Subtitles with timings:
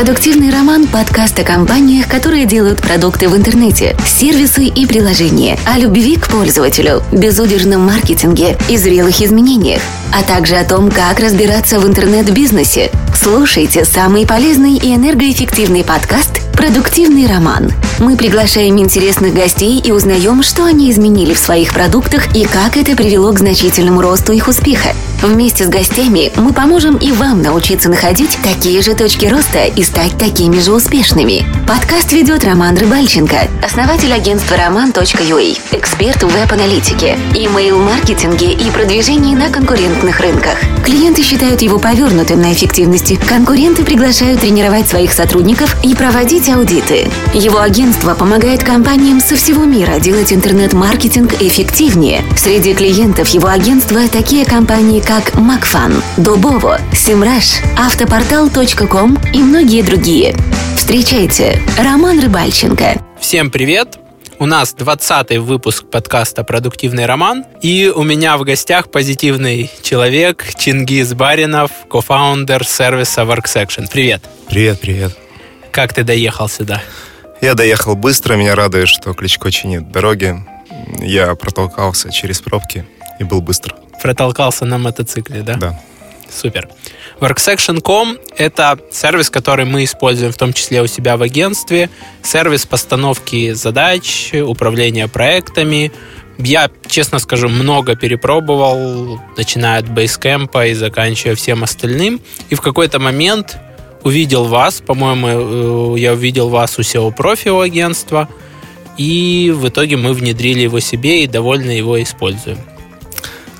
[0.00, 6.16] Продуктивный роман– подкаст о компаниях, которые делают продукты в интернете, сервисы и приложения, о любви
[6.16, 12.90] к пользователю, безудержном маркетинге и зрелых изменениях, а также о том, как разбираться в интернет-бизнесе.
[13.14, 17.70] Слушайте самый полезный и энергоэффективный подкаст «Продуктивный роман».
[17.98, 22.96] Мы приглашаем интересных гостей и узнаем, что они изменили в своих продуктах и как это
[22.96, 24.94] привело к значительному росту их успеха.
[25.22, 30.16] Вместе с гостями мы поможем и вам научиться находить такие же точки роста и стать
[30.16, 31.44] такими же успешными.
[31.68, 40.20] Подкаст ведет Роман Рыбальченко, основатель агентства roman.ua, эксперт в веб-аналитике, имейл-маркетинге и продвижении на конкурентных
[40.20, 40.58] рынках.
[40.84, 43.18] Клиенты считают его повернутым на эффективности.
[43.28, 47.10] Конкуренты приглашают тренировать своих сотрудников и проводить аудиты.
[47.34, 52.24] Его агентство помогает компаниям со всего мира делать интернет-маркетинг эффективнее.
[52.38, 60.36] Среди клиентов его агентства такие компании, как Макфан, Дубово, Симраш, Автопортал.ком и многие другие.
[60.76, 63.02] Встречайте, Роман Рыбальченко.
[63.18, 63.98] Всем привет!
[64.38, 71.12] У нас 20 выпуск подкаста «Продуктивный роман», и у меня в гостях позитивный человек Чингиз
[71.14, 73.88] Баринов, кофаундер сервиса WorkSection.
[73.90, 74.22] Привет!
[74.48, 75.18] Привет, привет.
[75.72, 76.82] Как ты доехал сюда?
[77.40, 80.36] Я доехал быстро, меня радует, что Кличко чинит дороги.
[81.00, 82.86] Я протолкался через пробки
[83.18, 83.74] и был быстро.
[84.02, 85.54] Протолкался на мотоцикле, да?
[85.54, 85.80] Да.
[86.30, 86.68] Супер.
[87.20, 91.90] Worksection.com— это сервис, который мы используем в том числе у себя в агентстве.
[92.22, 95.92] Сервис постановки задач, управления проектами.
[96.38, 102.20] Я, честно скажу, много перепробовал, начиная от Basecamp и заканчивая всем остальным.
[102.48, 103.58] И в какой-то момент
[104.02, 108.28] увидел вас, по-моему, э, я увидел вас у SEO профи агентства,
[108.96, 112.58] и в итоге мы внедрили его себе и довольно его используем.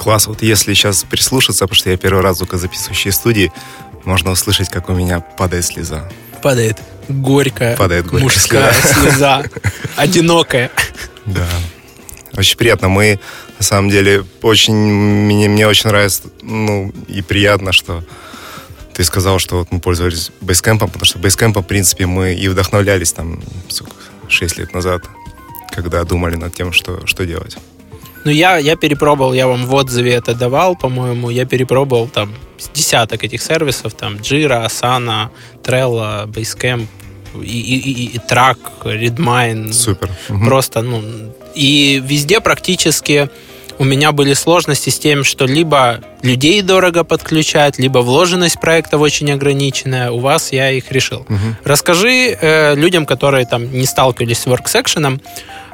[0.00, 0.28] Класс.
[0.28, 3.52] Вот если сейчас прислушаться, потому что я первый раз звукозаписывающей студии,
[4.06, 6.08] можно услышать, как у меня падает слеза.
[6.42, 6.78] Падает
[7.10, 9.44] горькая, Падает горькая мужская слеза,
[9.96, 10.70] одинокая.
[11.26, 11.46] Да.
[12.34, 12.88] Очень приятно.
[12.88, 13.20] Мы,
[13.58, 14.74] на самом деле, очень...
[14.74, 18.02] Мне, мне очень нравится, ну, и приятно, что
[18.94, 23.12] ты сказал, что вот мы пользовались Basecamp, потому что Basecamp, в принципе, мы и вдохновлялись
[23.12, 23.92] там, сколько,
[24.28, 25.02] 6 лет назад,
[25.74, 27.58] когда думали над тем, что, что делать.
[28.24, 32.34] Ну, я, я перепробовал, я вам в отзыве это давал, по-моему, я перепробовал там
[32.74, 35.28] десяток этих сервисов, там Jira, Asana,
[35.62, 36.86] Trello, Basecamp,
[37.42, 39.72] и, и, и, и Track, Redmine.
[39.72, 40.10] Супер.
[40.44, 41.02] Просто, ну,
[41.54, 43.30] и везде практически
[43.78, 49.32] у меня были сложности с тем, что либо людей дорого подключать, либо вложенность проектов очень
[49.32, 50.10] ограниченная.
[50.10, 51.20] У вас я их решил.
[51.20, 51.38] Угу.
[51.64, 55.18] Расскажи э, людям, которые там не сталкивались с WorkSection,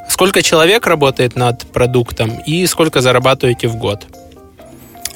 [0.08, 4.06] Сколько человек работает над продуктом и сколько зарабатываете в год?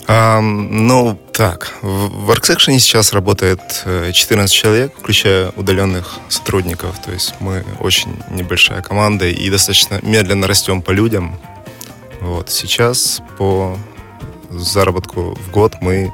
[0.09, 3.61] Um, ну, так, в WorkSection сейчас работает
[4.12, 7.00] 14 человек, включая удаленных сотрудников.
[7.00, 11.39] То есть мы очень небольшая команда и достаточно медленно растем по людям.
[12.21, 13.79] Вот сейчас по
[14.50, 16.12] заработку в год мы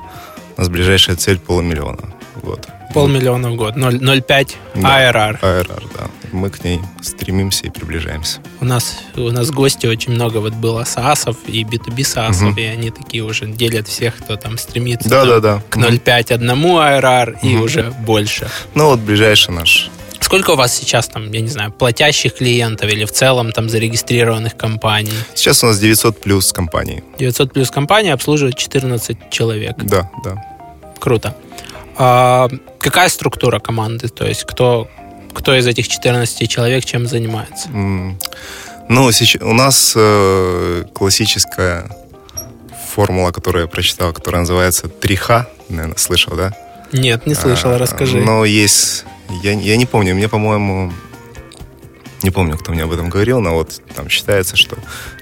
[0.56, 2.68] у нас ближайшая цель полумиллиона в год.
[3.00, 5.38] Полмиллиона в год, 0,5 Да, ARR.
[5.42, 6.06] ARR, да.
[6.32, 8.40] Мы к ней стремимся и приближаемся.
[8.60, 12.56] У нас, у нас гости очень много вот было SaaS и B2B SaaS, Мгм.
[12.58, 15.62] и они такие уже делят всех, кто там стремится Да, там да, да.
[15.68, 17.62] к 0,5 одному ARR и Мгм.
[17.62, 18.48] уже больше.
[18.74, 19.90] Ну вот ближайший наш.
[20.20, 24.56] Сколько у вас сейчас там, я не знаю, платящих клиентов или в целом там зарегистрированных
[24.56, 25.12] компаний?
[25.34, 27.02] Сейчас у нас 900 плюс компаний.
[27.18, 29.76] 900 плюс компаний обслуживает 14 человек.
[29.84, 30.42] Да, да.
[30.98, 31.36] Круто.
[31.98, 32.48] А
[32.78, 34.08] какая структура команды?
[34.08, 34.88] То есть кто,
[35.34, 37.68] кто из этих 14 человек чем занимается?
[37.70, 38.18] М,
[38.88, 41.88] Ну, сейчас у нас э, классическая
[42.94, 46.52] формула, которую я прочитал, которая называется 3Х, наверное, слышал, да?
[46.92, 48.18] Нет, не слышал, А, расскажи.
[48.20, 49.04] Но есть,
[49.42, 50.92] я, я не помню, мне, по-моему,
[52.22, 54.76] не помню, кто мне об этом говорил, но вот там считается, что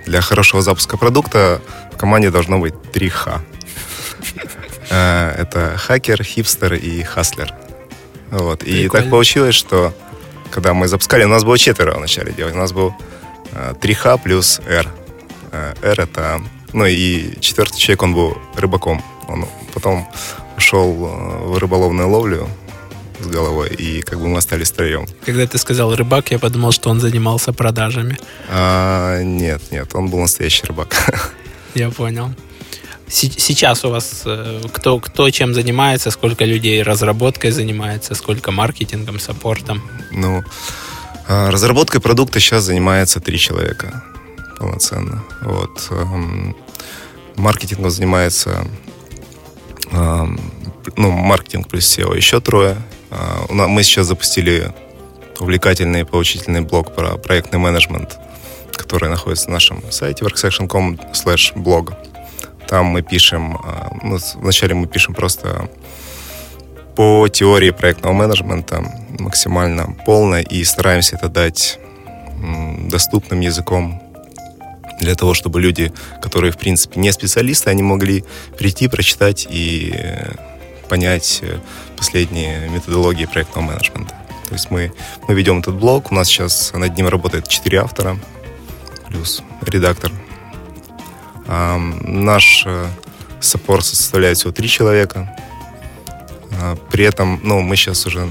[0.07, 1.61] для хорошего запуска продукта
[1.93, 3.41] в команде должно быть 3Х.
[4.91, 7.55] Э, Это хакер, хипстер и хаслер.
[8.31, 8.63] Вот.
[8.63, 9.95] И так получилось, что
[10.51, 12.55] когда мы запускали, у нас было четверо вначале делать.
[12.55, 12.95] У нас был
[13.53, 14.89] э, 3Х плюс R.
[15.83, 16.41] R это...
[16.73, 19.03] Ну и четвертый человек, он был рыбаком.
[19.29, 20.09] Он потом
[20.57, 22.49] ушел в рыболовную ловлю
[23.21, 25.07] с головой, и как бы мы остались втроем.
[25.25, 28.19] Когда ты сказал рыбак, я подумал, что он занимался продажами.
[28.49, 31.33] А, нет, нет, он был настоящий рыбак.
[31.75, 32.31] Я понял.
[33.09, 39.19] Се- Сейчас у вас э, кто, кто чем занимается, сколько людей разработкой занимается, сколько маркетингом,
[39.21, 39.83] саппортом?
[40.11, 40.43] Ну,
[41.29, 44.03] а, разработкой продукта сейчас занимается три человека
[44.59, 45.23] полноценно.
[45.43, 45.87] Вот.
[45.91, 46.57] эм,
[47.37, 48.67] Маркетингом занимается
[49.93, 50.41] эм,
[50.97, 52.77] ну, маркетинг плюс SEO еще трое.
[53.11, 54.73] А, мы сейчас запустили
[55.41, 58.17] увлекательный и поучительный блог про проектный менеджмент,
[58.73, 61.95] который находится на нашем сайте worksection.com slash blog.
[62.69, 65.69] Там мы пишем, а, ну, вначале мы пишем просто
[66.97, 68.85] по теории проектного менеджмента
[69.19, 71.79] максимально полно и стараемся это дать
[72.89, 74.01] доступным языком
[75.01, 78.25] для того, чтобы люди, которые, в принципе, не специалисты, они могли
[78.57, 80.33] прийти, прочитать и э,
[80.89, 81.59] понять э,
[81.97, 84.15] последние методологии проектного менеджмента.
[84.49, 84.93] То есть мы,
[85.27, 88.19] мы ведем этот блог, у нас сейчас над ним работает четыре автора,
[89.09, 90.13] плюс редактор.
[91.47, 92.67] Наш
[93.45, 95.35] саппорт составляет всего три человека.
[96.61, 98.29] А, при этом, ну, мы сейчас уже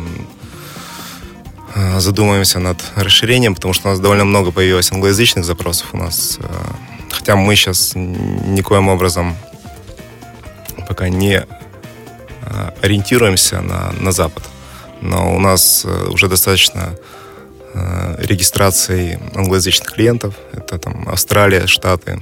[1.76, 6.40] а, задумаемся над расширением, потому что у нас довольно много появилось англоязычных запросов у нас.
[6.42, 6.76] А,
[7.12, 9.36] хотя мы сейчас никоим образом
[10.88, 11.46] пока не
[12.82, 14.44] ориентируемся на, на Запад.
[15.02, 16.94] Но у нас уже достаточно
[18.18, 20.36] регистрации англоязычных клиентов.
[20.52, 22.20] Это там Австралия, Штаты,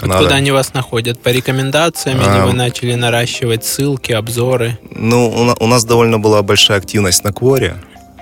[0.00, 1.20] Откуда они вас находят?
[1.20, 4.78] По рекомендациям а, или вы начали наращивать ссылки, обзоры?
[4.90, 7.76] Ну, у, нас довольно была большая активность на Quora,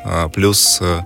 [0.05, 1.01] а, плюс э,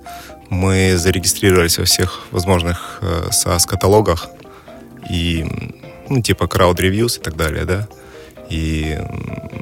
[0.48, 4.28] мы зарегистрировались во всех возможных э, SaaS-каталогах
[5.10, 5.44] и,
[6.08, 7.88] ну, типа Crowd Reviews и так далее, да.
[8.48, 8.98] И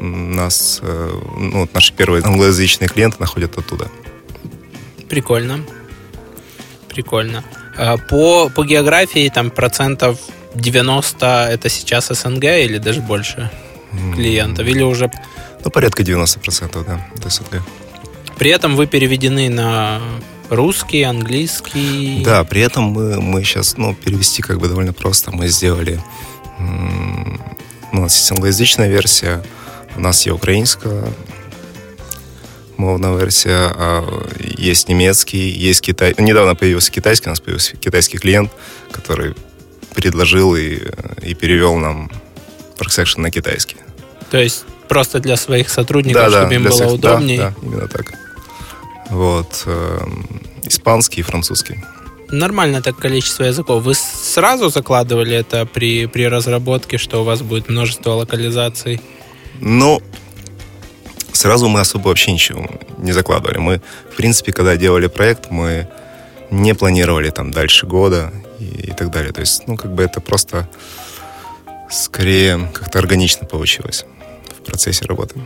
[0.00, 3.88] нас, э, ну, наши первые англоязычные клиенты находят оттуда.
[5.08, 5.60] Прикольно.
[6.88, 7.44] Прикольно.
[7.76, 10.18] А, по, по географии там процентов
[10.54, 13.50] 90 это сейчас СНГ или даже больше
[14.14, 14.66] клиентов?
[14.66, 15.10] Или уже...
[15.64, 17.62] Ну, порядка 90%, да, это СНГ.
[18.38, 20.00] При этом вы переведены на
[20.48, 22.22] русский, английский.
[22.24, 25.30] Да, при этом мы, мы сейчас, ну, перевести как бы довольно просто.
[25.30, 26.00] Мы сделали,
[26.58, 27.38] ну,
[27.92, 29.42] у нас есть англоязычная версия,
[29.96, 31.04] у нас есть украинская
[32.76, 34.04] мовная версия, а
[34.56, 36.14] есть немецкий, есть китай.
[36.16, 38.50] Недавно появился китайский, у нас появился китайский клиент,
[38.90, 39.34] который
[39.94, 40.78] предложил и,
[41.22, 42.10] и перевел нам
[42.78, 43.76] WorkSection на китайский.
[44.30, 47.38] То есть просто для своих сотрудников, да, чтобы да, им было своих, удобнее?
[47.38, 48.12] Да, да, именно так.
[49.10, 49.62] Вот.
[49.66, 49.98] Э,
[50.62, 51.78] испанский и французский.
[52.30, 53.82] Нормально так количество языков.
[53.82, 59.00] Вы сразу закладывали это при, при разработке, что у вас будет множество локализаций?
[59.60, 60.00] Ну,
[61.32, 63.58] сразу мы особо вообще ничего не закладывали.
[63.58, 63.80] Мы,
[64.12, 65.88] в принципе, когда делали проект, мы
[66.50, 69.32] не планировали там дальше года и, и так далее.
[69.32, 70.68] То есть, ну, как бы это просто
[71.90, 74.04] скорее как-то органично получилось
[74.58, 75.40] в процессе работы.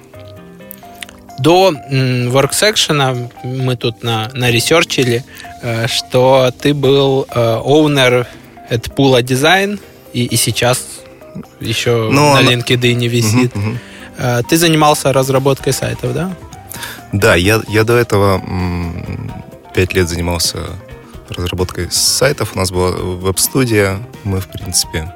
[1.39, 5.25] До WorkSection мы тут на, на ресерчили,
[5.62, 8.27] э, что ты был оунер
[8.69, 9.81] э, от Pula Design,
[10.12, 10.85] и, и сейчас
[11.61, 13.55] еще Но на LinkedIn не висит.
[13.56, 13.79] Угу, угу.
[14.49, 16.37] Ты занимался разработкой сайтов, да?
[17.12, 18.41] Да, я, я до этого
[19.75, 20.59] пять лет занимался
[21.29, 22.55] разработкой сайтов.
[22.55, 23.99] У нас была веб-студия.
[24.25, 25.15] Мы, в принципе,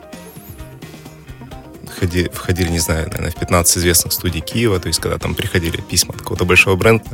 [1.99, 4.79] входили, входили, не знаю, наверное, в 15 известных студий Киева.
[4.81, 7.05] То есть, когда там приходили письма от какого-то большого бренда,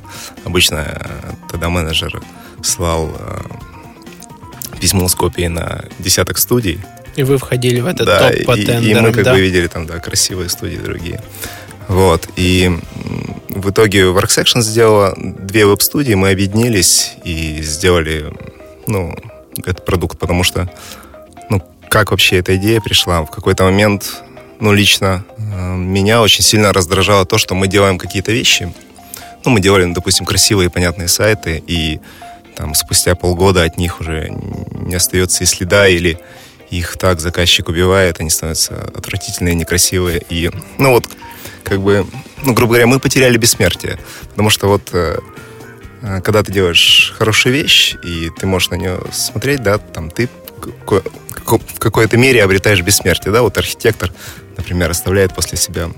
[0.45, 2.23] обычно э, тогда менеджер
[2.63, 3.41] слал э,
[4.81, 6.81] письмо с копией на десяток студий.
[7.17, 9.33] И вы входили в этот да, топ по и, тендерам, и мы как да?
[9.33, 11.23] бы видели там, да, красивые студии другие.
[11.89, 12.29] Вот.
[12.37, 12.71] И
[13.49, 18.33] в итоге WorkSection сделала две веб-студии, мы объединились и сделали
[18.87, 19.15] ну,
[19.59, 20.71] этот продукт, потому что,
[21.51, 23.23] ну, как вообще эта идея пришла?
[23.23, 24.23] В какой-то момент,
[24.61, 28.73] ну, лично э, меня очень сильно раздражало то, что мы делаем какие-то вещи.
[29.45, 32.01] Ну, мы делали, допустим, красивые и понятные сайты, и
[32.57, 36.19] там спустя полгода от них уже не остается и следа, или
[36.71, 40.23] их так заказчик убивает, они становятся отвратительные, некрасивые.
[40.31, 41.07] И, ну вот,
[41.63, 42.07] как бы,
[42.43, 43.99] ну, грубо говоря, мы потеряли бессмертие.
[44.31, 45.19] Потому что вот Э,
[46.23, 51.79] когда ты делаешь хорошую вещь, и ты можешь на нее смотреть, да, там ты в
[51.79, 54.13] какой-то мере обретаешь бессмертие, да, вот архитектор,
[54.57, 55.91] например, оставляет после себя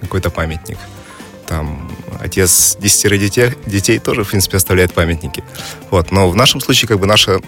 [0.00, 0.78] какой-то памятник.
[1.46, 1.90] Там
[2.20, 5.44] отец десятерых детей, детей тоже, в принципе, оставляет памятники.
[5.90, 7.40] Вот, но в нашем случае, как бы, наша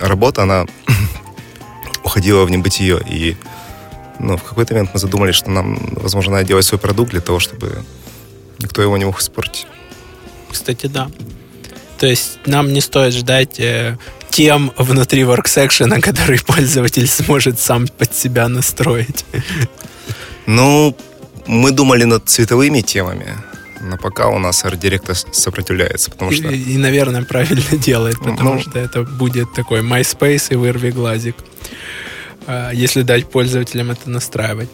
[0.00, 0.66] работа, она
[2.04, 3.36] уходила в небытие, и
[4.18, 7.38] ну, в какой-то момент мы задумались, что нам, возможно, надо делать свой продукт для того,
[7.38, 7.84] чтобы
[8.58, 9.66] никто его не мог испортить.
[10.50, 11.10] Кстати, да.
[11.98, 13.96] То есть нам не стоит ждать э,
[14.30, 19.24] тем внутри WorkSection, который пользователь сможет сам под себя настроить.
[20.46, 20.96] Ну,
[21.46, 23.36] мы думали над цветовыми темами,
[23.80, 26.48] но пока у нас арт-директор сопротивляется, потому что...
[26.48, 31.36] И, и, наверное, правильно делает, потому ну, что это будет такой MySpace и вырви глазик,
[32.46, 34.70] а, если дать пользователям это настраивать.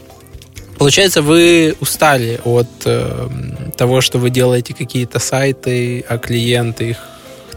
[0.81, 3.29] Получается, вы устали от э,
[3.77, 6.97] того, что вы делаете какие-то сайты, а клиенты их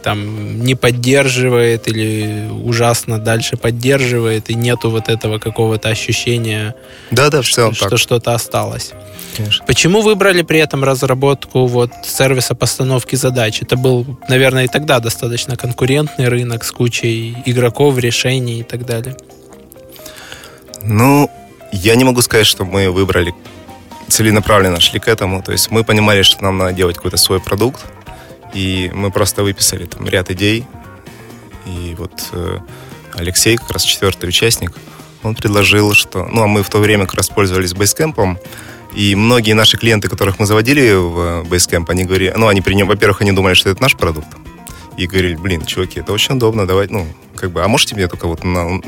[0.03, 6.75] там не поддерживает или ужасно дальше поддерживает, и нету вот этого какого-то ощущения,
[7.11, 7.75] да, да, что, так.
[7.75, 8.91] что что-то осталось.
[9.37, 9.65] Конечно.
[9.67, 13.61] Почему выбрали при этом разработку вот сервиса постановки задач?
[13.61, 19.15] Это был, наверное, и тогда достаточно конкурентный рынок с кучей игроков, решений и так далее.
[20.81, 21.31] Ну,
[21.75, 23.33] я не могу сказать, что мы выбрали
[24.07, 25.41] целенаправленно шли к этому.
[25.41, 27.85] То есть мы понимали, что нам надо делать какой-то свой продукт,
[28.53, 30.65] и мы просто выписали там ряд идей.
[31.65, 32.59] И вот э,
[33.15, 34.73] Алексей, как раз четвертый участник,
[35.23, 36.25] он предложил, что...
[36.25, 38.37] Ну, а мы в то время как раз пользовались Basecamp,
[38.93, 42.33] и многие наши клиенты, которых мы заводили в Basecamp, они говорили...
[42.35, 44.27] Ну, они при нем, во-первых, они думали, что это наш продукт.
[44.97, 47.07] И говорили, блин, чуваки, это очень удобно, давай, ну,
[47.43, 48.79] как бы, а можете мне только вот на,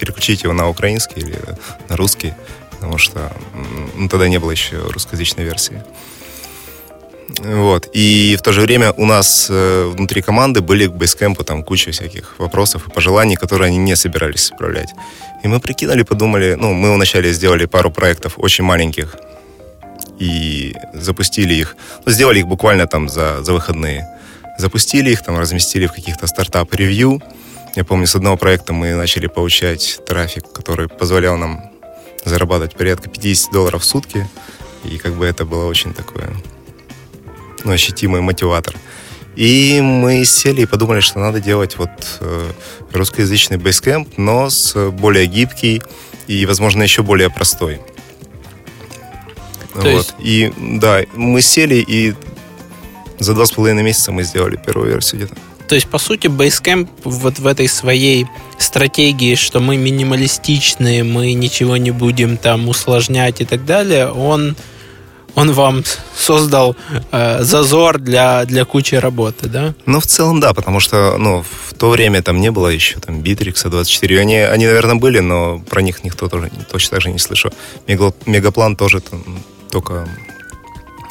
[0.00, 1.38] переключить его на украинский или
[1.90, 2.32] на русский?
[2.70, 3.30] Потому что
[3.94, 5.82] ну, тогда не было еще русскоязычной версии.
[7.40, 7.90] Вот.
[7.92, 11.90] И в то же время у нас э, внутри команды были к Basecamp там куча
[11.90, 14.94] всяких вопросов и пожеланий, которые они не собирались исправлять.
[15.44, 19.16] И мы прикинули, подумали, ну, мы вначале сделали пару проектов очень маленьких
[20.18, 24.08] и запустили их, ну, сделали их буквально там за, за выходные.
[24.58, 27.20] Запустили их, там, разместили в каких-то стартап-ревью.
[27.78, 31.70] Я помню, с одного проекта мы начали получать трафик, который позволял нам
[32.24, 34.28] зарабатывать порядка 50 долларов в сутки.
[34.82, 36.28] И как бы это было очень такое
[37.62, 38.74] ну, ощутимый мотиватор.
[39.36, 42.50] И мы сели и подумали, что надо делать вот э,
[42.90, 45.80] русскоязычный Basecamp, но с более гибкий
[46.26, 47.80] и, возможно, еще более простой.
[49.74, 49.86] То вот.
[49.86, 50.14] есть...
[50.18, 52.16] И да, мы сели и
[53.20, 55.47] за два с половиной месяца мы сделали первую версию где-то.
[55.68, 58.26] То есть, по сути, Basecamp вот в этой своей
[58.58, 64.56] стратегии, что мы минималистичные, мы ничего не будем там усложнять и так далее, он
[65.34, 65.84] он вам
[66.16, 66.74] создал
[67.12, 69.74] э, зазор для, для кучи работы, да?
[69.86, 73.20] Ну, в целом, да, потому что, ну, в то время там не было еще там
[73.20, 74.20] Битрикса 24.
[74.20, 77.52] Они, они, наверное, были, но про них никто тоже точно так же не слышал.
[77.86, 79.22] Мегаплан тоже там
[79.70, 80.08] только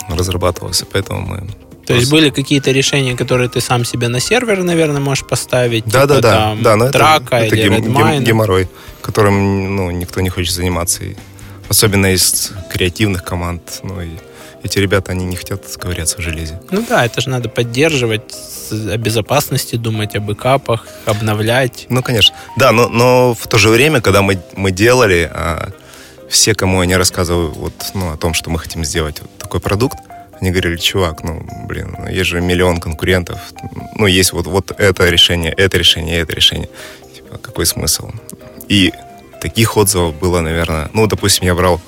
[0.10, 1.48] разрабатывался, поэтому мы
[1.88, 5.86] то есть были какие-то решения, которые ты сам себе на сервер, наверное, можешь поставить?
[5.86, 6.34] Да, типа, да, да.
[6.34, 8.67] Там, да но трака это, или это гем, гем, геморрой,
[9.01, 11.06] которым ну, никто не хочет заниматься.
[11.06, 11.15] И
[11.70, 13.79] особенно из креативных команд.
[13.84, 14.10] Ну, и
[14.63, 16.60] эти ребята, они не хотят ковыряться в железе.
[16.72, 18.36] Ну да, это же надо поддерживать,
[18.72, 21.86] о безопасности думать, о бэкапах, обновлять.
[21.88, 22.36] Ну, конечно.
[22.58, 25.70] Да, но, но в то же время, когда мы, мы делали, а,
[26.29, 29.62] все, кому я не рассказываю вот, ну, о том, что мы хотим сделать вот такой
[29.62, 29.98] продукт,
[30.41, 33.39] они говорили, чувак, ну, блин, ну, есть же миллион конкурентов,
[33.96, 36.70] ну, есть вот, вот это решение, это решение, это решение.
[37.15, 38.12] Типа, какой смысл?
[38.67, 38.94] И
[39.41, 41.82] таких отзывов было, наверное, ну, допустим, я брал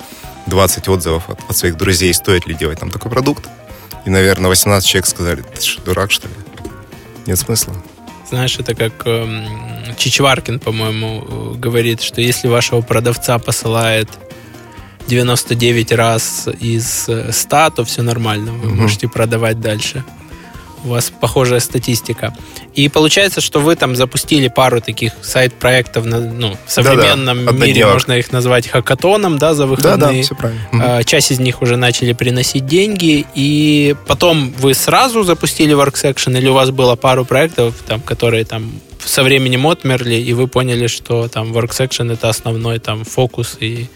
[0.46, 3.48] 20 отзывов от, от своих друзей, стоит ли делать там такой продукт.
[4.06, 6.34] И, наверное, 18 человек сказали, ты что, дурак, что ли?
[7.26, 7.74] Нет смысла.
[8.28, 14.08] Знаешь, это как э, Чичваркин, по-моему, э, говорит, что если вашего продавца посылает
[15.10, 18.82] 99 раз из 100, то все нормально, вы угу.
[18.82, 20.04] можете продавать дальше.
[20.84, 22.34] У вас похожая статистика.
[22.74, 27.66] И получается, что вы там запустили пару таких сайт-проектов, ну, в современном да, да.
[27.66, 29.98] мире можно их назвать хакатоном, да, за выходные.
[29.98, 30.96] Да, да, все правильно.
[30.96, 31.02] Угу.
[31.04, 36.54] Часть из них уже начали приносить деньги, и потом вы сразу запустили WorkSection, или у
[36.54, 38.72] вас было пару проектов, там, которые там
[39.04, 43.88] со временем отмерли, и вы поняли, что там WorkSection это основной там фокус и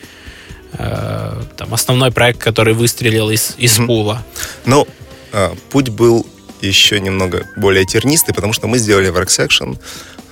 [0.78, 3.86] Э, там, основной проект, который выстрелил из, из mm-hmm.
[3.86, 4.24] пула?
[4.64, 4.86] Ну,
[5.32, 6.26] э, путь был
[6.60, 9.78] еще немного более тернистый, потому что мы сделали WorkSection,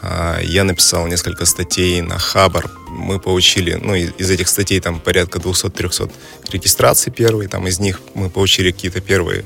[0.02, 2.70] э, я написал несколько статей на Хабар.
[2.88, 6.10] Мы получили, ну, из этих статей там порядка 200-300
[6.50, 7.48] регистраций первые.
[7.48, 9.44] Там из них мы получили какие-то первые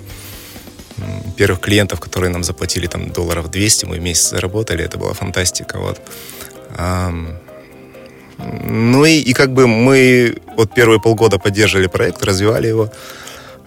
[1.37, 5.79] первых клиентов, которые нам заплатили там долларов 200, мы в месяц заработали, это была фантастика,
[5.79, 6.01] вот.
[8.39, 12.91] Ну и, и как бы мы вот первые полгода поддерживали проект, развивали его.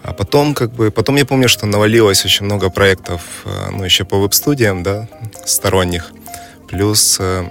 [0.03, 4.05] А потом, как бы, потом я помню, что навалилось очень много проектов, э, ну, еще
[4.05, 5.07] по веб-студиям, да,
[5.45, 6.11] сторонних.
[6.69, 7.43] Плюс, э,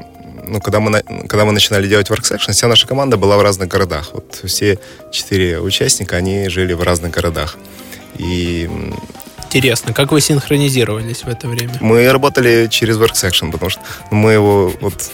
[0.46, 4.10] ну, когда мы, когда мы начинали делать WorkSection, вся наша команда была в разных городах.
[4.14, 4.78] Вот все
[5.12, 7.58] четыре участника, они жили в разных городах.
[8.16, 8.68] И
[9.50, 11.72] Интересно, как вы синхронизировались в это время?
[11.80, 15.10] Мы работали через WorkSection, потому что мы его вот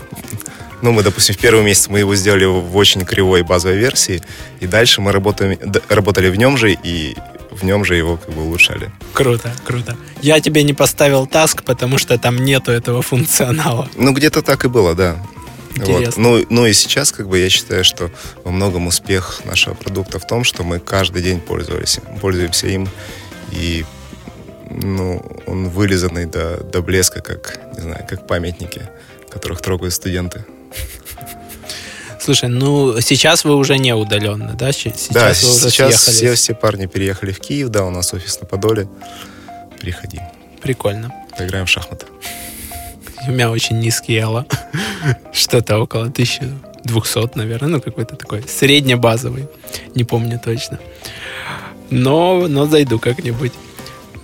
[0.85, 4.23] ну, мы, допустим, в первый месяц мы его сделали в очень кривой базовой версии,
[4.61, 7.17] и дальше мы работаем, работали в нем же, и
[7.51, 8.91] в нем же его как бы улучшали.
[9.15, 9.97] Круто, круто.
[10.21, 13.89] Я тебе не поставил таск, потому что там нету этого функционала.
[13.97, 15.17] Ну, где-то так и было, да.
[15.75, 16.29] Интересно.
[16.29, 16.41] Вот.
[16.41, 18.11] Ну, ну и сейчас, как бы, я считаю, что
[18.45, 22.91] во многом успех нашего продукта в том, что мы каждый день пользуемся, пользуемся им.
[23.53, 23.87] И
[24.71, 28.83] ну, он вылизанный до, до блеска, как, не знаю, как памятники,
[29.31, 30.45] которых трогают студенты.
[32.21, 34.73] Слушай, ну сейчас вы уже не удаленно, да?
[34.73, 38.41] Сейчас да, вы уже сейчас все, все парни переехали в Киев, да, у нас офис
[38.41, 38.89] на Подоле.
[39.79, 40.21] Приходи.
[40.63, 41.13] Прикольно.
[41.37, 42.07] Поиграем в шахматы.
[43.27, 44.47] У меня очень низкий эло.
[45.33, 47.69] Что-то около 1200, наверное.
[47.69, 49.47] Ну, какой-то такой среднебазовый.
[49.95, 50.79] Не помню точно.
[51.91, 53.53] Но, но зайду как-нибудь.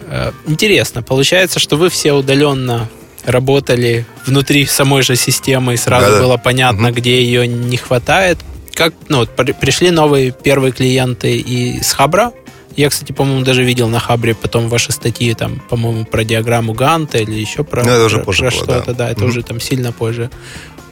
[0.06, 1.02] Э, интересно.
[1.02, 2.88] Получается, что вы все удаленно
[3.24, 6.96] работали внутри самой же системы, и сразу да, было понятно, угу.
[6.96, 8.38] где ее не хватает.
[8.74, 12.32] Как, ну, вот, пришли новые первые клиенты из Хабра.
[12.76, 17.18] Я, кстати, по-моему, даже видел на Хабре потом ваши статьи, там, по-моему, про диаграмму Ганта
[17.18, 19.30] или еще про, ну, это уже про, позже про что-то, да, да это угу.
[19.30, 20.30] уже там сильно позже.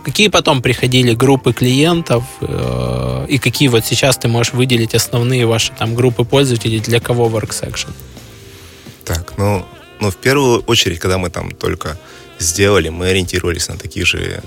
[0.02, 5.73] Какие потом приходили группы клиентов э, и какие вот сейчас ты можешь выделить основные ваши
[5.78, 7.90] там группы пользователей для кого Worksection?
[9.04, 9.66] Так, ну,
[10.00, 11.99] ну в первую очередь, когда мы там только
[12.38, 14.42] сделали, мы ориентировались на такие же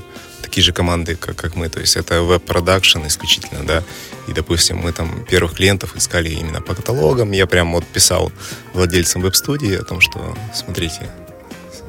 [0.51, 1.69] такие же команды, как, как мы.
[1.69, 3.83] То есть это веб-продакшн исключительно, да.
[4.27, 7.31] И, допустим, мы там первых клиентов искали именно по каталогам.
[7.31, 8.33] Я прям вот писал
[8.74, 11.10] владельцам веб-студии о том, что смотрите,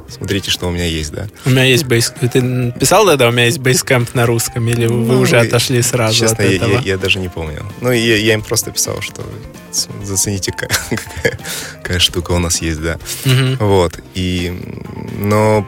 [0.09, 1.27] смотрите, что у меня есть, да.
[1.45, 2.13] У меня есть бейс...
[2.21, 6.21] Ты писал тогда, у меня есть Basecamp на русском, или ну, вы уже отошли сразу
[6.21, 6.71] честно, от этого?
[6.71, 7.67] Я, я, я даже не помню.
[7.81, 9.25] Ну, я, я им просто писал, что
[10.05, 11.39] зацените, какая, какая,
[11.83, 12.99] какая штука у нас есть, да.
[13.25, 13.65] Угу.
[13.65, 13.99] Вот.
[14.15, 14.53] И,
[15.19, 15.67] но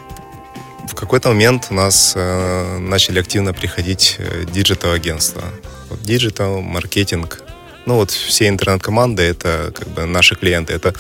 [0.89, 5.43] в какой-то момент у нас э, начали активно приходить э, digital-агентства.
[5.91, 7.43] Вот, digital, маркетинг.
[7.87, 10.73] Ну вот все интернет-команды— это как бы наши клиенты.
[10.73, 10.95] Это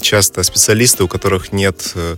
[0.00, 2.16] часто специалисты, у которых нет э,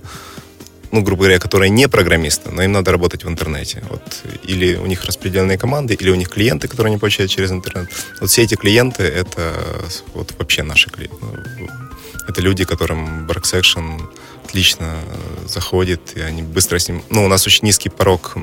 [0.92, 3.82] ну, грубо говоря, которые не программисты, но им надо работать в интернете.
[3.90, 4.02] Вот,
[4.44, 7.88] или у них распределенные команды, или у них клиенты, которые они получают через интернет.
[8.20, 9.52] Вот все эти клиенты— это
[10.14, 11.16] вот вообще наши клиенты.
[12.28, 14.00] Это люди, которым Barksection
[14.44, 17.02] отлично э, заходит, и они быстро с ним...
[17.10, 18.36] Ну, у нас очень низкий порог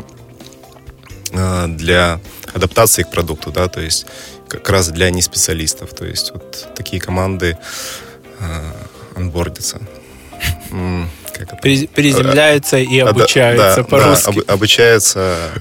[1.31, 2.19] э, для
[2.53, 4.05] адаптации к продукту, да, то есть
[4.47, 5.93] как раз для неспециалистов.
[5.95, 7.57] То есть вот такие команды
[8.39, 8.71] э,
[9.15, 9.79] анбордятся.
[11.61, 14.43] Приземляются и обучаются да, по-русски.
[14.45, 15.51] Да, обучаются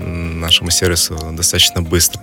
[0.00, 2.20] нашему сервису достаточно быстро.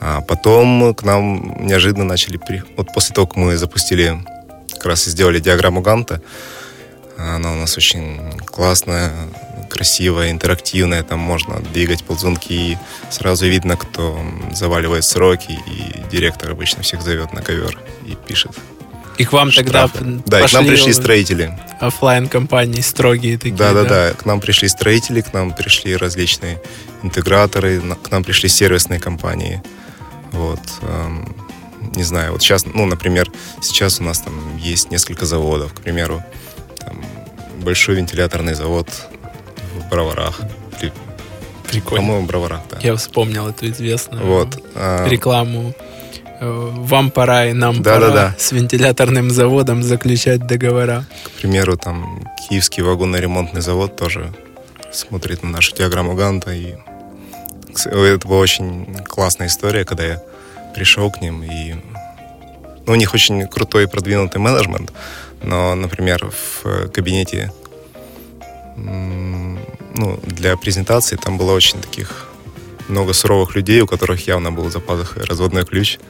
[0.00, 2.38] А потом к нам неожиданно начали...
[2.38, 2.62] При...
[2.76, 4.18] Вот после того, как мы запустили
[4.72, 6.22] как раз и сделали диаграмму Ганта.
[7.18, 9.12] Она у нас очень классная,
[9.68, 11.02] красивая, интерактивная.
[11.02, 12.78] Там можно двигать ползунки и
[13.10, 14.18] сразу видно, кто
[14.52, 15.52] заваливает сроки.
[15.66, 18.52] И директор обычно всех зовет на ковер и пишет.
[19.18, 19.98] И к вам штрафы.
[19.98, 21.58] тогда Да, и к нам пришли строители.
[21.78, 23.82] офлайн компании строгие такие, да, да?
[23.82, 26.58] Да, да, К нам пришли строители, к нам пришли различные
[27.02, 29.62] интеграторы, к нам пришли сервисные компании.
[30.32, 30.60] Вот.
[30.82, 31.34] Эм,
[31.94, 36.22] не знаю, вот сейчас, ну, например, сейчас у нас там есть несколько заводов, к примеру,
[36.78, 37.02] там,
[37.62, 38.88] большой вентиляторный завод
[39.74, 40.40] в Броварах.
[41.70, 42.04] Прикольно.
[42.04, 42.78] По-моему, Броварах, да.
[42.80, 45.06] Я вспомнил эту известную вот, а...
[45.08, 45.72] рекламу.
[46.40, 48.34] Э, вам пора и нам да, пора да, да.
[48.38, 51.04] с вентиляторным заводом заключать договора.
[51.24, 54.32] К примеру, там Киевский вагонно-ремонтный завод тоже
[54.92, 56.52] смотрит на нашу диаграмму Ганта.
[56.52, 56.74] И
[57.74, 60.22] это была очень классная история, когда я
[60.74, 61.74] пришел к ним, и
[62.86, 64.92] ну, у них очень крутой и продвинутый менеджмент,
[65.42, 67.52] но, например, в кабинете
[68.76, 72.28] ну, для презентации там было очень таких
[72.88, 75.98] много суровых людей, у которых явно был за пазухой разводной ключ.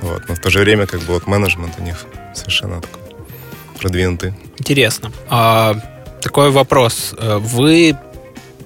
[0.00, 0.28] Вот.
[0.28, 3.00] Но в то же время как бы вот менеджмент у них совершенно такой
[3.80, 4.34] продвинутый.
[4.58, 5.10] Интересно.
[5.30, 5.76] А,
[6.20, 7.14] такой вопрос.
[7.18, 7.96] Вы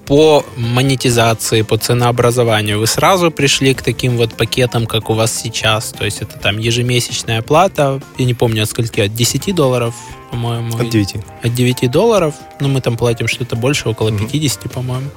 [0.08, 5.92] по монетизации, по ценообразованию вы сразу пришли к таким вот пакетам, как у вас сейчас?
[5.92, 9.94] То есть это там ежемесячная плата, я не помню от скольки, от 10 долларов,
[10.30, 10.78] по-моему.
[10.78, 11.16] От 9.
[11.42, 14.70] От 9 долларов, ну мы там платим что-то больше, около 50, mm-hmm.
[14.70, 15.10] по-моему.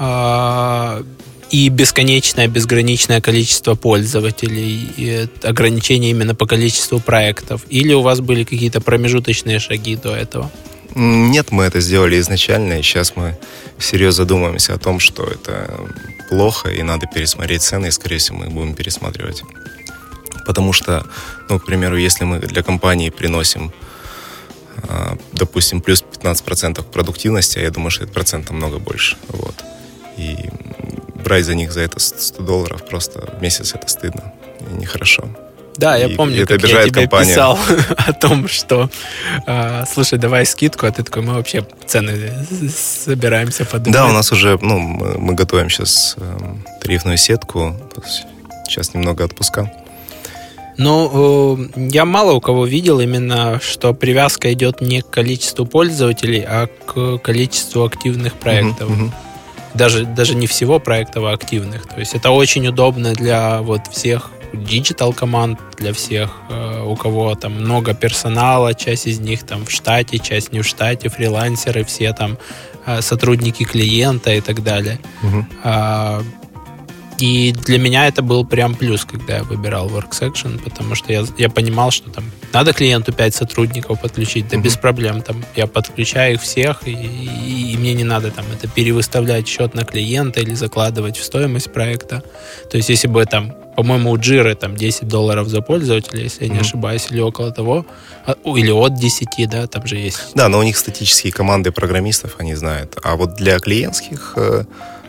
[0.00, 1.04] А,
[1.50, 7.62] и бесконечное, безграничное количество пользователей, и ограничение именно по количеству проектов?
[7.68, 10.50] Или у вас были какие-то промежуточные шаги до этого?
[10.98, 13.36] Нет, мы это сделали изначально, и сейчас мы
[13.76, 15.78] всерьез задумываемся о том, что это
[16.30, 19.42] плохо, и надо пересмотреть цены, и, скорее всего, мы будем пересматривать.
[20.46, 21.06] Потому что,
[21.50, 23.72] ну, к примеру, если мы для компании приносим,
[24.88, 29.18] а, допустим, плюс 15% продуктивности, а я думаю, что этот процент намного больше.
[29.28, 29.64] Вот.
[30.16, 30.48] И
[31.22, 35.28] брать за них за это 100 долларов просто в месяц это стыдно и нехорошо.
[35.76, 37.28] Да, я помню, это как я тебе компанию.
[37.28, 37.58] писал
[37.96, 38.90] о том, что
[39.46, 42.32] э, слушай, давай скидку, а ты такой, мы вообще цены
[42.74, 43.92] собираемся подумать.
[43.92, 47.76] Да, у нас уже, ну, мы, мы готовим сейчас эм, тарифную сетку,
[48.66, 49.70] сейчас немного отпуска.
[50.78, 56.44] Ну, э, я мало у кого видел именно, что привязка идет не к количеству пользователей,
[56.46, 58.88] а к количеству активных проектов.
[58.88, 59.14] Мгм, мгм.
[59.74, 61.86] Даже, даже не всего проектов, а активных.
[61.86, 67.34] То есть это очень удобно для вот всех digital команд, для всех, э, у кого
[67.34, 72.12] там много персонала, часть из них там в штате, часть не в штате, фрилансеры, все
[72.12, 72.38] там
[72.86, 74.98] э, сотрудники клиента и так далее.
[75.64, 76.22] А,
[77.18, 81.48] И для меня это был прям плюс, когда я выбирал WorkSection, потому что я, я
[81.48, 84.64] понимал, что там надо клиенту 5 сотрудников подключить, да Мгм.
[84.64, 85.22] без проблем.
[85.22, 89.74] Там я подключаю их всех, и, и- и мне не надо там это перевыставлять счет
[89.74, 92.22] на клиента или закладывать в стоимость проекта.
[92.70, 96.50] То есть если бы там, по-моему, у Jira там 10 долларов за пользователя, если я
[96.52, 97.84] не ошибаюсь, или около того,
[98.24, 100.32] а, или от 10, да, там же есть.
[100.34, 102.96] Да, но у них статические команды программистов, они знают.
[103.02, 104.64] А вот для клиентских э,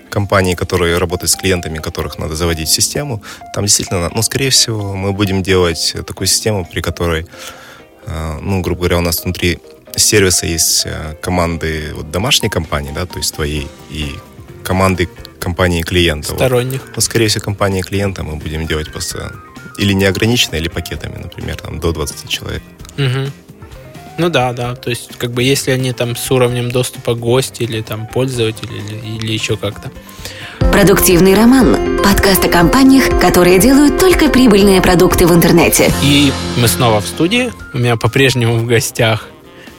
[0.10, 4.94] компаний, которые работают с клиентами, которых надо заводить в систему, там действительно, ну, скорее всего,
[4.94, 7.26] мы будем делать такую систему, при которой,
[8.06, 9.60] э, ну, грубо говоря, у нас внутри
[9.96, 14.16] сервиса есть э, команды вот, домашней компании, да, то есть твоей, и
[14.64, 15.08] команды
[15.40, 16.30] компании клиента.
[16.30, 16.40] Вот.
[16.40, 16.82] сторонних.
[16.96, 19.34] Ну, скорее всего, компании клиента мы будем делать просто
[19.78, 22.64] или неограниченно, или пакетами, например, там, до 20 человек.
[22.98, 23.32] Мгм.
[24.18, 24.76] Ну да, да.
[24.76, 29.18] То есть, как бы, если они там с уровнем доступа гости или там пользователи или,
[29.18, 29.92] или еще как-то.
[30.72, 32.00] Продуктивный роман.
[32.04, 35.92] Подкаст о компаниях, которые делают только прибыльные продукты в интернете.
[36.02, 37.52] И мы снова в студии.
[37.74, 39.28] У меня по-прежнему в гостях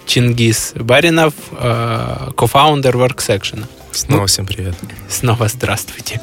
[0.06, 3.64] Чингис Баринов, э, кофаундер WorkSection.
[3.98, 4.74] Снова всем привет.
[5.08, 6.20] Снова здравствуйте.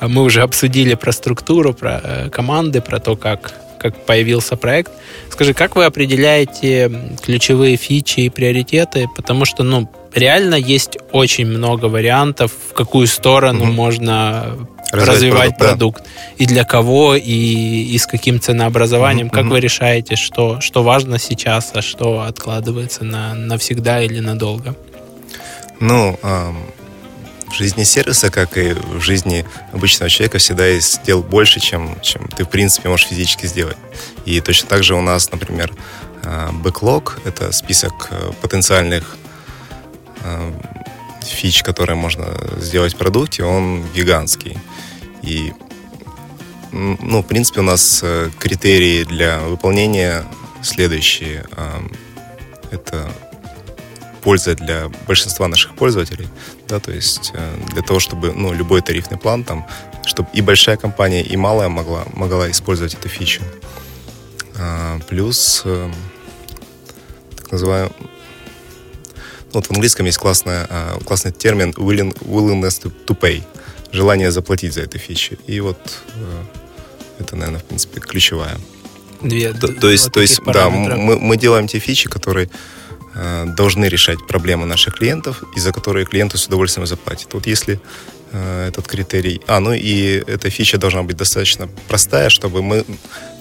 [0.00, 4.90] Мы уже обсудили про структуру, про э, команды, про то, как, как появился проект.
[5.30, 6.90] Скажи, как вы определяете
[7.22, 9.08] ключевые фичи и приоритеты?
[9.14, 13.74] Потому что, ну, реально есть очень много вариантов, в какую сторону Мгм.
[13.74, 14.56] можно
[14.92, 16.02] Развивать развивать продукт, продукт.
[16.04, 16.44] да.
[16.44, 17.20] И для кого, и,
[17.92, 19.26] и с каким ценообразованием.
[19.26, 19.52] Мгм, Как мгм.
[19.52, 24.74] вы решаете, что, что важно сейчас, а что откладывается на навсегда или надолго?
[25.78, 26.56] Ну, ам,
[27.48, 32.28] в жизни сервиса, как и в жизни обычного человека, всегда есть дел больше, чем, чем
[32.28, 33.76] ты, в принципе, можешь физически сделать.
[34.24, 35.72] И точно так же у нас, например,
[36.24, 39.16] а, бэклог— это список э, потенциальных
[40.24, 40.52] а,
[41.22, 42.26] фич, которые можно
[42.58, 44.58] сделать в продукте, он гигантский.
[45.22, 45.52] И,
[46.72, 50.24] ну, в принципе, у нас э, критерии для выполнения
[50.62, 51.44] следующие.
[51.56, 51.90] Ам,
[52.70, 53.08] Это
[54.26, 56.26] польза для большинства наших пользователей,
[56.68, 59.64] да, то есть э, для того, чтобы, ну, любой тарифный план там,
[60.04, 63.42] чтобы и большая компания, и малая могла, могла использовать эту фичу.
[64.58, 65.92] А, плюс, э,
[67.36, 73.16] так называемый, ну, вот в английском есть классная, а, классный термин willing, willingness to, to
[73.16, 73.44] pay,
[73.92, 75.36] желание заплатить за эту фичу.
[75.46, 75.78] И вот
[76.16, 76.44] э,
[77.20, 78.58] это, наверное, в принципе, ключевая.
[79.22, 82.48] Две, То, то есть, то есть, да, мы, мы делаем те фичи, которые
[83.56, 87.32] должны решать проблемы наших клиентов, и за которые клиенты с удовольствием заплатят.
[87.32, 87.80] Вот если
[88.32, 89.40] э, этот критерий...
[89.46, 92.84] А, ну и эта фича должна быть достаточно простая, чтобы мы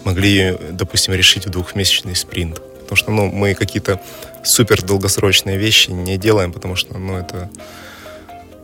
[0.06, 2.62] могли ее, допустим, решить в двухмесячный спринт.
[2.80, 4.02] Потому что, ну, мы какие-то
[4.44, 7.50] супер долгосрочные вещи не делаем, потому что, ну, это,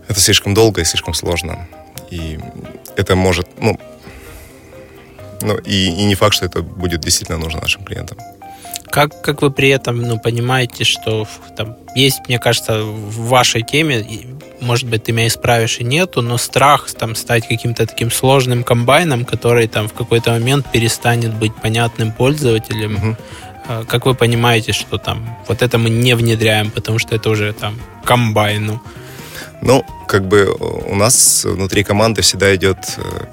[0.07, 1.67] это слишком долго и слишком сложно.
[2.11, 2.39] И
[2.95, 3.79] это может, ну,
[5.41, 8.17] ну и, и не факт, что это будет действительно нужно нашим клиентам.
[8.91, 11.25] Как, как вы при этом ну, понимаете, что
[11.55, 14.05] там есть, мне кажется, в вашей теме,
[14.59, 19.25] может быть, ты меня исправишь и нету, но страх там стать каким-то таким сложным комбайном,
[19.25, 23.17] который там в какой-то момент перестанет быть понятным пользователем.
[23.67, 27.53] А Как вы понимаете, что там вот это мы не внедряем, потому что это уже
[27.53, 28.81] там комбайну.
[29.61, 30.53] Ну, как бы
[30.87, 33.25] у нас внутри команды всегда идет э,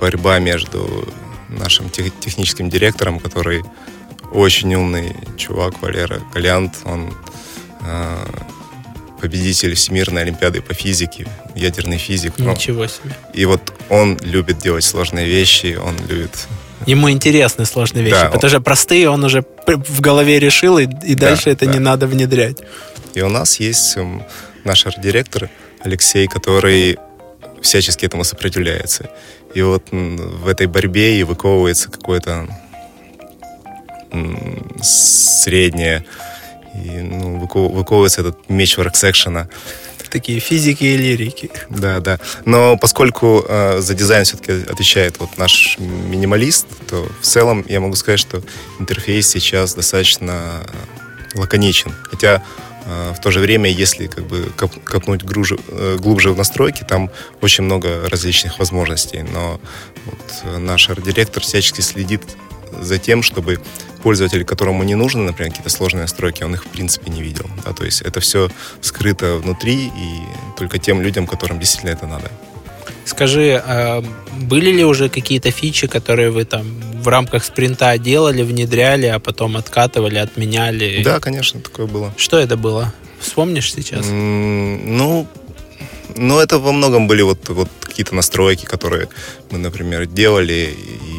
[0.00, 1.06] борьба между
[1.48, 3.62] нашим тех- техническим директором, который
[4.36, 7.14] очень умный чувак, Валера Калянт, он
[7.80, 8.26] э,
[9.20, 12.34] победитель Всемирной Олимпиады по физике, ядерный физик.
[12.36, 13.16] Ну, Ничего себе.
[13.32, 16.46] и вот он любит делать сложные вещи, он любит...
[16.84, 21.14] Ему интересны сложные вещи, Да, потому что простые он уже в голове решил, и, и
[21.14, 21.72] дальше это да.
[21.72, 22.58] не надо внедрять.
[23.14, 24.22] И у нас есть эм,
[24.64, 25.48] наш арт-директор
[25.80, 26.98] Алексей, который
[27.62, 29.08] всячески этому сопротивляется.
[29.54, 32.46] И вот в этой борьбе и выковывается какое-то
[34.82, 36.04] среднее,
[36.74, 39.48] и, ну, выко- выковывается этот меч ворксекшена.
[40.10, 41.50] Такие физики и лирики.
[41.68, 42.18] Да, да.
[42.44, 47.96] Но поскольку э, за дизайн все-таки отвечает вот наш минималист, то в целом я могу
[47.96, 48.40] сказать, что
[48.78, 50.64] интерфейс сейчас достаточно
[51.34, 51.92] лаконичен.
[52.04, 52.42] Хотя
[52.86, 56.84] э, в то же время, если как бы коп, копнуть груже, э, глубже в настройки,
[56.88, 57.10] там
[57.42, 59.22] очень много различных возможностей.
[59.22, 59.60] Но
[60.06, 62.22] вот наш арт-директор всячески следит
[62.80, 63.60] за тем, чтобы
[64.02, 67.46] пользователь, которому не нужны, например, какие-то сложные настройки, он их в принципе не видел.
[67.64, 67.72] Да?
[67.72, 70.20] То есть это все скрыто внутри и
[70.56, 72.30] только тем людям, которым действительно это надо.
[73.04, 74.04] Скажи, а
[74.40, 76.66] были ли уже какие-то фичи, которые вы там
[77.02, 81.02] в рамках спринта делали, внедряли, а потом откатывали, отменяли?
[81.04, 82.12] Да, конечно, такое было.
[82.16, 82.92] Что это было?
[83.20, 84.06] Вспомнишь сейчас?
[84.06, 85.26] Mm, ну,
[86.16, 89.08] ну, это во многом были вот, вот какие-то настройки, которые
[89.50, 91.15] мы, например, делали и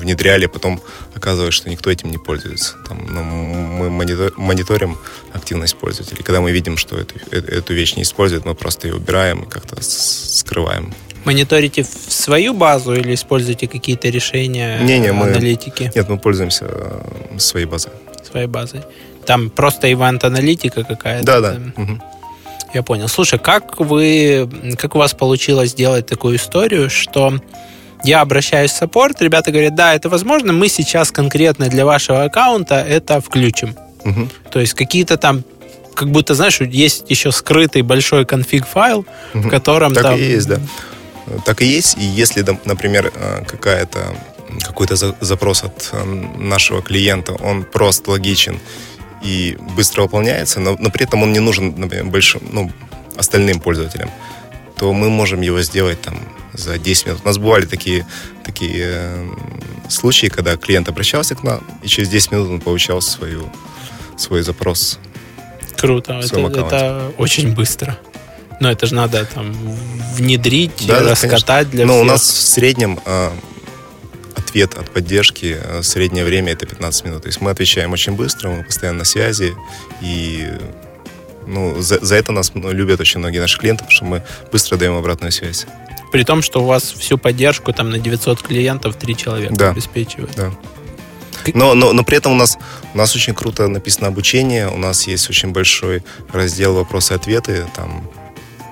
[0.00, 0.80] внедряли, потом
[1.14, 2.74] оказывается, что никто этим не пользуется.
[2.88, 3.90] Там, ну, мы
[4.36, 4.98] мониторим
[5.32, 6.22] активность пользователей.
[6.24, 9.48] Когда мы видим, что эту, э, эту вещь не используют, мы просто ее убираем и
[9.48, 10.92] как-то скрываем.
[11.24, 15.92] Мониторите свою базу или используете какие-то решения не, не, мы, аналитики?
[15.94, 17.92] Нет, мы пользуемся э, своей базой.
[18.30, 18.80] Своей базой.
[19.26, 21.26] Там просто ивент-аналитика какая-то?
[21.26, 21.60] Да, да.
[21.76, 22.00] Угу.
[22.72, 23.08] Я понял.
[23.08, 27.38] Слушай, как вы, как у вас получилось сделать такую историю, что
[28.04, 32.76] я обращаюсь в саппорт, ребята говорят, да, это возможно, мы сейчас конкретно для вашего аккаунта
[32.76, 33.76] это включим.
[34.04, 34.28] Угу.
[34.50, 35.44] То есть какие-то там
[35.94, 39.00] как будто, знаешь, есть еще скрытый большой конфиг-файл,
[39.34, 39.48] угу.
[39.48, 40.18] в котором так там...
[40.18, 40.58] и есть, да.
[41.44, 41.96] Так и есть.
[41.98, 43.98] И если, например, э, какая-то
[44.62, 48.58] какой-то запрос от э, нашего клиента, он просто логичен
[49.22, 52.70] и быстро выполняется, но, но при этом он не нужен, например, большим, ну,
[53.16, 54.10] остальным пользователям,
[54.80, 56.18] то мы можем его сделать там
[56.54, 57.20] за 10 минут.
[57.22, 58.06] У нас бывали такие,
[58.42, 59.28] такие э,
[59.90, 63.52] случаи, когда клиент обращался к нам, и через 10 минут он получал свою,
[64.16, 64.98] свой запрос.
[65.76, 67.98] Круто, это, это очень быстро.
[68.58, 69.52] Но это же надо там
[70.14, 71.70] внедрить, да, раскатать конечно.
[71.72, 72.02] для Но всех.
[72.02, 73.30] у нас в среднем э,
[74.34, 77.22] ответ от поддержки, э, среднее время это 15 минут.
[77.24, 79.54] То есть мы отвечаем очень быстро, мы постоянно на связи,
[80.00, 80.48] и
[81.46, 84.22] ну, за, за это нас ну, любят очень многие наши клиенты, потому что мы
[84.52, 85.66] быстро даем обратную связь.
[86.12, 89.70] При том, что у вас всю поддержку там на 900 клиентов три человека да.
[89.70, 90.34] обеспечивают.
[90.36, 90.52] Да.
[91.54, 92.58] Но, но, но при этом у нас,
[92.92, 98.08] у нас очень круто написано обучение, у нас есть очень большой раздел вопросы-ответы, там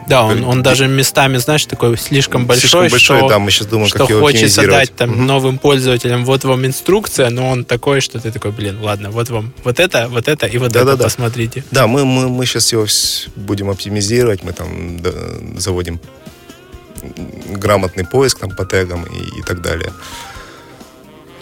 [0.09, 3.67] да, он, он даже местами, знаешь, такой слишком большой, слишком большой что, да, мы сейчас
[3.67, 5.21] думаем, что как его хочется дать там угу.
[5.21, 9.53] новым пользователям, вот вам инструкция, но он такой, что ты такой, блин, ладно, вот вам
[9.65, 11.65] вот это, вот это и вот да, это да, посмотрите.
[11.71, 12.87] Да, мы, мы, мы сейчас его
[13.37, 15.01] будем оптимизировать, мы там
[15.59, 16.01] заводим
[17.49, 19.93] грамотный поиск там по тегам и, и так далее.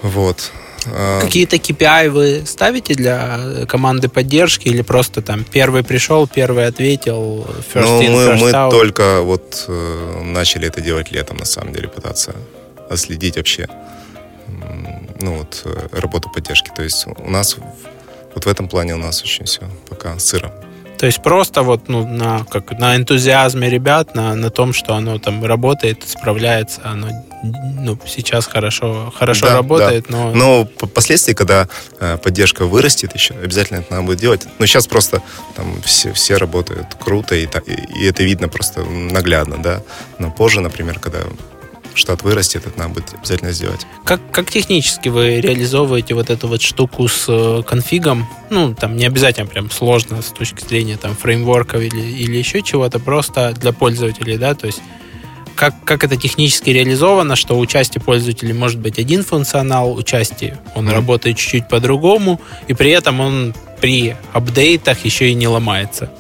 [0.03, 0.53] Вот.
[0.93, 7.47] А, Какие-то KPI вы ставите для команды поддержки или просто там первый пришел, первый ответил,
[7.75, 8.71] first ну, in, мы, first мы out?
[8.71, 12.35] только вот э, начали это делать летом, на самом деле, пытаться
[12.89, 13.69] отследить вообще
[15.21, 16.71] ну, вот, э, работу поддержки.
[16.75, 17.57] То есть у нас
[18.35, 20.53] вот в этом плане у нас очень все пока сыро.
[20.99, 25.19] То есть просто вот ну, на, как, на энтузиазме ребят, на, на том, что оно
[25.19, 27.09] там работает, справляется, оно
[27.53, 30.17] ну, сейчас хорошо, хорошо да, работает, да.
[30.17, 30.33] но...
[30.33, 31.69] Но впоследствии, когда
[32.01, 34.47] э, поддержка вырастет еще, обязательно это надо будет делать.
[34.59, 35.23] Но сейчас просто
[35.55, 39.83] там все, все работают круто, и, и, и это видно просто наглядно, да.
[40.19, 41.21] Но позже, например, когда
[41.97, 43.87] штат вырастет, это надо будет обязательно сделать.
[44.05, 48.29] Как, как технически вы реализовываете вот эту вот штуку с э, конфигом?
[48.51, 52.99] Ну, там не обязательно прям сложно с точки зрения там фреймворков или, или еще чего-то,
[52.99, 54.81] просто для пользователей, да, то есть
[55.57, 60.57] как, как это технически реализовано, что у части пользователей может быть один функционал, у части
[60.75, 60.95] он mm-hmm.
[60.95, 66.11] работает чуть-чуть по-другому, и при этом он при апдейтах еще и не ломается.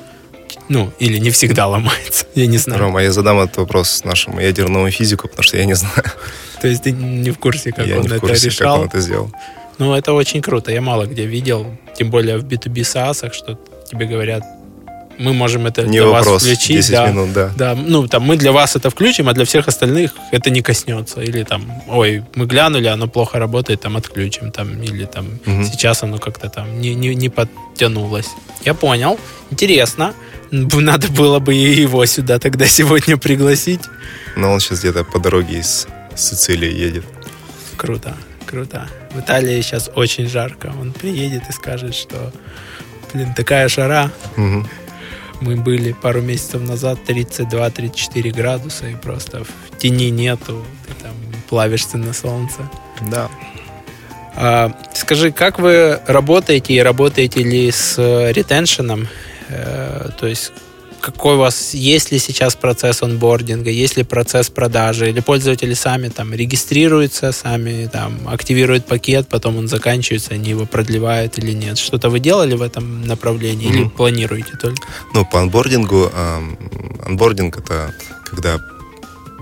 [0.69, 2.81] Ну, или не всегда ломается, я не знаю.
[2.81, 6.05] Рома, я задам этот вопрос нашему ядерному физику, потому что я не знаю.
[6.61, 8.75] То есть ты не в курсе, как я он это курсе, решал?
[8.75, 9.31] как он это сделал.
[9.79, 10.73] Ну, это очень круто.
[10.73, 13.59] Я мало где видел, тем более в B2B SaaS, что
[13.91, 14.43] тебе говорят,
[15.19, 16.77] мы можем это не для вопрос, вас включить.
[16.77, 17.53] 10 да, минут, да.
[17.57, 21.21] Да, ну, там, мы для вас это включим, а для всех остальных это не коснется.
[21.21, 24.51] Или там, ой, мы глянули, оно плохо работает, там, отключим.
[24.53, 25.65] Там, или там, угу.
[25.65, 28.29] сейчас оно как-то там не, не, не подтянулось.
[28.65, 29.19] Я понял.
[29.51, 30.15] Интересно.
[30.51, 33.83] Надо было бы и его сюда тогда сегодня пригласить.
[34.37, 37.05] Но он сейчас где-то по дороге из Сицилии едет.
[37.77, 38.15] Круто,
[38.47, 38.89] круто.
[39.13, 40.73] В Италии сейчас очень жарко.
[40.81, 42.33] Он приедет и скажет, что,
[43.13, 44.11] блин, такая жара.
[44.37, 44.67] Угу.
[45.41, 51.13] Мы были пару месяцев назад 32-34 градуса, и просто в тени нету, ты там
[51.49, 52.69] плавишься на солнце.
[53.11, 53.29] Да.
[54.35, 59.09] А, скажи, как вы работаете и работаете ли с ретеншеном?
[59.49, 60.53] Э, то есть
[61.13, 66.09] какой у вас, есть ли сейчас процесс онбординга, есть ли процесс продажи, или пользователи сами
[66.09, 71.79] там регистрируются, сами там активируют пакет, потом он заканчивается, они его продлевают или нет.
[71.79, 73.83] Что-то вы делали в этом направлении mm-hmm.
[73.83, 74.83] или планируете только?
[75.15, 76.11] Ну, по онбордингу,
[77.05, 78.59] онбординг это когда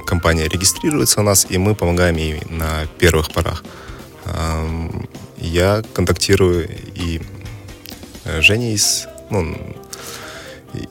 [0.07, 3.65] компания регистрируется у нас, и мы помогаем ей на первых порах.
[5.39, 7.21] Я контактирую и
[8.25, 9.57] э, Женя из ну,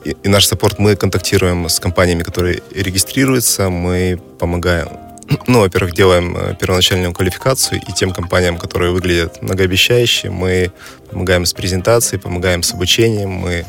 [0.04, 4.88] и, наш саппорт, мы контактируем с компаниями, которые регистрируются, мы помогаем,
[5.46, 10.70] ну, во-первых, делаем э, первоначальную квалификацию, и тем компаниям, которые выглядят многообещающе, мы
[11.10, 13.64] помогаем с презентацией, помогаем с обучением, мы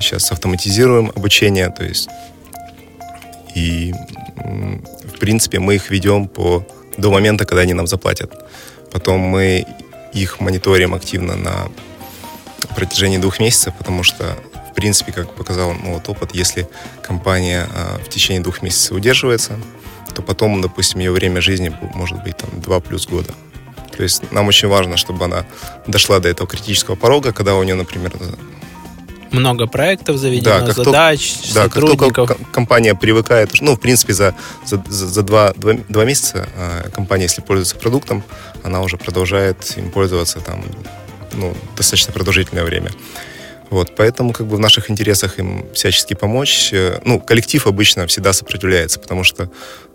[0.00, 2.08] сейчас э, автоматизируем обучение, то есть
[3.54, 3.92] и,
[4.36, 8.32] в принципе, мы их ведем по, до момента, когда они нам заплатят.
[8.90, 9.66] Потом мы
[10.12, 11.68] их мониторим активно на
[12.74, 14.36] протяжении двух месяцев, потому что
[14.82, 16.68] принципе, как показал ну, вот опыт, если
[17.02, 19.52] компания а, в течение двух месяцев удерживается,
[20.12, 23.32] то потом, допустим, ее время жизни может быть там 2 плюс года.
[23.96, 25.46] То есть нам очень важно, чтобы она
[25.86, 28.12] дошла до этого критического порога, когда у нее, например,
[29.30, 32.08] много проектов заведено, да, как задач, только, да, сотрудников.
[32.08, 34.34] как только компания привыкает, ну, в принципе, за,
[34.66, 38.24] за, за два, два, два месяца э, компания, если пользуется продуктом,
[38.64, 40.64] она уже продолжает им пользоваться там,
[41.34, 42.90] ну, достаточно продолжительное время.
[43.72, 46.74] Вот, поэтому как бы в наших интересах им всячески помочь.
[46.74, 49.50] Э, ну, коллектив обычно всегда сопротивляется, потому что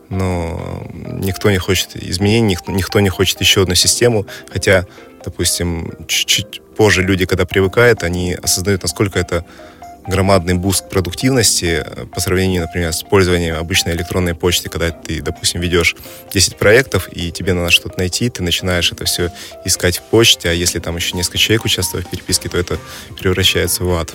[0.10, 0.90] ну,
[1.22, 4.88] никто не хочет изменений, никто, никто не хочет еще одну систему, хотя,
[5.24, 9.46] допустим, чуть-чуть позже люди, когда привыкают, они осознают, насколько это
[10.08, 15.62] громадный boost продуктивности э, по сравнению, например, с использованием обычной электронной почты, когда ты, допустим,
[15.62, 15.96] ведешь
[16.34, 19.32] 10 проектов, и тебе надо что-то найти, ты начинаешь это все
[19.66, 22.78] искать в почте, а если там еще несколько человек участвуют в переписке, то это
[23.20, 24.14] превращается в ад.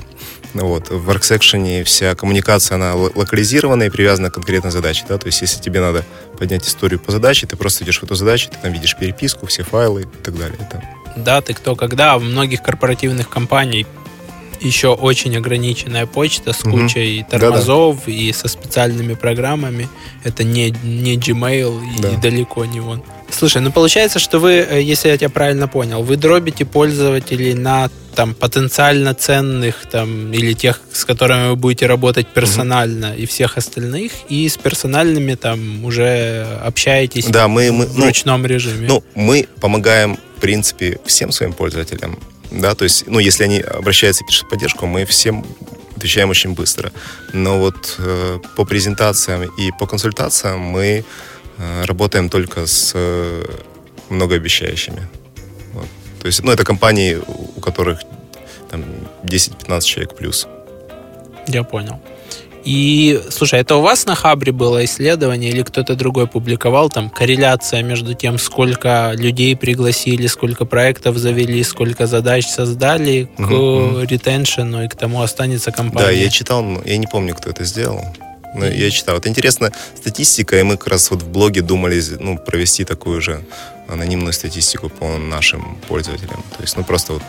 [0.54, 0.90] Ну вот.
[0.90, 5.04] В Worksection вся коммуникация, она локализирована и привязана к конкретной задаче.
[5.08, 5.18] Да?
[5.18, 6.04] То есть, если тебе надо
[6.38, 9.62] поднять историю по задаче, ты просто идешь в эту задачу, ты там видишь переписку, все
[9.62, 10.58] файлы и так далее.
[10.60, 10.82] Это...
[11.16, 12.18] Да, ты кто когда.
[12.18, 13.86] В многих корпоративных компаниях
[14.62, 17.30] еще очень ограниченная почта с кучей угу.
[17.30, 18.12] тормозов Да-да.
[18.12, 19.88] и со специальными программами.
[20.24, 22.10] Это не, не Gmail и, да.
[22.10, 23.02] и далеко не он.
[23.30, 27.90] Слушай, ну получается, что вы, э, если я тебя правильно понял, вы дробите пользователей на
[28.14, 33.20] там потенциально ценных там или тех, с которыми вы будете работать персонально угу.
[33.20, 38.44] и всех остальных, и с персональными там уже общаетесь да, мы, мы, в ну, ручном
[38.44, 38.86] режиме.
[38.86, 42.18] Ну, мы помогаем, в принципе, всем своим пользователям
[42.52, 45.44] да, то есть, ну, если они обращаются и пишут поддержку, мы всем
[45.96, 46.92] отвечаем очень быстро.
[47.32, 51.04] Но вот э, по презентациям и по консультациям мы
[51.58, 53.44] э, работаем только с э,
[54.10, 55.08] многообещающими.
[55.72, 55.86] Вот.
[56.20, 57.18] То есть, ну, это компании,
[57.56, 58.00] у которых
[58.70, 58.84] там
[59.22, 60.46] 10-15 человек плюс.
[61.48, 62.00] Я понял.
[62.64, 67.82] И, слушай, это у вас на Хабре было исследование или кто-то другой публиковал там корреляция
[67.82, 74.06] между тем, сколько людей пригласили, сколько проектов завели, сколько задач создали к mm-hmm.
[74.06, 76.06] ретеншену и к тому останется компания?
[76.06, 78.04] Да, я читал, я не помню, кто это сделал.
[78.54, 78.76] Но mm-hmm.
[78.76, 79.16] я читал.
[79.16, 83.42] Это интересная статистика, и мы как раз вот в блоге думали ну, провести такую же
[83.88, 86.42] анонимную статистику по нашим пользователям.
[86.56, 87.22] То есть, ну, просто вот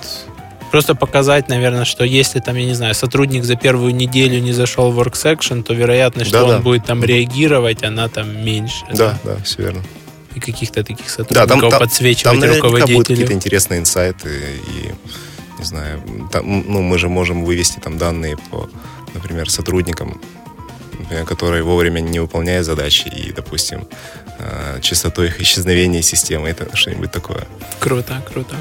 [0.73, 4.91] Просто показать, наверное, что если там, я не знаю, сотрудник за первую неделю не зашел
[4.91, 8.83] в work то вероятность, что да, он будет там реагировать, она там меньше.
[8.91, 9.83] Да, да, да все верно.
[10.33, 12.95] И каких-то таких сотрудников да, там, подсвечивать там, руководителю.
[12.95, 14.29] будут какие-то интересные инсайты
[14.67, 18.67] и, не знаю, там, ну, мы же можем вывести там данные по,
[19.13, 20.19] например, сотрудникам,
[20.97, 23.87] например, которые вовремя не выполняют задачи и, допустим,
[24.39, 27.47] э, частотой их исчезновения системы, это что-нибудь такое.
[27.79, 28.55] Круто, круто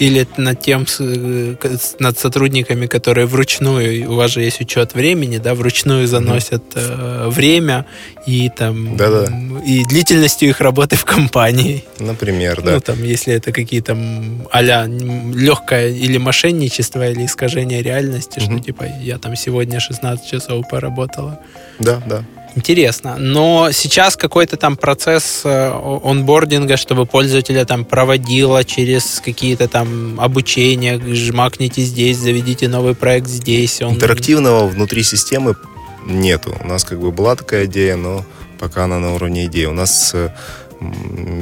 [0.00, 1.54] или над тем, э,
[1.98, 7.84] над сотрудниками, которые вручную, у вас же есть учет времени, да, вручную заносят э, время
[8.26, 9.26] и там Да-да.
[9.66, 11.84] и длительностью их работы в компании.
[11.98, 12.72] Например, да.
[12.72, 13.96] Ну, там, если это какие-то
[14.50, 18.56] а-ля легкое или мошенничество, или искажение реальности, mm-hmm.
[18.56, 21.40] что типа я там сегодня 16 часов поработала.
[21.78, 22.24] Да, да.
[22.56, 23.16] Интересно.
[23.18, 25.70] Но сейчас какой-то там процесс э,
[26.02, 33.80] онбординга, чтобы пользователя там проводило через какие-то там обучения, жмакните здесь, заведите новый проект здесь.
[33.82, 33.94] Он...
[33.94, 35.54] Интерактивного внутри системы
[36.06, 36.56] нету.
[36.60, 38.24] У нас как бы была такая идея, но
[38.58, 39.66] пока она на уровне идеи.
[39.66, 40.30] У нас э,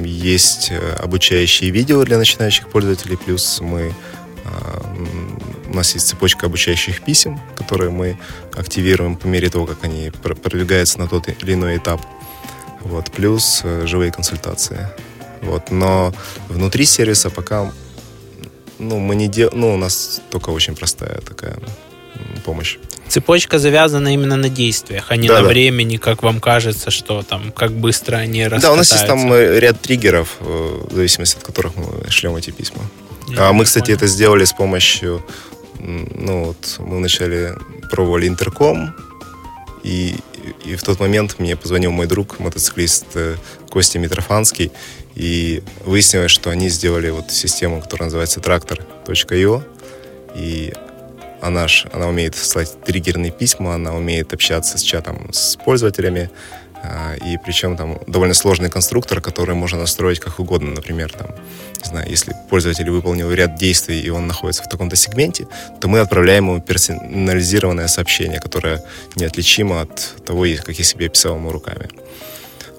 [0.05, 3.95] есть э, обучающие видео для начинающих пользователей, плюс мы
[5.67, 8.19] у нас есть цепочка обучающих писем, которые мы
[8.57, 12.01] активируем по мере того, как они продвигаются на тот или иной этап.
[12.81, 14.89] Вот, плюс э, живые консультации.
[15.43, 16.15] Вот, но
[16.49, 17.73] внутри сервиса пока
[18.79, 19.51] ну, мы не дел...
[19.53, 21.59] ну, у нас только очень простая такая
[22.45, 22.79] помощь.
[23.09, 25.49] цепочка завязана именно на действиях, а не Да, на да.
[25.49, 28.69] времени, как вам кажется, что там, как быстро они раскатаются.
[28.69, 32.37] Да, у нас есть там э, ряд триггеров, э, в зависимости от которых мы шлем
[32.37, 32.83] эти письма.
[33.29, 33.97] Я А мы, кстати, понял.
[33.97, 35.25] это сделали с помощью,
[35.79, 37.55] ну вот, мы вначале
[37.91, 38.95] пробовали интерком,
[39.83, 40.17] и,
[40.65, 43.37] и в тот момент мне позвонил мой друг, мотоциклист э,
[43.71, 44.73] Костя Митрофанский,
[45.15, 49.63] и выяснилось, что они сделали вот систему, которая называется трактор.io,
[50.35, 50.73] и
[51.41, 56.31] она, ж, она умеет слать триггерные письма, она умеет общаться с чатом с пользователями,
[57.25, 60.71] и причем там довольно сложный конструктор, который можно настроить как угодно.
[60.71, 61.29] Например, там,
[61.83, 65.47] не знаю, если пользователь выполнил ряд действий, и он находится в таком-то сегменте,
[65.81, 68.83] то мы отправляем ему персонализированное сообщение, которое
[69.17, 71.89] неотличимо от того, как я себе описал ему руками.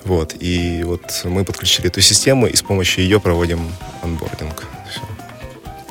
[0.06, 0.36] Вот.
[0.40, 3.60] И вот мы подключили эту систему, и с помощью ее проводим
[4.02, 4.66] онбординг.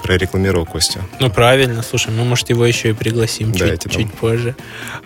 [0.08, 1.00] Прорекламировал Костю.
[1.20, 1.82] Ну, правильно.
[1.82, 4.56] Слушай, мы, может, его еще и пригласим Да, чуть, чуть позже.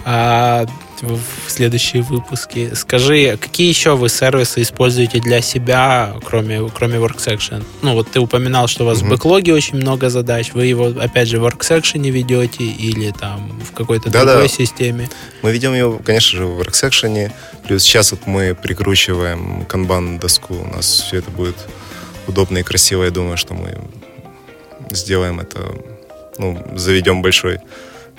[0.04, 0.64] А
[1.00, 2.70] в в следующие выпуски.
[2.74, 7.64] Скажи, какие еще вы сервисы используете для себя, кроме, кроме WorkSection?
[7.82, 9.10] Ну, вот ты упоминал, что у вас в Мгм.
[9.16, 10.52] бэклоге очень много задач.
[10.54, 14.34] Вы его, опять же, в WorkSection ведете или там в какой-то Да-да.
[14.34, 15.10] другой системе?
[15.42, 17.32] Мы ведем его, конечно же, в WorkSection.
[17.66, 20.54] Плюс сейчас вот мы прикручиваем канбан-доску.
[20.54, 21.56] У нас все это будет
[22.28, 23.02] удобно и красиво.
[23.02, 23.76] Я думаю, что мы
[24.94, 25.60] сделаем это,
[26.38, 27.58] ну, заведем большой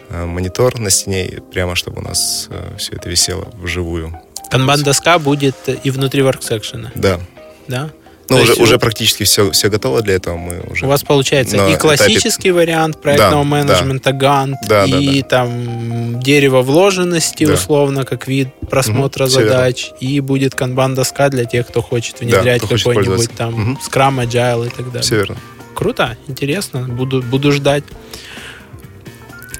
[0.10, 4.20] э, монитор на стене, прямо чтобы у нас все это висело вживую.
[4.52, 7.20] Канбан-доска будет и внутри WorkSection, Да.
[7.68, 7.90] да?
[8.30, 10.38] Ну, То уже, уже практически все, все готово для этого.
[10.38, 15.22] Мы уже У вас получается и этапе- классический вариант проектного Да, менеджмента Да, да, и
[15.24, 17.54] там дерево вложенности, Да.
[17.54, 19.46] условно, как вид просмотра верно.
[19.50, 23.80] задач, и будет канбан-доска для тех, кто хочет Да, внедрять хочет какой-нибудь там Мгм.
[23.86, 25.02] Scrum, Agile и так далее.
[25.02, 25.38] все верно.
[25.74, 27.84] Круто, интересно, буду, буду ждать.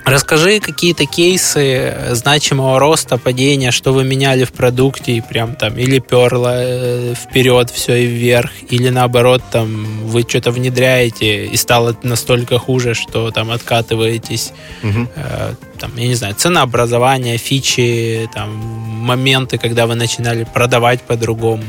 [0.06, 6.00] Расскажи какие-то кейсы значимого роста, падения, что вы меняли в продукте и прям там или
[6.00, 12.60] перло э, вперед все и вверх, или наоборот там вы что-то внедряете и стало настолько
[12.60, 14.52] хуже, что там откатываетесь,
[14.82, 15.08] Мгм.
[15.16, 21.64] э, там, я не знаю, ценообразование, фичи, там, моменты, когда вы начинали продавать по-другому,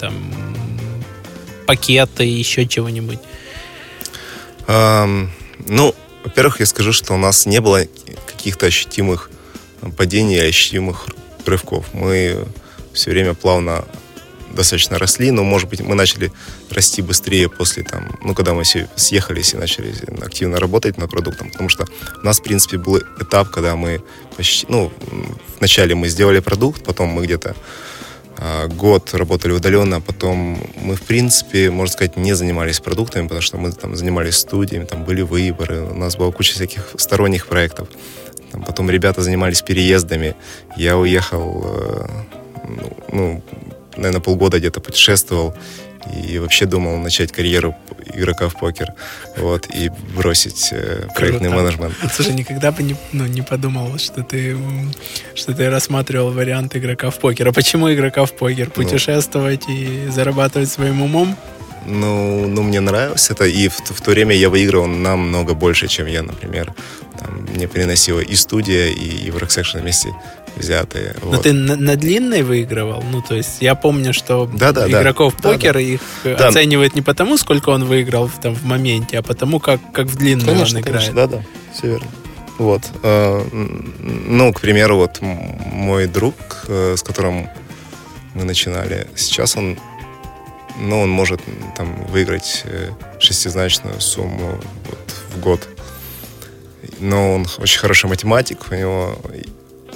[0.00, 0.12] там,
[1.66, 3.18] пакеты, еще чего-нибудь.
[4.68, 5.94] Ну,
[6.24, 7.86] во-первых, я скажу, что у нас не было
[8.26, 9.30] каких-то ощутимых
[9.96, 11.06] падений, ощутимых
[11.46, 11.86] рывков.
[11.94, 12.44] Мы
[12.92, 13.84] все время плавно
[14.52, 16.32] достаточно росли, но, может быть, мы начали
[16.70, 21.50] расти быстрее после, там, ну, когда мы все съехались и начали активно работать над продуктом,
[21.50, 21.86] потому что
[22.22, 24.02] у нас, в принципе, был этап, когда мы
[24.36, 24.92] почти, ну,
[25.58, 27.56] вначале мы сделали продукт, потом мы где-то
[28.68, 33.58] год работали удаленно, а потом мы, в принципе, можно сказать, не занимались продуктами, потому что
[33.58, 37.88] мы там занимались студиями, там были выборы, у нас была куча всяких сторонних проектов.
[38.52, 40.34] Там потом ребята занимались переездами.
[40.76, 42.06] Я уехал, э,
[42.68, 43.42] ну, ну,
[43.96, 45.54] наверное, полгода где-то путешествовал
[46.12, 47.74] и вообще думал начать карьеру
[48.14, 48.92] игрока в покер,
[49.36, 51.62] вот, и бросить э, проектный Круто.
[51.62, 51.94] менеджмент.
[52.12, 54.56] Слушай, никогда бы не, ну, не подумал, что ты,
[55.34, 57.48] что ты рассматривал вариант игрока в покер.
[57.48, 58.70] А почему игрока в покер?
[58.74, 58.82] Ну.
[58.82, 61.36] Путешествовать и зарабатывать своим умом?
[61.86, 66.06] Ну, ну, мне нравилось это, и в, в то время я выигрывал намного больше, чем
[66.06, 66.74] я, например.
[67.18, 70.14] Там, мне приносила и студия, и, и WorkSection вместе
[70.58, 71.14] взятые.
[71.22, 71.42] Но вот.
[71.42, 73.02] ты на, на длинной выигрывал?
[73.10, 75.00] Ну, то есть я помню, что Да-да-да.
[75.00, 75.54] игроков в Да-да.
[75.54, 76.48] покер их э, Да.
[76.48, 80.46] оценивают не потому, сколько он выиграл там, в моменте, а потому, как, как в длинную
[80.48, 81.06] Конечно, он играет.
[81.06, 81.42] конечно, да-да,
[81.74, 82.06] все верно.
[82.58, 82.82] Вот.
[83.02, 86.34] э, Ну, к примеру, вот мой друг,
[86.68, 87.48] э, с которым
[88.34, 89.78] мы начинали, сейчас он,
[90.80, 91.40] ну, он может
[91.76, 92.64] там выиграть
[93.20, 95.68] шестизначную сумму вот, в год.
[97.00, 99.16] Но он очень хороший математик, у него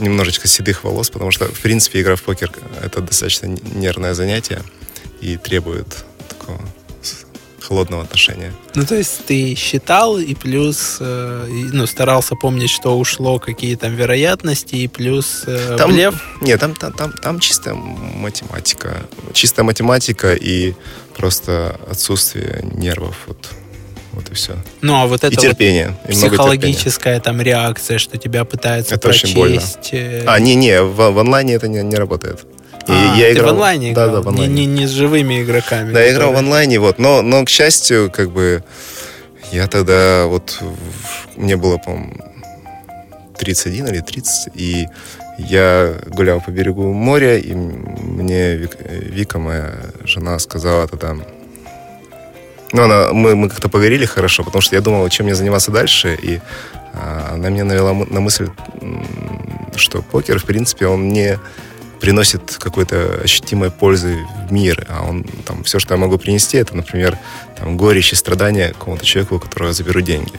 [0.03, 2.51] немножечко седых волос, потому что, в принципе, игра в покер—
[2.83, 4.63] это достаточно нервное занятие
[5.21, 6.61] и требует такого
[7.61, 8.53] холодного отношения.
[8.75, 13.77] Ну, то есть ты считал и плюс, э, и, ну, старался помнить, что ушло, какие
[13.77, 16.15] там вероятности, и плюс э, Там- блеф.
[16.41, 19.07] Нет, там, там, там, там чистая математика.
[19.33, 20.75] Чистая математика и
[21.17, 23.17] просто отсутствие нервов.
[23.27, 23.49] Вот,
[24.13, 24.55] вот и все.
[24.81, 25.85] Ну, а вот это и вот терпение.
[25.85, 26.29] и много терпения.
[26.31, 29.57] психологическая там реакция, что тебя пытаются Это очень больно.
[29.61, 29.89] прочесть.
[29.93, 32.41] э, А, не-не, в, в онлайне это не, не работает.
[32.89, 34.17] И а, ты в онлайне Да, играл?
[34.17, 34.55] да, в онлайне.
[34.55, 35.93] Не, не, не с живыми игроками.
[35.93, 36.99] Да, я играл в которые- онлайне, вот.
[36.99, 38.65] Но, но, к счастью, как бы,
[39.53, 40.59] я тогда, вот,
[41.37, 42.13] мне было, по-моему,
[43.39, 44.87] 31 или 30, и
[45.39, 49.73] я гулял по берегу моря, и мне Вик- Вика, моя
[50.05, 51.17] жена, сказала тогда...
[52.73, 56.19] Ну, она, мы, мы как-то поговорили хорошо, потому что я думал, чем мне заниматься дальше,
[56.21, 56.41] и
[56.95, 58.49] а, она меня навела на мысль
[59.77, 61.39] что покер, в принципе, он не
[62.01, 64.19] приносит какой-то ощутимой пользы
[64.49, 67.17] в мир, а он там все, что я могу принести, это, например,
[67.59, 70.33] там, горечь и страдания какому-то человеку, у которого заберу деньги.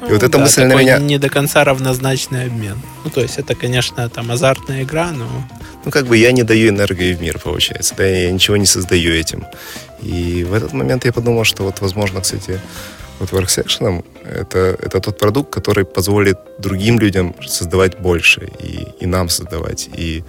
[0.00, 0.98] Ну, и вот эта да, мысль на меня...
[0.98, 2.80] не до конца равнозначный обмен.
[3.04, 5.28] Ну, то есть это, конечно, там азартная игра, но...
[5.84, 7.94] Ну, как бы я не даю энергии в мир, получается.
[7.96, 9.44] Да, я ничего не создаю этим.
[10.02, 12.60] И в этот момент я подумал, что вот, возможно, кстати,
[13.18, 19.28] вот WorkSection это, это тот продукт, который позволит другим людям создавать больше и, и нам
[19.28, 19.88] создавать.
[19.96, 20.24] И,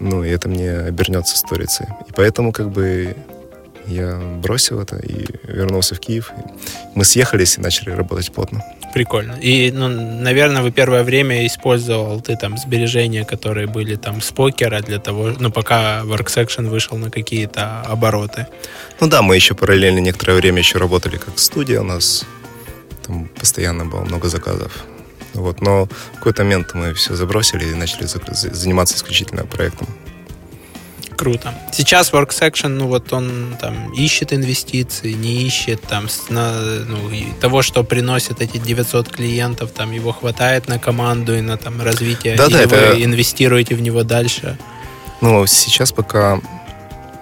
[0.00, 1.86] ну, и это мне обернется сторицей.
[2.08, 3.14] И поэтому как бы
[3.86, 6.32] я бросил это и вернулся в Киев.
[6.94, 8.64] Мы съехались и начали работать плотно.
[8.94, 9.38] Прикольно.
[9.40, 14.80] И, ну, наверное, вы первое время использовал ты там сбережения, которые были там с покера
[14.80, 18.46] для того, ну, пока WorkSection вышел на какие-то обороты.
[19.00, 22.24] Ну да, мы еще параллельно некоторое время еще работали как студия, у нас
[23.06, 24.84] там постоянно было много заказов.
[25.34, 29.86] Вот, но в какой-то момент мы все забросили и начали заниматься исключительно проектом
[31.20, 31.52] круто.
[31.70, 36.52] Сейчас Work Section, ну вот он там ищет инвестиции, не ищет там на,
[36.88, 37.10] ну,
[37.42, 42.36] того, что приносит эти 900 клиентов, там его хватает на команду и на там развитие,
[42.36, 43.04] да, или да, вы это...
[43.04, 44.56] инвестируете в него дальше?
[45.20, 46.40] Ну, сейчас пока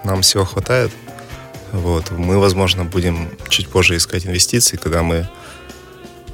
[0.05, 0.91] нам всего хватает,
[1.73, 5.27] вот, мы, возможно, будем чуть позже искать инвестиции, когда мы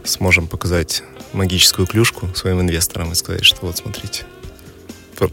[0.03, 1.01] сможем показать
[1.33, 4.25] магическую клюшку своим инвесторам и сказать, что вот смотрите,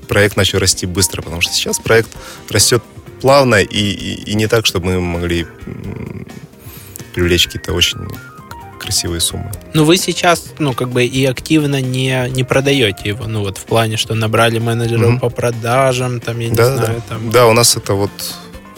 [0.09, 2.11] проект начал расти быстро, потому что сейчас проект
[2.49, 2.83] растет
[3.20, 5.47] плавно и, и, и не так, чтобы мы могли
[7.14, 8.01] привлечь какие-то очень
[8.80, 9.51] красивые суммы.
[9.74, 13.64] Ну, вы сейчас, ну, как бы и активно не, не продаете его, ну, вот в
[13.64, 15.20] плане, что набрали менеджеров mm-hmm.
[15.20, 17.03] по продажам, там, я не да, знаю, да.
[17.09, 17.30] там...
[17.30, 18.11] Да, у нас это вот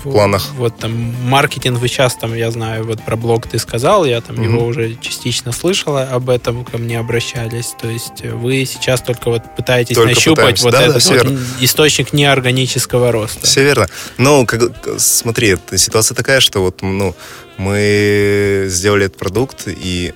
[0.04, 0.50] в планах.
[0.56, 0.92] Вот там
[1.24, 4.44] маркетинг вы сейчас там, я знаю, вот про блог ты сказал, я там mm-hmm.
[4.44, 7.74] его уже частично слышала, об этом ко мне обращались.
[7.80, 10.64] То есть вы сейчас только вот пытаетесь только нащупать пытаемся.
[10.64, 13.46] вот да, этот да, вот источник неорганического роста.
[13.46, 13.86] Все верно.
[14.18, 14.60] Ну, как,
[14.98, 17.14] смотри, ситуация такая, что вот, ну,
[17.56, 20.12] мы сделали этот продукт, и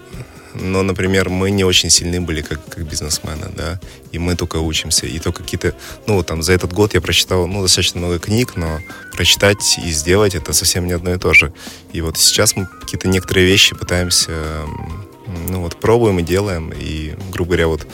[0.55, 3.81] но, например, мы не очень сильны были как, как бизнесмены, да,
[4.13, 5.75] и мы только учимся, и только какие-то,
[6.07, 8.81] ну, там, за этот год я прочитал, ну, достаточно много книг, но
[9.13, 11.53] прочитать и сделать это совсем не одно и то же.
[11.93, 14.33] И вот сейчас мы какие-то некоторые вещи пытаемся,
[15.49, 17.87] ну, вот, пробуем и делаем, и, грубо говоря, вот,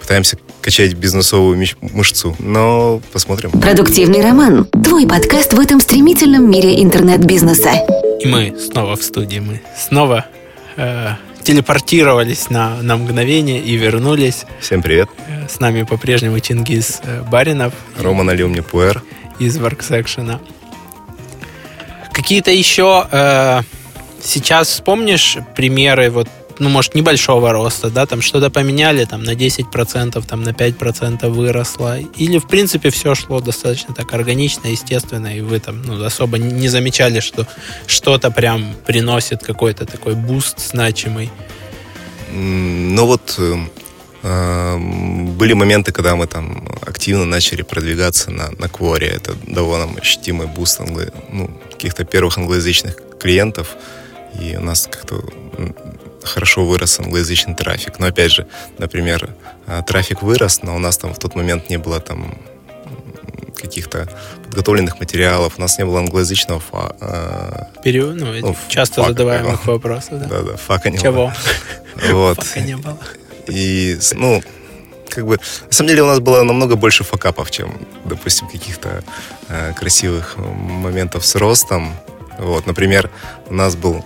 [0.00, 3.50] пытаемся качать бизнесовую мышцу, но посмотрим.
[3.50, 4.66] Продуктивный роман.
[4.84, 7.72] Твой подкаст в этом стремительном мире интернет-бизнеса.
[8.20, 10.26] И мы снова в студии, мы снова
[10.76, 11.10] э,
[11.42, 14.44] телепортировались на, на мгновение и вернулись.
[14.60, 15.08] Всем привет.
[15.48, 17.74] С нами по-прежнему Чингис э, Баринов.
[17.98, 19.02] Рома налил мне пуэр.
[19.38, 20.38] Из Worksection.
[22.12, 23.62] Какие-то еще э,
[24.22, 26.28] сейчас вспомнишь примеры вот
[26.62, 31.98] ну, может, небольшого роста, да, там что-то поменяли, там, на 10%, там, на 5% выросло,
[31.98, 36.68] или, в принципе, все шло достаточно так органично, естественно, и вы там, ну, особо не
[36.68, 37.46] замечали, что
[37.86, 41.30] что-то прям приносит какой-то такой boost значимый?
[42.30, 43.56] Ну, вот э,
[44.22, 44.78] э,
[45.36, 49.04] были моменты, когда мы там активно начали продвигаться на, на Quora.
[49.04, 51.06] Это нам ощутимый boost англо...
[51.32, 53.76] ну, каких-то первых англоязычных клиентов.
[54.40, 55.22] И у нас как-то
[56.42, 58.00] хорошо вырос англоязычный трафик.
[58.00, 59.28] Но опять же, например,
[59.68, 62.36] а, трафик вырос, но у нас там в тот момент не было там
[63.54, 64.08] каких-то
[64.42, 66.96] подготовленных материалов, у нас не было англоязычного FA...
[67.00, 69.72] Э, Период, ну, ну, часто FAQ'а, задаваемых да.
[69.72, 70.26] вопросов, да?
[70.26, 71.12] Да, да, фака не Чего?
[71.12, 71.34] было.
[72.10, 72.42] Вот.
[72.42, 72.98] Фака не было.
[73.46, 74.42] И, ну,
[75.10, 77.72] как бы, на самом деле у нас было намного больше факапов, чем,
[78.04, 79.04] допустим, каких-то
[79.48, 81.94] э, красивых моментов с ростом.
[82.38, 83.10] Вот, например,
[83.46, 84.04] у нас был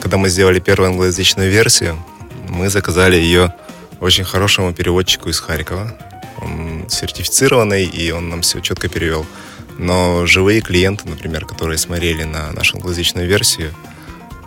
[0.00, 1.98] когда мы сделали первую англоязычную версию,
[2.48, 3.54] мы заказали ее
[4.00, 5.96] очень хорошему переводчику из Харькова.
[6.40, 9.26] Он сертифицированный, и он нам все четко перевел.
[9.78, 13.72] Но живые клиенты, например, которые смотрели на нашу англоязычную версию,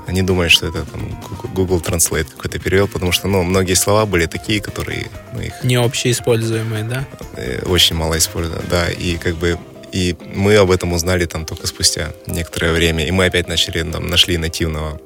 [0.08, 1.10] они думали, что это там,
[1.54, 5.10] Google Translate какой-то перевел, потому что ну, многие слова были такие, которые...
[5.34, 5.64] Ну, их...
[5.64, 7.06] Не общеиспользуемые, да?
[7.36, 8.90] Э, очень мало используют, да.
[8.90, 9.58] И как бы
[9.92, 13.06] и мы об этом узнали там только спустя некоторое время.
[13.06, 15.00] И мы опять начали, там, нашли нативного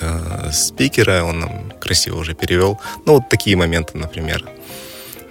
[0.00, 2.80] э, спикера, он нам красиво уже перевел.
[3.06, 4.44] Ну, вот такие моменты, например.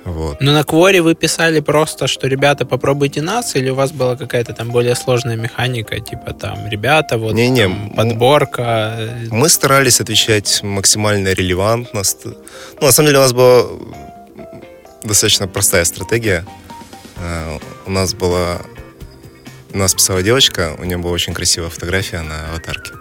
[0.06, 0.38] Вот.
[0.40, 4.54] Ну, на Кворе вы писали просто, что ребята, попробуйте нас, или у вас была какая-то
[4.54, 8.98] там более сложная механика, типа там, ребята, вот не, не, там, подборка?
[9.30, 12.04] Мы старались отвечать максимально релевантно.
[12.80, 13.66] Ну, на самом деле у нас была
[15.04, 16.46] достаточно простая стратегия.
[17.22, 18.62] Э, у нас была...
[19.74, 22.92] У нас писала девочка, у нее была очень красивая фотография на аватарке.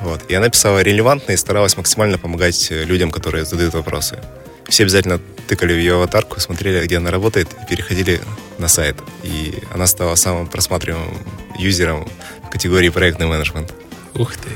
[0.00, 0.22] Вот.
[0.28, 4.18] И она писала релевантно и старалась максимально помогать э, людям, которые задают вопросы.
[4.68, 8.20] Все обязательно тыкали в ее аватарку, смотрели, где она работает, и переходили
[8.58, 8.96] на сайт.
[9.22, 11.16] И она стала самым просматриваемым
[11.58, 12.08] юзером
[12.44, 13.72] в категории проектный менеджмент.
[14.14, 14.50] Ух ты.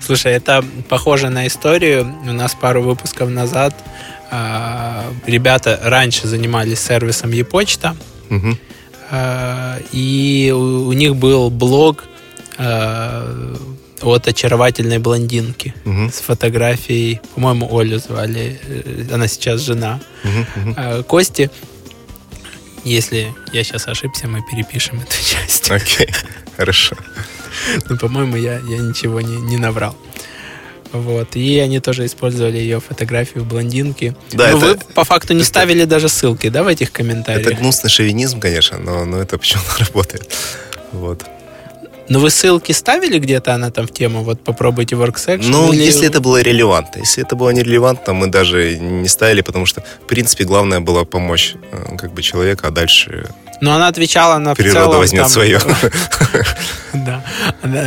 [0.00, 2.04] Слушай, это похоже на историю.
[2.24, 3.74] У нас пару выпусков назад
[5.26, 7.96] ребята раньше занимались сервисом e-почта,
[8.30, 8.56] Угу.
[9.10, 12.04] э, и у, них был блог
[12.56, 13.56] э,
[14.00, 16.10] от очаровательной блондинки Мгм.
[16.10, 20.00] с фотографией, по-моему, Олю звали, э, она сейчас жена
[20.76, 21.50] э, Кости.
[22.84, 25.70] Если я сейчас ошибся, мы перепишем эту часть.
[25.70, 26.08] Окей,
[26.56, 26.96] хорошо.
[27.88, 29.94] Ну, по-моему, я, я ничего не, не наврал.
[30.92, 31.36] Вот.
[31.36, 34.14] И они тоже использовали ее фотографию блондинки.
[34.32, 37.46] Да, Но это- вы по факту не это- ставили даже ссылки, да, в этих комментариях?
[37.46, 40.30] Это гнусный шовинизм, конечно, но, но это почему-то работает.
[40.92, 41.24] Вот.
[42.12, 45.46] Но вы ссылки ставили где-то, она там в тему, вот попробуйте WorkSection?
[45.48, 46.98] Ну, или- если это было релевантно.
[47.00, 51.54] Если это было нерелевантно, мы даже не ставили, потому что, в принципе, главное было помочь
[51.72, 53.30] э, как бы человеку, а дальше
[53.62, 55.60] Но она отвечала на природа целом, возьмет там- свое.
[56.92, 57.22] Да.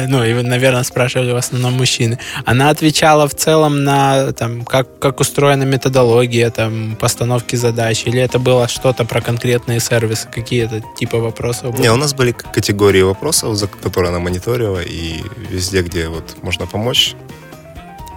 [0.08, 2.18] Ну, и, наверное, спрашивали в основном мужчины.
[2.46, 8.40] Она отвечала в целом на там, как, как устроена методология, там, постановки задач, или это
[8.40, 11.78] было что-то про конкретные сервисы, какие-то типа вопросов?
[11.78, 16.66] Не, у нас были категории вопросов, за которые она мониторила, и везде, где вот можно
[16.66, 17.16] помочь,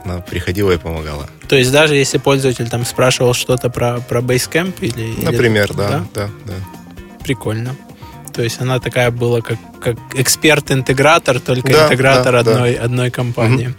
[0.05, 1.28] она приходила и помогала.
[1.49, 5.01] То есть даже если пользователь там спрашивал что-то про, про Basecamp или...
[5.01, 6.55] или- Например, да, да, да.
[7.24, 7.74] Прикольно.
[8.32, 12.51] То есть она такая была как, как эксперт-интегратор, только Да, интегратор да, да.
[12.53, 13.74] одной, одной компании.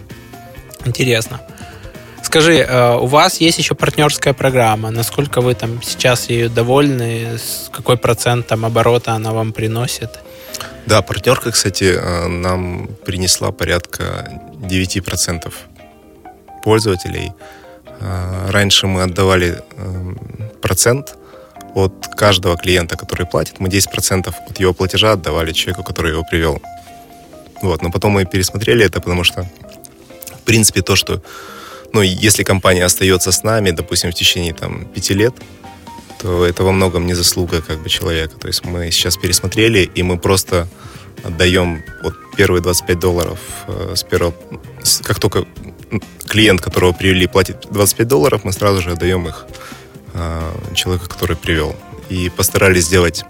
[0.85, 1.39] Интересно.
[2.21, 4.91] Скажи, э, у вас есть еще партнерская программа.
[4.91, 7.37] Насколько вы там сейчас ею довольны?
[7.37, 10.19] С какой процент там оборота она вам приносит?
[10.85, 15.53] Да, партнерка, кстати, э, нам принесла порядка 9%
[16.63, 17.31] пользователей.
[17.99, 20.17] Э, Раньше мы отдавали эм,
[20.61, 21.15] процент
[21.75, 23.59] от каждого клиента, который платит.
[23.59, 26.61] Мы 10% от его платежа отдавали человеку, который его привел.
[27.61, 29.43] Вот, но потом мы пересмотрели это, потому что,
[30.37, 31.21] в принципе, то, что,
[31.93, 35.33] ну, если компания остается с нами, допустим, в течение там пяти лет,
[36.21, 38.35] то это во многом не заслуга как бы человека.
[38.37, 40.67] То есть мы сейчас пересмотрели, и мы просто
[41.23, 44.33] отдаем вот первые 25 долларов э, с первого...
[44.83, 45.45] с- Как только
[46.27, 49.45] клиент, которого привели, платит 25 долларов, мы сразу же отдаем их
[50.13, 51.75] э, человеку, который привел.
[52.09, 53.23] И постарались сделать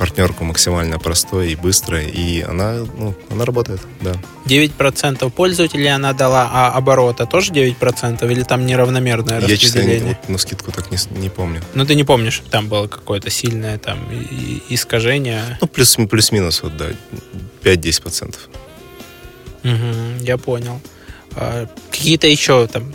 [0.00, 4.14] партнерку максимально простой и быстрой, и она, ну, она работает, да.
[4.46, 8.32] 9% пользователей она дала, а оборота тоже 9%?
[8.32, 10.18] Или там неравномерное Я, честно, не- распределение?
[10.22, 11.60] вот на скидку так не, не помню.
[11.74, 13.98] Ну, ты не помнишь, там было какое-то сильное там
[14.70, 15.58] искажение?
[15.60, 16.86] Ну, плюс, плюс-минус, вот, да,
[17.62, 18.36] 5-10%.
[19.62, 20.80] Мгм, я понял.
[21.36, 22.90] А, Какие-то еще там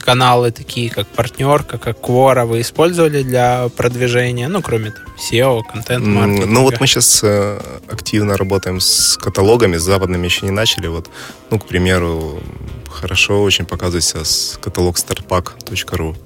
[0.00, 6.46] каналы такие, как партнерка, как Quora, вы использовали для продвижения, ну, кроме там SEO, контент-маркетинга?
[6.46, 7.22] Ну вот мы сейчас
[7.88, 10.86] активно работаем с каталогами, с западными еще не начали.
[10.88, 11.10] Вот,
[11.50, 12.40] ну, к примеру,
[12.90, 16.16] хорошо очень показывается с каталог startpack.ru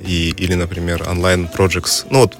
[0.00, 2.04] и, или, например, онлайн projects.
[2.10, 2.36] Ну вот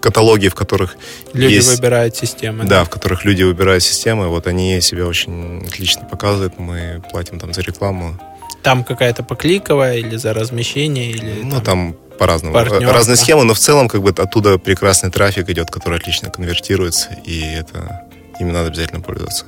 [0.00, 0.96] каталоги, в которых
[1.32, 2.64] Люди есть, выбирают системы.
[2.64, 6.58] да, в которых люди выбирают системы, вот они себя очень отлично показывают.
[6.58, 8.18] Мы платим там за рекламу.
[8.62, 12.52] Там какая-то покликовая или за размещение, или Ну, там по-разному.
[12.54, 12.92] партнерка.
[12.92, 17.40] Разные схемы, но в целом как бы оттуда прекрасный трафик идет, который отлично конвертируется, и
[17.40, 18.08] это
[18.40, 19.44] ими надо обязательно пользоваться.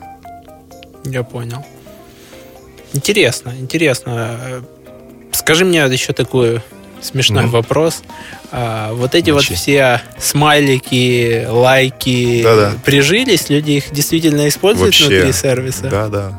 [1.04, 1.64] Я понял.
[2.92, 4.38] Интересно, интересно.
[4.40, 4.62] Э,
[5.32, 6.60] Скажи мне еще такой
[7.00, 7.52] смешной Мгм.
[7.52, 8.02] вопрос.
[8.50, 9.50] А, вот эти Мочи.
[9.50, 12.72] вот все смайлики, лайки Да-да.
[12.84, 15.08] прижились, люди их действительно используют Вообще.
[15.08, 15.82] внутри сервиса?
[15.88, 16.38] Да, да.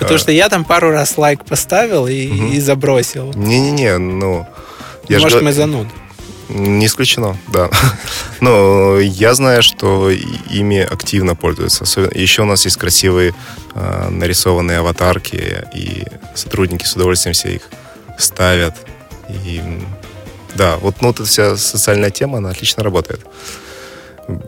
[0.00, 2.52] Потому что я там пару раз лайк поставил и, Мгм.
[2.52, 3.32] и забросил.
[3.34, 4.46] Не-не-не, ну...
[5.08, 5.86] Я Может, го- мы зануд.
[6.48, 7.70] Не исключено, да.
[8.40, 11.84] Но я знаю, что ими активно пользуются.
[11.84, 13.34] Особенно- Еще у нас есть красивые
[13.74, 17.62] э, нарисованные аватарки, и сотрудники с удовольствием все их
[18.18, 18.74] ставят.
[19.44, 19.60] И
[20.54, 23.20] да, вот, ну, вот эта вся социальная тема, она отлично работает.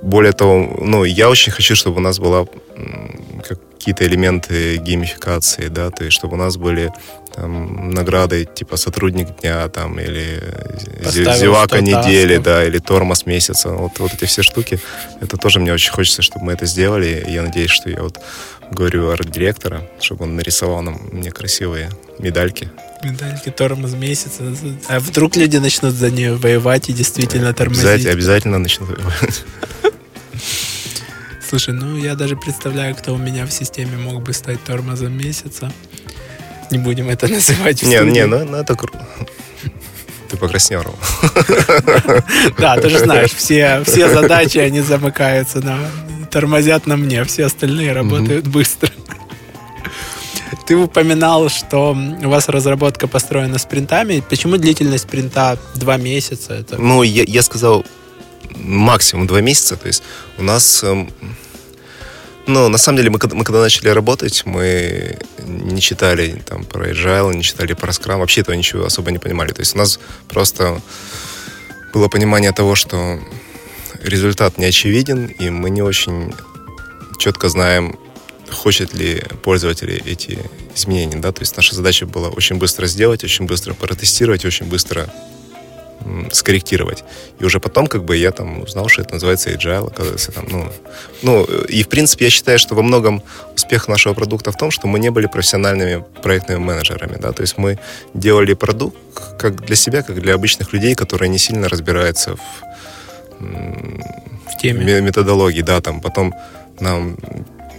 [0.03, 2.46] Более того, ну, я очень хочу, чтобы у нас была
[3.78, 6.92] какие-то элементы геймификации, да, то есть чтобы у нас были
[7.34, 10.42] там, награды типа сотрудник дня там или
[11.02, 13.70] Поставил зевака 100 недели, да, или тормоз месяца.
[13.70, 14.80] Вот, вот эти все штуки,
[15.20, 17.24] это тоже мне очень хочется, чтобы мы это сделали.
[17.28, 18.18] И я надеюсь, что я вот
[18.70, 22.70] говорю арт-директора, чтобы он нарисовал нам мне красивые медальки.
[23.02, 24.42] Медальки тормоз месяца.
[24.88, 27.84] А вдруг люди начнут за нее воевать и действительно тормозить?
[27.84, 28.98] Обязательно, обязательно начнут.
[31.49, 35.72] Слушай, ну я даже представляю, кто у меня в системе мог бы стать тормозом месяца.
[36.70, 37.82] Не будем это называть.
[37.82, 39.07] Не, не, ну, ну это круто.
[40.28, 40.84] Ты покраснел,
[42.59, 45.78] Да, ты же знаешь, все, все задачи, они замыкаются на...
[46.30, 48.90] Тормозят на мне, все остальные работают быстро.
[50.66, 54.22] Ты упоминал, что у вас разработка построена спринтами.
[54.28, 56.53] Почему длительность спринта два месяца?
[56.53, 56.76] Это...
[56.76, 57.86] Ну, я, я сказал
[58.57, 59.76] максимум два месяца.
[59.76, 60.03] То есть
[60.38, 60.82] у нас...
[60.84, 61.11] Эм,
[62.46, 67.34] ну, на самом деле, мы, мы когда начали работать, мы не читали там про Agile,
[67.34, 69.53] не читали про Scrum, вообще этого ничего особо не понимали.
[69.53, 70.80] То есть у нас просто
[71.92, 73.20] было понимание того, что
[74.03, 76.32] результат не очевиден, и мы не очень
[77.18, 77.99] четко знаем,
[78.51, 80.38] хочет ли пользователи эти
[80.74, 85.12] изменения, да, то есть наша задача была очень быстро сделать, очень быстро протестировать, очень быстро
[86.32, 87.05] скорректировать.
[87.40, 90.72] И уже потом, как бы, я там узнал, что это называется agile, оказывается, там, ну,
[91.22, 93.22] ну, и, в принципе, я считаю, что во многом
[93.55, 97.59] успех нашего продукта в том, что мы не были профессиональными проектными менеджерами, да, то есть
[97.59, 97.78] мы
[98.14, 98.96] делали продукт
[99.38, 105.01] как для себя, как для обычных людей, которые не сильно разбираются в, в теме.
[105.01, 106.34] методологии, да, там, потом
[106.80, 107.16] нам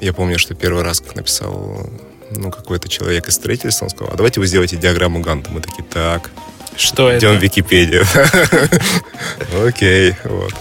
[0.01, 1.89] я помню, что первый раз, как написал
[2.31, 5.51] ну, какой-то человек из строительства, он сказал, а давайте вы сделаете диаграмму Ганта.
[5.51, 6.29] Мы такие, так,
[6.79, 7.39] что идем это?
[7.39, 8.05] в Википедию.
[9.65, 10.53] Окей, вот.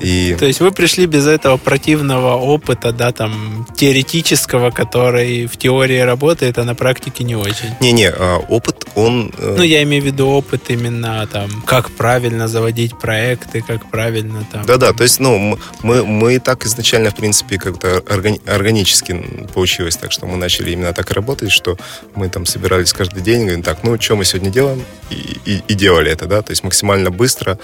[0.00, 0.36] И...
[0.38, 6.58] То есть вы пришли без этого противного опыта, да, там, теоретического, который в теории работает,
[6.58, 7.74] а на практике не очень.
[7.80, 9.32] Не-не, а, опыт, он...
[9.38, 14.46] Э, ну, я имею в виду опыт именно, там, как правильно заводить проекты, как правильно
[14.50, 14.64] там...
[14.66, 18.02] Да-да, то есть, ну, мы, мы так изначально, в принципе, как-то
[18.46, 21.76] органически получилось так, что мы начали именно так работать, что
[22.14, 24.84] мы там собирались каждый день, говорим, так, ну, что мы сегодня делаем?
[25.10, 27.58] И, и, и делали это, да, то есть максимально быстро,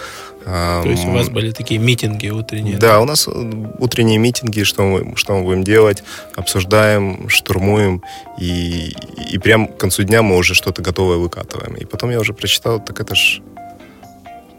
[0.45, 2.76] то есть у вас были такие митинги утренние?
[2.76, 3.01] Да, да?
[3.01, 3.30] у нас э,
[3.78, 6.03] утренние митинги, что мы, что мы будем делать,
[6.34, 8.03] обсуждаем, штурмуем,
[8.38, 8.95] и,
[9.30, 11.74] и прям к концу дня мы уже что-то готовое выкатываем.
[11.74, 13.41] И потом я уже прочитал, так это ж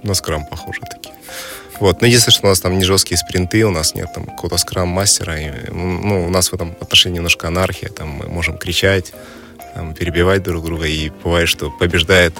[0.03, 1.15] на скрам похоже такие.
[1.79, 1.99] Вот.
[1.99, 5.39] Но единственное, что у нас там не жесткие спринты, у нас нет там какого-то скрам-мастера.
[5.39, 7.89] И, ну, у нас в этом отношении немножко анархия.
[7.89, 9.13] Там мы можем кричать,
[9.73, 10.85] там, перебивать друг друга.
[10.85, 12.35] И бывает, что побеждает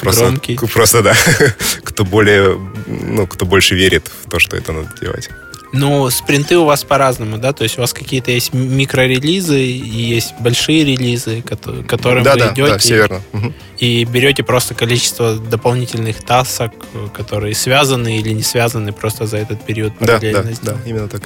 [0.00, 0.56] Просто, Громкий.
[0.56, 1.14] Просто, да.
[1.84, 5.30] кто более, ну, кто больше верит в то, что это надо делать.
[5.76, 7.52] Ну, спринты у вас по-разному, да?
[7.52, 12.52] То есть у вас какие-то есть микрорелизы и есть большие релизы, которым да, вы да,
[12.52, 12.68] идете.
[12.68, 13.22] Да, все верно.
[13.32, 13.52] Угу.
[13.78, 16.72] И берете просто количество дополнительных тасок,
[17.12, 19.92] которые связаны или не связаны просто за этот период.
[19.98, 21.22] Да, да, да, именно так.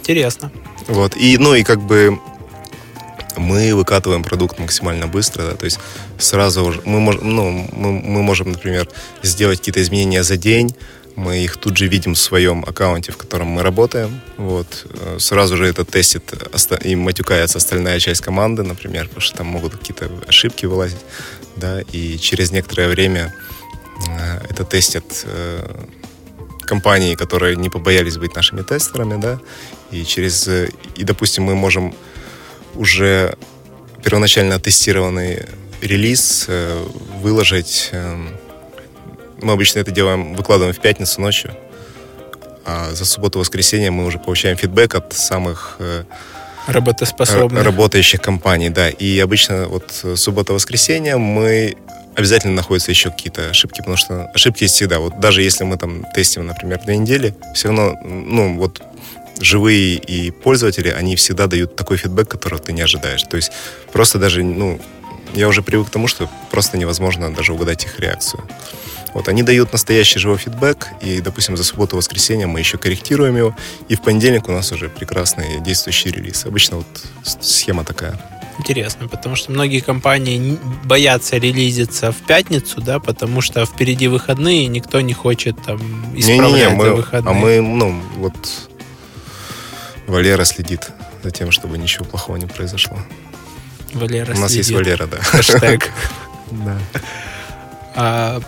[0.00, 0.52] Интересно.
[0.86, 1.16] Вот.
[1.16, 2.18] И, ну, и как бы
[3.36, 5.78] мы выкатываем продукт максимально быстро, да, то есть
[6.18, 8.88] сразу уже мы можем, ну, мы, мы можем, например,
[9.22, 10.74] сделать какие-то изменения за день,
[11.16, 14.20] мы их тут же видим в своем аккаунте, в котором мы работаем.
[14.36, 14.86] Вот.
[14.90, 16.34] Э, сразу же это тестит
[16.84, 21.00] и матюкается остальная часть команды, например, потому что там могут какие-то ошибки вылазить.
[21.56, 23.34] Да, и через некоторое время
[24.08, 25.84] э, это тестят э,
[26.60, 29.40] компании, которые не побоялись быть нашими тестерами, да,
[29.90, 31.94] и через, и, допустим, мы можем
[32.76, 33.36] уже
[34.02, 35.46] первоначально тестированный
[35.80, 36.84] релиз э,
[37.20, 37.90] выложить.
[37.92, 38.30] Эм,
[39.42, 41.54] мы обычно это делаем, выкладываем в пятницу ночью,
[42.64, 46.04] а за субботу-воскресенье мы уже получаем фидбэк от самых э,
[46.66, 48.88] работоспособных работающих компаний, да.
[48.88, 51.76] И обычно вот суббота-воскресенье мы
[52.16, 54.98] обязательно находятся еще какие-то ошибки, потому что ошибки есть всегда.
[54.98, 58.82] Вот даже если мы там тестим, например, две недели, все равно, ну, вот
[59.40, 63.22] живые и пользователи, они всегда дают такой фидбэк, которого ты не ожидаешь.
[63.22, 63.52] То есть
[63.92, 64.80] просто даже, ну,
[65.34, 68.42] я уже привык к тому, что просто невозможно даже угадать их реакцию.
[69.14, 73.56] Вот, они дают настоящий живой фидбэк, и, допустим, за субботу-воскресенье мы еще корректируем его,
[73.88, 76.44] и в понедельник у нас уже прекрасный действующий релиз.
[76.44, 76.86] Обычно вот
[77.40, 78.20] схема такая.
[78.58, 84.66] Интересно, потому что многие компании боятся релизиться в пятницу, да, потому что впереди выходные, и
[84.66, 85.78] никто не хочет там
[86.14, 87.30] исправлять не, не, не, мы, выходные.
[87.30, 88.34] А мы, ну, вот
[90.06, 90.88] Валера следит
[91.22, 92.98] за тем, чтобы ничего плохого не произошло.
[93.92, 94.66] Валера У нас следит.
[94.66, 95.18] есть Валера, да.
[95.18, 95.90] Хэштег.
[96.48, 96.78] Да.
[97.96, 98.40] А,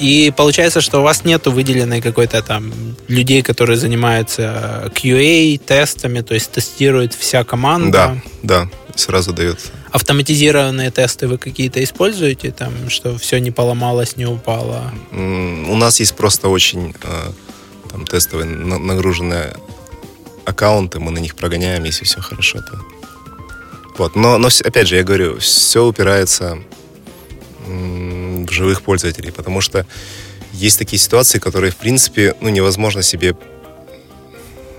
[0.00, 2.72] и получается, что у вас нету выделенной какой-то там
[3.06, 8.20] людей, которые занимаются QA, тестами, то есть тестирует вся команда.
[8.42, 9.60] Да, да, сразу дает.
[9.92, 14.92] Автоматизированные тесты вы какие-то используете, там, что все не поломалось, не упало?
[15.12, 17.30] У нас есть просто очень э,
[17.90, 19.54] там, тестовые нагруженная
[20.44, 22.80] аккаунты, мы на них прогоняем, если все хорошо, то...
[23.98, 24.16] Вот.
[24.16, 26.58] Но, но опять же, я говорю, все упирается
[27.66, 29.86] в живых пользователей, потому что
[30.52, 33.36] есть такие ситуации, которые, в принципе, ну, невозможно себе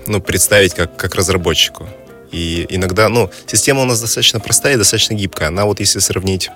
[0.06, 1.88] ну, представить как, как разработчику.
[2.30, 5.48] И иногда, ну, система у нас достаточно простая и достаточно гибкая.
[5.48, 6.50] Она вот если сравнить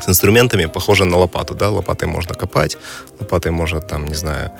[0.00, 2.76] с инструментами, похожа на лопату, да, лопатой можно копать,
[3.20, 4.52] лопатой можно там, не знаю,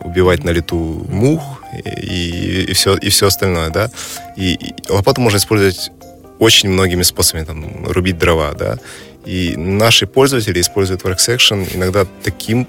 [0.00, 3.90] убивать на лету мух и, и, все, и все остальное, да.
[4.36, 5.90] И, и лопату можно использовать
[6.38, 8.78] очень многими способами, там, рубить дрова, да.
[9.24, 12.68] И наши пользователи используют WorkSection иногда таким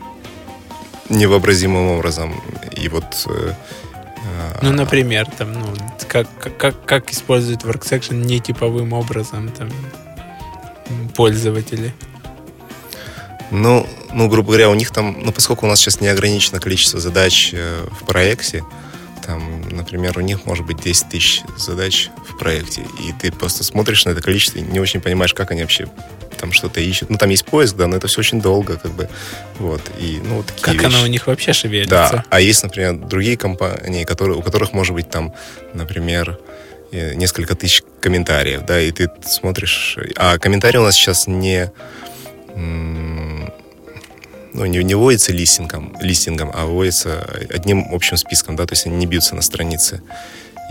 [1.09, 2.41] невообразимым образом.
[2.75, 3.05] И вот...
[3.27, 3.53] Э,
[4.61, 5.67] ну, например, там, ну,
[6.07, 9.69] как, как, как используют WorkSection нетиповым образом там,
[11.15, 11.93] пользователи?
[13.51, 16.99] Ну, ну, грубо говоря, у них там, ну, поскольку у нас сейчас не ограничено количество
[16.99, 18.63] задач э, в проекте,
[19.25, 24.05] там, например, у них может быть 10 тысяч задач в проекте, и ты просто смотришь
[24.05, 25.87] на это количество и не очень понимаешь, как они вообще
[26.37, 27.09] там что-то ищут.
[27.09, 29.09] Ну, там есть поиск, да, но это все очень долго, как бы,
[29.59, 30.85] вот, и, ну, вот такие Как вещи.
[30.85, 31.89] оно у них вообще шевелится?
[31.89, 35.33] Да, а есть, например, другие компании, которые, у которых может быть там,
[35.73, 36.39] например,
[36.91, 41.71] э, несколько тысяч комментариев, да, и ты смотришь, а комментарии у нас сейчас не
[44.57, 48.95] ну, не, не вводится листингом, листингом, а вводится одним общим списком, да, то есть они
[48.95, 50.01] не бьются на странице.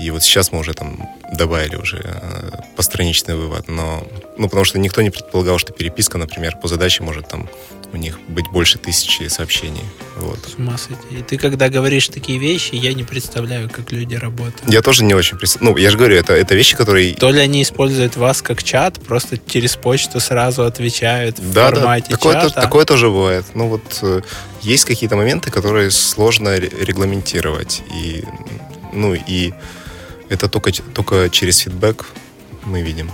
[0.00, 4.06] И вот сейчас мы уже там добавили уже э, постраничный вывод, но,
[4.36, 7.48] ну, потому что никто не предполагал, что переписка, например, по задаче может там
[7.92, 9.84] у них быть больше тысячи сообщений.
[10.16, 10.38] Вот.
[10.46, 11.18] С ума сойти.
[11.18, 14.62] И ты когда говоришь такие вещи, я не представляю, как люди работают.
[14.68, 15.74] Я тоже не очень представляю.
[15.74, 17.14] Ну, я же говорю, это, это вещи, которые...
[17.14, 22.06] То ли они используют вас как чат, просто через почту сразу отвечают в да, формате
[22.10, 22.48] да, такое, чата.
[22.50, 23.44] То, такое тоже бывает.
[23.54, 24.22] Ну, вот э,
[24.62, 27.82] есть какие-то моменты, которые сложно регламентировать.
[27.94, 28.24] И,
[28.92, 29.52] ну, и
[30.28, 32.06] это только, только через фидбэк
[32.64, 33.10] мы видим.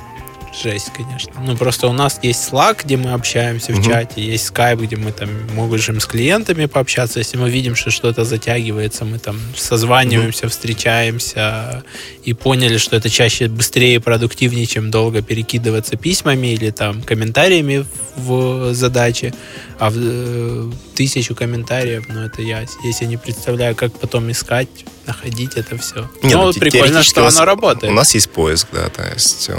[0.53, 1.33] Жесть, конечно.
[1.41, 3.89] Ну, просто у нас есть Slack, где мы общаемся в угу.
[3.89, 7.21] чате, есть Skype, где мы там можем с клиентами пообщаться.
[7.21, 10.51] Если мы видим, что что-то затягивается, мы там созваниваемся, угу.
[10.51, 11.83] встречаемся
[12.25, 17.87] и поняли, что это чаще быстрее и продуктивнее, чем долго перекидываться письмами или там комментариями
[18.17, 19.33] в задаче.
[19.79, 24.69] А в э, тысячу комментариев, ну, это я, если не представляю, как потом искать,
[25.07, 26.11] находить это все.
[26.23, 27.91] Нет, ну, вот прикольно, что оно работает.
[27.91, 29.57] У нас есть поиск, да, то есть э,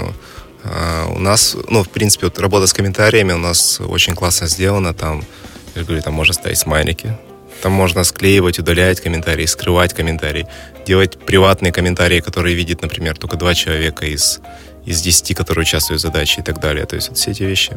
[1.14, 4.94] у нас, ну, в принципе, вот работа с комментариями у нас очень классно сделана.
[4.94, 5.24] Там,
[5.74, 7.16] я говорю, там можно ставить смайлики.
[7.62, 10.46] Там можно склеивать, удалять комментарии, скрывать комментарии,
[10.86, 14.40] делать приватные комментарии, которые видит, например, только два человека из,
[14.84, 16.84] из десяти, которые участвуют в задаче и так далее.
[16.86, 17.72] То есть вот все эти вещи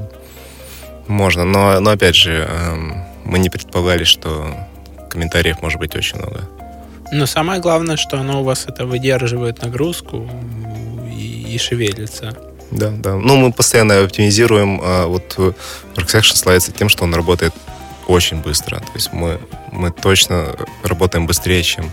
[1.07, 1.45] можно.
[1.45, 4.53] Но, но опять же, эм, мы не предполагали, что
[5.09, 6.41] комментариев может быть очень много.
[7.11, 10.29] Но самое главное, что оно у вас это выдерживает нагрузку
[11.09, 12.37] и, и шевелится.
[12.71, 13.15] Да, да.
[13.15, 14.79] Ну, мы постоянно оптимизируем.
[14.83, 15.37] А вот
[15.95, 17.53] WorkSection славится тем, что он работает
[18.07, 18.79] очень быстро.
[18.79, 19.39] То есть мы,
[19.71, 21.91] мы точно работаем быстрее, чем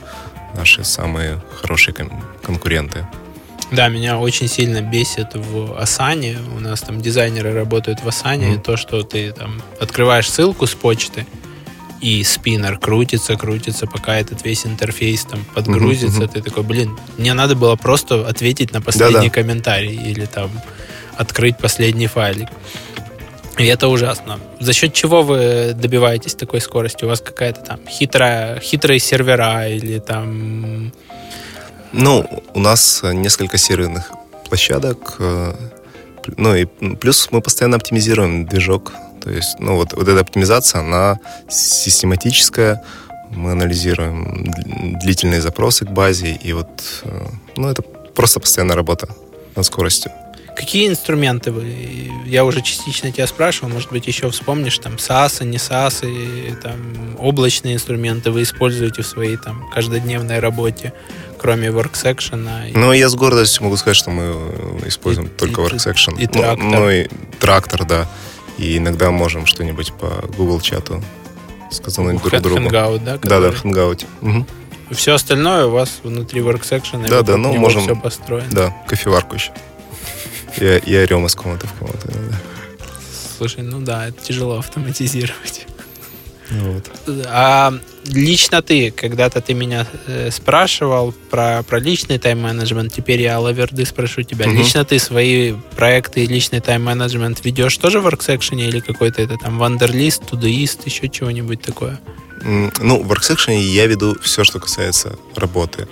[0.54, 1.94] наши самые хорошие
[2.42, 3.06] конкуренты.
[3.70, 6.38] Да, меня очень сильно бесит в Асане.
[6.56, 8.54] У нас там дизайнеры работают в Асане.
[8.54, 8.62] Mm-hmm.
[8.62, 11.26] То, что ты там открываешь ссылку с почты,
[12.04, 16.32] и спиннер крутится, крутится, пока этот весь интерфейс там подгрузится, uh-huh.
[16.34, 19.30] ты такой, блин, мне надо было просто ответить на последний Да-да.
[19.30, 20.50] комментарий или там
[21.16, 22.48] открыть последний файлик.
[23.56, 24.38] И это ужасно.
[24.60, 27.06] За счет чего вы добиваетесь такой скорости?
[27.06, 30.92] У вас какая-то там хитрая, хитрые сервера или там...
[31.92, 34.10] Ну, у нас несколько серверных
[34.46, 35.16] площадок.
[35.20, 35.54] Э,
[36.36, 38.92] ну и плюс мы постоянно оптимизируем движок
[39.24, 41.18] то есть, ну, вот, вот эта оптимизация, она
[41.48, 42.84] систематическая.
[43.30, 44.52] Мы анализируем
[45.00, 46.68] длительные запросы к базе, и вот,
[47.04, 47.82] э, ну, это
[48.14, 49.08] просто постоянная работа
[49.56, 50.12] над скоростью.
[50.54, 52.12] Какие инструменты вы?
[52.26, 57.16] Я уже частично тебя спрашивал, может быть, еще вспомнишь, там, SaaS, не SaaS, и, там,
[57.18, 60.92] облачные инструменты вы используете в своей, там, каждодневной работе,
[61.40, 62.70] кроме WorkSection?
[62.70, 62.76] И...
[62.76, 64.32] Ну, я с гордостью могу сказать, что мы
[64.86, 66.20] используем и, только и, WorkSection.
[66.20, 66.64] И, и трактор.
[66.64, 67.08] Ну, ну, и
[67.40, 68.06] трактор, да.
[68.58, 71.02] И иногда можем что-нибудь по Google чату
[71.70, 72.60] сказать друг другу.
[72.60, 73.18] Hangout, да?
[73.18, 74.04] Да, да, в Hangout.
[74.22, 74.46] Угу.
[74.92, 78.50] Все остальное у вас внутри worksection да, да, ну, можем, все построено.
[78.50, 79.52] Да, кофеварку еще.
[80.56, 82.08] Я, я орем из комнаты в комнату.
[82.12, 82.36] Да.
[83.36, 85.66] Слушай, ну да, это тяжело автоматизировать.
[86.50, 86.90] Вот.
[87.26, 87.74] А
[88.06, 94.22] лично ты, когда-то ты меня э, спрашивал про, про личный тайм-менеджмент, теперь я лаверды спрошу
[94.22, 94.46] тебя.
[94.46, 94.56] Угу.
[94.56, 99.62] Лично ты свои проекты и личный тайм-менеджмент ведешь тоже в WorkSection или какой-то это там
[99.62, 102.00] Wanderlist, Todoist, еще чего-нибудь такое?
[102.42, 105.88] Ну, в WorkSection я веду все, что касается работы.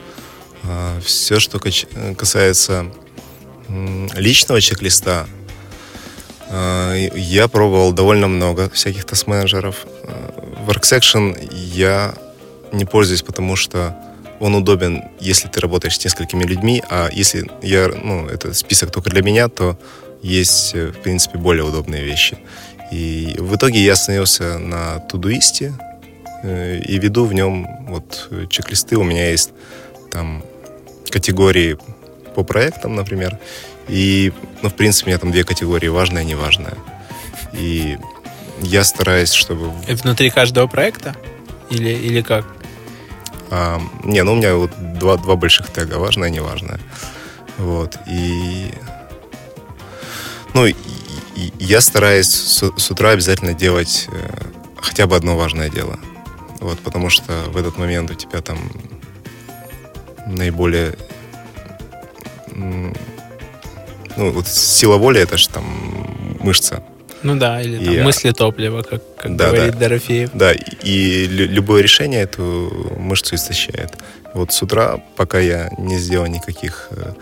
[0.65, 2.87] А, все, что касается
[4.15, 5.27] личного чек-листа,
[6.51, 9.87] а, я пробовал довольно много всяких тест-менеджеров.
[10.67, 12.15] WorkSection я
[12.73, 13.97] не пользуюсь, потому что
[14.41, 19.11] он удобен, если ты работаешь с несколькими людьми, а если я, ну, это список только
[19.11, 19.79] для меня, то
[20.23, 22.39] есть, э, в принципе, более удобные вещи.
[22.91, 25.73] И в итоге я остановился на Тудуисте
[26.43, 28.97] э, и веду в нем вот чек-листы.
[28.97, 29.53] У меня есть
[30.11, 30.43] там
[31.09, 31.79] категории
[32.35, 33.39] по проектам, например.
[33.89, 34.33] И,
[34.63, 36.77] ну, в принципе, у меня там две категории, важная и неважная.
[37.53, 37.97] И
[38.63, 39.73] я стараюсь, чтобы...
[39.87, 41.15] И внутри каждого проекта?
[41.71, 42.47] Или, или как?
[43.51, 46.81] А, не, ну у меня вот два, два больших тега, важное и неважное.
[47.59, 47.97] Вот.
[48.09, 48.73] И...
[50.55, 50.75] Ну, и,
[51.37, 54.45] и я стараюсь с, с утра обязательно делать э,
[54.81, 55.99] хотя бы одно важное дело.
[56.61, 58.59] Вот, потому что в этот момент у тебя там
[60.27, 60.95] наиболее
[64.17, 65.65] ну, вот сила воли это же там
[66.41, 66.83] мышца.
[67.23, 70.31] Ну да, или там и, мысли топлива, как, как да, говорит да, Дорофеев.
[70.35, 73.93] Да, и любое решение эту мышцу истощает.
[74.35, 77.13] Вот с утра, пока я не сделал никаких э,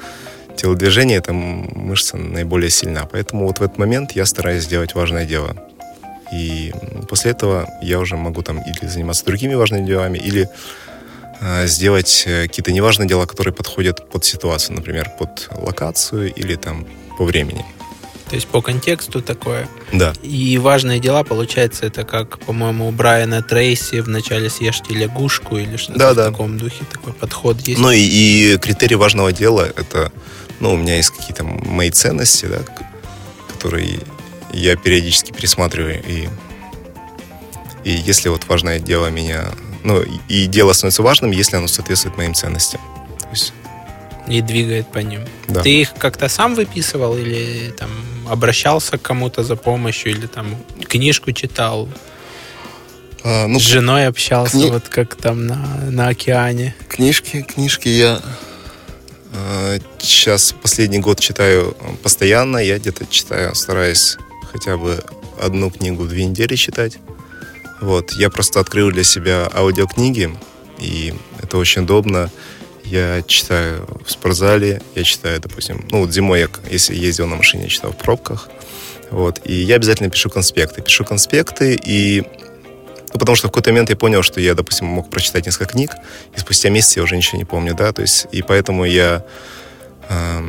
[0.57, 3.07] телодвижений, эта мышца наиболее сильна.
[3.11, 5.57] Поэтому вот в этот момент я стараюсь сделать важное дело.
[6.33, 6.73] И
[7.09, 10.49] после этого я уже могу там или заниматься другими важными делами, или
[11.41, 16.87] Э, сделать э, какие-то неважные дела, которые подходят под ситуацию, например, под локацию или там
[17.17, 17.65] по времени.
[18.31, 19.69] То есть по контексту такое.
[19.93, 20.13] Да.
[20.23, 25.77] И важные дела, получается, это как, по-моему, у Брайана Трейси в начале «Съешьте лягушку» или
[25.77, 26.31] что-то да, в да.
[26.31, 27.81] таком духе, такой подход есть.
[27.81, 30.13] Ну и, и критерий важного дела— это,
[30.61, 32.61] ну, у меня есть какие-то мои ценности, да,
[33.53, 33.99] которые
[34.53, 36.29] я периодически пересматриваю, и,
[37.83, 39.51] и если вот важное дело меня
[39.83, 42.81] ну, и дело становится важным, если оно соответствует моим ценностям.
[43.19, 43.53] То есть...
[44.29, 45.23] И двигает по ним.
[45.49, 45.63] Да.
[45.63, 47.91] Ты их как-то сам выписывал или там
[48.31, 50.57] обращался к кому-то за помощью или там
[50.89, 51.89] книжку читал?
[53.23, 54.71] А, ну, С женой общался, кни...
[54.71, 55.57] вот как там на,
[55.91, 56.75] на океане.
[56.89, 58.21] Книжки, книжки я
[59.33, 62.59] э, сейчас последний год читаю постоянно.
[62.59, 64.17] Я где-то читаю, стараюсь
[64.51, 65.03] хотя бы
[65.41, 66.99] одну книгу в две недели читать.
[67.81, 70.31] Вот, я просто открыл для себя аудиокниги,
[70.79, 72.31] и это очень удобно.
[72.91, 77.65] Я читаю в спортзале, я читаю, допустим, ну вот зимой я, если ездил на машине,
[77.65, 78.49] я читал в пробках.
[79.11, 80.83] Вот, и я обязательно пишу конспекты.
[80.83, 82.25] Пишу конспекты, и
[83.13, 85.93] ну, потому что в какой-то момент я понял, что я, допустим, мог прочитать несколько книг,
[86.37, 89.25] и спустя месяц я уже ничего не помню, да, то есть, и поэтому я
[90.09, 90.41] э,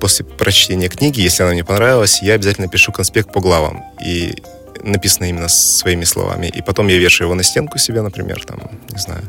[0.00, 3.84] после прочтения книги, если она мне понравилась, я обязательно пишу конспект по главам.
[4.02, 4.36] И
[4.82, 6.46] написано именно своими словами.
[6.46, 8.58] И потом я вешаю его на стенку себе, например, там,
[8.90, 9.22] не знаю,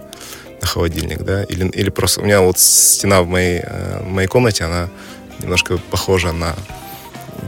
[0.61, 2.21] на холодильник, да, или, или просто...
[2.21, 4.89] У меня вот стена в моей, э, в моей комнате, она
[5.39, 6.55] немножко похожа на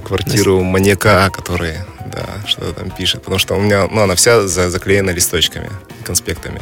[0.04, 1.76] квартиру маньяка, который,
[2.12, 3.22] да, что-то там пишет.
[3.22, 5.70] Потому что у меня, ну, она вся за, заклеена листочками,
[6.04, 6.62] конспектами.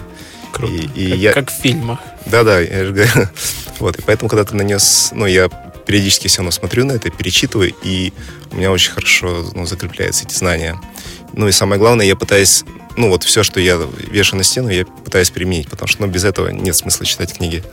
[0.52, 0.74] Круто.
[0.74, 1.34] И, и как, я...
[1.34, 2.00] как в фильмах.
[2.26, 3.30] Да-да, я же говорю.
[3.80, 5.10] Вот, и поэтому, когда ты нанес...
[5.12, 5.50] Ну, я
[5.88, 8.14] периодически все равно смотрю на это, перечитываю, и
[8.52, 10.80] у меня очень хорошо ну, закрепляются эти знания.
[11.34, 12.64] Ну и самое главное, я пытаюсь,
[12.98, 13.80] ну вот все, что я
[14.10, 17.64] вешу на стену, я пытаюсь применить, потому что ну, без этого нет смысла читать книги.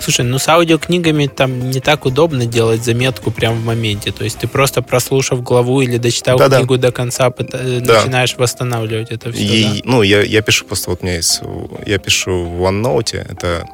[0.00, 4.12] Слушай, ну с аудиокнигами там не так удобно делать заметку прямо в моменте.
[4.12, 6.88] То есть ты просто прослушав главу или дочитав да, книгу да.
[6.88, 7.58] до конца, да.
[7.58, 9.42] начинаешь восстанавливать это все.
[9.42, 9.80] И, да?
[9.84, 11.40] Ну, я, я пишу просто, вот у меня есть,
[11.86, 13.68] я пишу в OneNote, это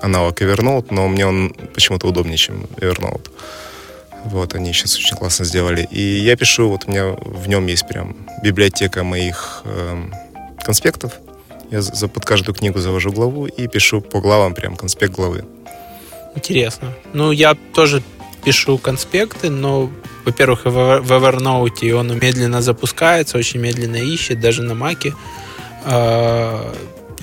[0.00, 3.28] аналог Evernote, но мне он почему-то удобнее, чем Evernote.
[4.24, 5.86] Вот, они сейчас очень классно сделали.
[5.90, 10.04] И я пишу, вот у меня в нем есть прям библиотека моих э,
[10.64, 11.12] конспектов.
[11.70, 15.44] Я за, под каждую книгу завожу главу и пишу по главам прям конспект главы.
[16.34, 16.92] Интересно.
[17.12, 18.02] Ну, я тоже
[18.44, 19.90] пишу конспекты, но,
[20.24, 20.68] во-первых, в
[21.12, 25.14] Evernote он медленно запускается, очень медленно ищет, даже на Маке.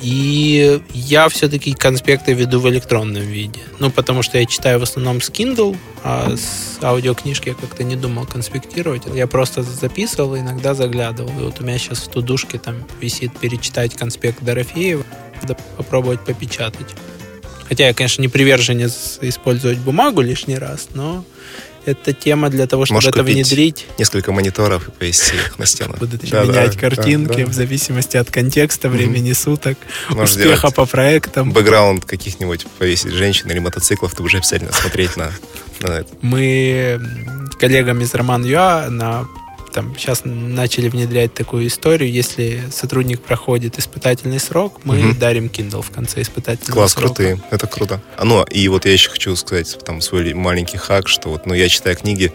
[0.02, 3.60] И я все-таки конспекты веду в электронном виде.
[3.80, 7.96] Ну, потому что я читаю в основном с Kindle, а с аудиокнижки я как-то не
[7.96, 9.04] думал конспектировать.
[9.14, 11.30] Я просто записывал, иногда заглядывал.
[11.40, 15.04] И вот у меня сейчас в тудушке там висит перечитать конспект Дорофеева,
[15.42, 16.88] надо попробовать попечатать.
[17.70, 21.24] Хотя я, конечно, не приверженец использовать бумагу лишний раз, но
[21.86, 23.88] это тема для того, чтобы Можешь это внедрить.
[23.98, 25.96] Несколько мониторов и повесить их на стену.
[26.00, 27.52] Будут да, менять да, картинки да, да.
[27.52, 29.44] в зависимости от контекста, времени mm-hmm.
[29.44, 29.78] суток,
[30.10, 31.52] Можешь успеха по проектам.
[31.52, 35.32] Бэкграунд каких-нибудь повесить женщин или мотоциклов, ты уже обязательно смотреть на,
[35.82, 36.10] на это.
[36.22, 37.00] Мы
[37.60, 39.28] коллегам из Роман Юа на
[39.72, 45.20] там сейчас начали внедрять такую историю, если сотрудник проходит испытательный срок, мы угу.
[45.20, 47.08] дарим Kindle в конце испытательного Класс, срока.
[47.08, 48.02] крутые, это круто.
[48.18, 51.54] А, ну, и вот я еще хочу сказать там свой маленький хак, что вот, ну,
[51.54, 52.34] я читаю книги,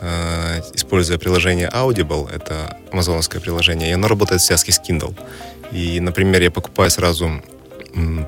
[0.00, 5.16] э, используя приложение Audible, это амазоновское приложение, и оно работает в связке с Kindle.
[5.72, 7.42] И, например, я покупаю сразу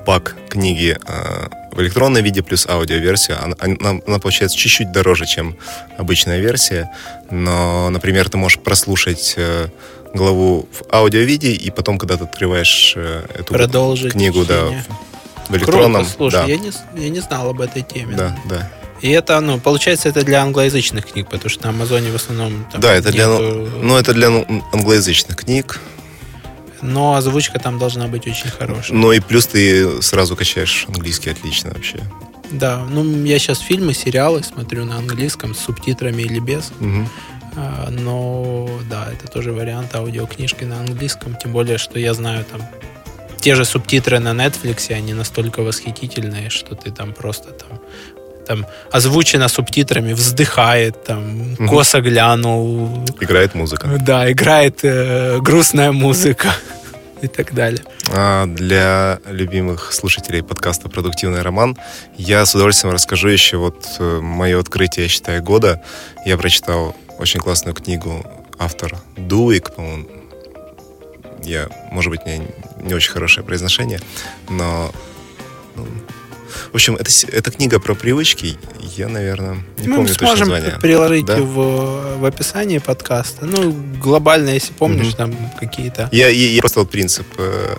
[0.05, 3.37] пак книги э, в электронном виде плюс аудиоверсия.
[3.41, 5.57] Она, она, она получается чуть-чуть дороже, чем
[5.97, 6.89] обычная версия.
[7.29, 9.67] Но, например, ты можешь прослушать э,
[10.13, 14.69] главу в аудиовиде, и потом, когда ты открываешь э, эту Продолжить книгу да,
[15.49, 16.03] в электронном...
[16.03, 18.15] Круто, слушай, да, я, не, я не знал об этой теме.
[18.15, 18.71] да, да.
[19.01, 22.65] И это, ну, получается, это для англоязычных книг, потому что на Амазоне в основном...
[22.71, 24.27] там Да, это для, ну, это для
[24.71, 25.79] англоязычных книг.
[26.87, 28.97] Но озвучка там должна быть очень хорошая.
[28.97, 31.99] Ну и плюс ты сразу качаешь английский отлично вообще.
[32.51, 36.71] Да, ну, я сейчас фильмы, сериалы смотрю на английском с субтитрами или без.
[37.59, 41.35] А, Но, да, это тоже вариант аудиокнижки на английском.
[41.35, 42.61] Тем более, что я знаю там
[43.39, 47.79] те же субтитры на Netflix, они настолько восхитительные, что ты там просто там
[48.47, 51.67] там озвучено субтитрами, вздыхает, там, Мгм.
[51.67, 53.87] косо глянул, Играет музыка.
[53.99, 56.53] да, играет э, грустная музыка
[57.21, 57.83] и так далее.
[58.09, 61.77] А для любимых слушателей подкаста «Продуктивный роман»
[62.15, 65.81] я с удовольствием расскажу еще вот э, мое открытие, я считаю, года.
[66.25, 68.25] Я прочитал очень классную книгу
[68.59, 70.07] автор Дуик, по-моему.
[71.43, 72.45] Я, может быть, меня
[72.77, 73.99] не очень хорошее произношение,
[74.49, 74.91] но...
[76.47, 78.57] ну, в общем, это, это книга про привычки.
[78.95, 80.79] Я, наверное, не Мы помню точно сможем название.
[80.79, 81.37] приложить Да?
[81.37, 83.45] в, в описании подкаста.
[83.45, 83.71] Ну,
[84.01, 85.15] глобально, если помнишь, Мгм.
[85.15, 86.09] там какие-то.
[86.11, 87.75] Я, я- я просто вот принцип э,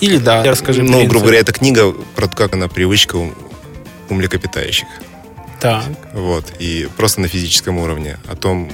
[0.00, 0.82] Или да, расскажи.
[0.82, 1.10] ну, принцип.
[1.10, 3.32] грубо говоря, это книга про то, как она привычка у,
[4.08, 4.88] у млекопитающих.
[5.60, 5.84] Так.
[6.12, 6.44] Вот.
[6.58, 8.18] И просто на физическом уровне.
[8.28, 8.70] О том,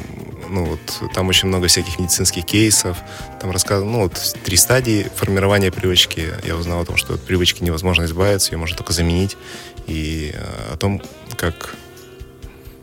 [0.49, 2.99] ну вот, там очень много всяких медицинских кейсов.
[3.40, 6.28] Там рассказано, ну вот, три стадии формирования привычки.
[6.44, 9.36] Я узнал о том, что от привычки невозможно избавиться, ее можно только заменить.
[9.86, 11.03] И э, о том,
[11.36, 11.74] как,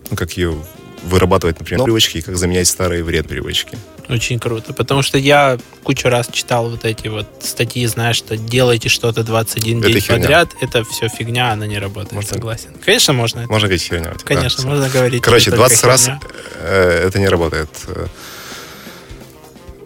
[0.09, 0.57] ну, как ее
[1.05, 3.77] вырабатывать, например, привычки, и как заменять старые вред привычки.
[4.09, 4.73] Очень круто.
[4.73, 9.79] Потому что я кучу раз читал вот эти вот статьи, знаешь, что делайте что-то 21
[9.79, 10.19] Это день херня.
[10.21, 10.49] подряд.
[10.61, 12.69] Это все фигня, она не работает, Можно- согласен.
[12.83, 13.49] Конечно, можно это.
[13.49, 14.13] Можно говорить херня?
[14.23, 14.69] Конечно, Да.
[14.69, 15.21] можно говорить.
[15.23, 16.19] Короче, не только 20 раз херня.
[16.59, 17.69] э, это не работает.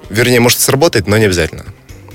[0.10, 1.66] Вернее, может сработать, но не обязательно.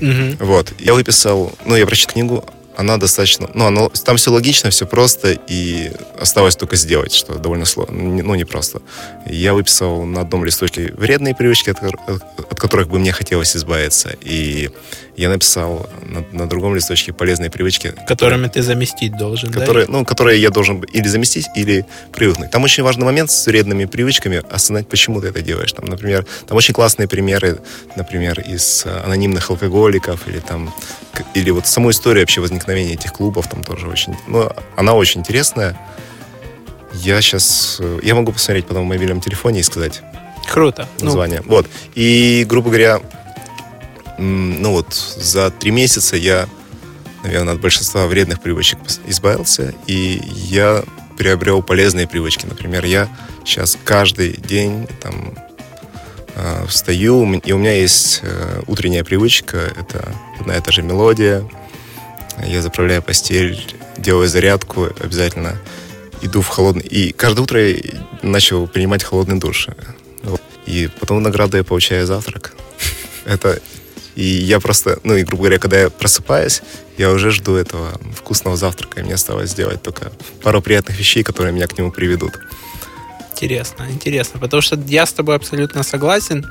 [0.01, 0.37] Мгм.
[0.41, 0.73] Вот.
[0.79, 2.45] Я выписал, ну, я прочитал книгу,
[2.77, 7.65] она достаточно, ну, оно, там все логично, все просто, и осталось только сделать, что довольно
[7.65, 8.81] сложно, ну, непросто.
[9.25, 14.69] Я выписал на одном листочке вредные привычки, от, от которых бы мне хотелось избавиться, и
[15.17, 19.59] я написал на, на другом листочке полезные привычки, Которыми ты заместить должен, да?
[19.59, 22.51] которые, ну, которые я должен или заместить, или привыкнуть.
[22.51, 25.71] Там очень важный момент с вредными привычками осознать, почему ты это делаешь.
[25.71, 27.59] Там, например, там очень классные примеры,
[27.95, 30.73] например, из э, анонимных алкоголиков или там
[31.33, 35.79] или вот саму историю вообще возникновения этих клубов там тоже очень, ну, она очень интересная.
[36.93, 40.01] Я сейчас, я могу посмотреть потом в мобильном телефоне и сказать
[40.51, 40.87] Круто.
[40.99, 41.41] Ну, название.
[41.45, 41.67] Вот.
[41.95, 43.01] И, грубо говоря,
[44.17, 46.47] ну вот за три месяца я,
[47.23, 50.83] наверное, от большинства вредных привычек избавился, и я
[51.17, 52.45] приобрел полезные привычки.
[52.45, 53.09] Например, я
[53.43, 55.33] сейчас каждый день там
[56.35, 61.43] э, встаю, и у меня есть э, утренняя привычка, это одна и та же мелодия.
[62.43, 63.59] Я заправляю постель,
[63.97, 65.57] делаю зарядку обязательно,
[66.21, 66.83] иду в холодный...
[66.83, 67.77] И каждое утро я
[68.21, 69.67] начал принимать холодный душ.
[70.65, 72.53] И потом награду я получаю завтрак.
[73.25, 73.61] Это...
[74.15, 76.61] И я просто, ну и, грубо говоря, когда я просыпаюсь,
[76.97, 80.09] я уже жду этого вкусного завтрака, и мне осталось сделать только
[80.41, 82.39] пару приятных вещей, которые меня к нему приведут.
[83.33, 84.39] Интересно, интересно.
[84.39, 86.45] Потому что я с тобой абсолютно согласен.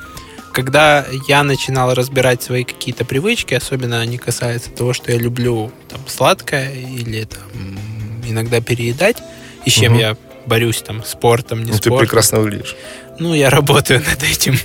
[0.55, 6.01] Когда я начинал разбирать свои какие-то привычки, особенно они касаются того, что я люблю там,
[6.07, 7.77] сладкое или там,
[8.25, 9.17] иногда переедать,
[9.65, 10.01] и с чем Мгм.
[10.01, 11.99] я борюсь там спортом, не Ну, ты спортом.
[11.99, 12.77] прекрасно выглядишь.
[13.19, 14.57] ну, я работаю над этим,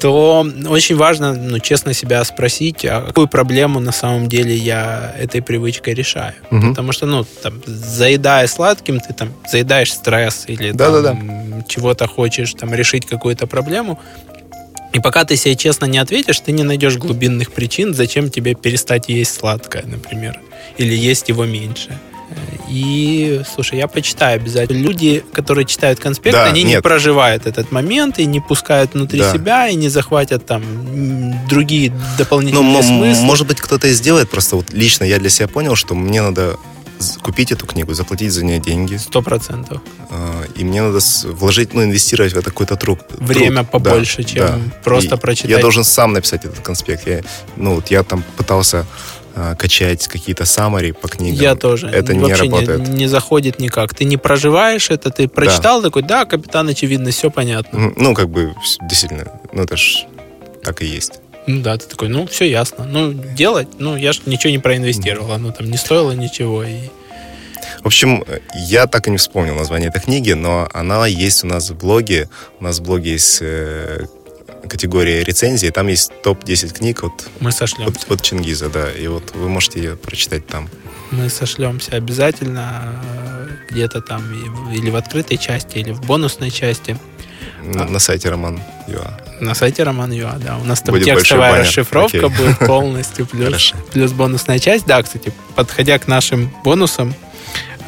[0.00, 5.42] то очень важно, ну, честно себя спросить, а какую проблему на самом деле я этой
[5.42, 6.34] привычкой решаю.
[6.50, 6.70] Мгм.
[6.70, 11.10] Потому что, ну, там, заедая сладким, ты там заедаешь стресс или Да-да-да.
[11.10, 14.00] там, чего-то хочешь там решить какую-то проблему.
[14.94, 19.08] И пока ты себе честно не ответишь, ты не найдешь глубинных причин, зачем тебе перестать
[19.08, 20.40] есть сладкое, например,
[20.78, 21.98] или есть его меньше.
[22.70, 24.78] И, слушай, я почитаю обязательно.
[24.78, 26.82] Люди, которые читают конспект, Да, они не нет.
[26.82, 29.32] проживают этот момент и не пускают внутри Да.
[29.32, 30.62] себя, и не захватят там
[31.48, 33.24] другие Ну, дополнительные м- смыслы.
[33.24, 36.56] может быть, кто-то и сделает, просто вот лично я для себя понял, что мне надо
[37.22, 39.80] купить эту книгу, заплатить за нее деньги, Сто процентов.
[40.10, 43.00] э, и мне надо вложить, ну, инвестировать в это какой-то труд.
[43.18, 43.70] Время труд.
[43.70, 44.58] побольше, Да, чем да.
[44.84, 45.50] просто И прочитать.
[45.50, 47.06] Я должен сам написать этот конспект.
[47.06, 47.22] Я,
[47.56, 48.86] ну, вот я там пытался
[49.34, 51.40] э, качать какие-то саммари по книгам.
[51.40, 51.88] Я тоже.
[51.88, 52.88] Это не Вообще работает.
[52.88, 53.94] Не, заходит никак.
[53.94, 57.92] Ты не проживаешь это, ты прочитал такой, да, капитан, очевидно, все понятно.
[57.96, 58.54] Ну, как бы,
[58.88, 60.04] действительно, ну, это ж
[60.62, 61.20] так и есть.
[61.46, 62.84] Ну да, ты такой, ну все ясно.
[62.84, 66.64] Ну, делать, ну я ж ничего не проинвестировал, оно там не стоило ничего.
[66.64, 66.88] И
[67.82, 71.70] В общем, я так и не вспомнил название этой книги, но она есть у нас
[71.70, 72.28] в блоге.
[72.60, 74.06] У нас в блоге есть э,
[74.68, 78.00] категория рецензии, там есть топ-10 книг от, Мы сошлемся.
[78.06, 80.68] от, от Чингиза, да, и вот вы можете ее прочитать там.
[81.10, 84.22] Мы сошлемся обязательно э, где-то там
[84.72, 86.96] или в открытой части, или в бонусной части.
[87.64, 87.86] На, А.
[87.88, 89.18] на сайте Роман Юа.
[89.40, 90.58] На сайте Роман Юа, да.
[90.58, 92.30] У нас там Будет текстовая расшифровка Окей.
[92.30, 93.76] будет полностью, плюс, Хорошо.
[93.92, 94.86] плюс бонусная часть.
[94.86, 97.14] Да, кстати, подходя к нашим бонусам,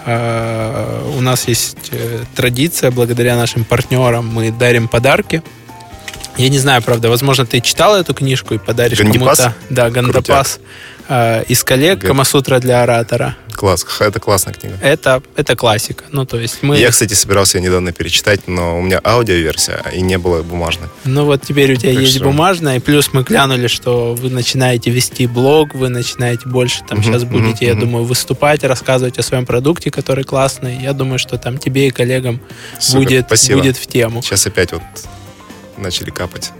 [0.06, 5.42] э, у нас есть э, традиция, благодаря нашим партнерам мы дарим подарки.
[6.36, 9.54] Я не знаю, правда, возможно, ты читал эту книжку и подаришь кому-то.
[9.70, 10.60] Да, Гандапас.
[11.08, 13.36] э, из коллег Га- Камасутра для оратора.
[13.56, 14.76] Класс, это классная книга.
[14.82, 16.04] Это, это классика.
[16.12, 16.76] Ну, то есть мы...
[16.78, 20.88] Я, кстати, собирался ее недавно перечитать, но у меня аудиоверсия, и не было бумажной.
[21.04, 24.28] Ну вот теперь у тебя Так есть что- бумажная, и плюс мы глянули, что вы
[24.30, 29.46] начинаете вести блог, вы начинаете больше там сейчас будете, я думаю, выступать, рассказывать о своем
[29.46, 30.78] продукте, который классный.
[30.82, 32.40] Я думаю, что там тебе и коллегам
[32.78, 33.58] Супер, будет, спасибо.
[33.60, 34.22] будет в тему.
[34.22, 34.82] Сейчас опять вот
[35.78, 36.52] начали капать.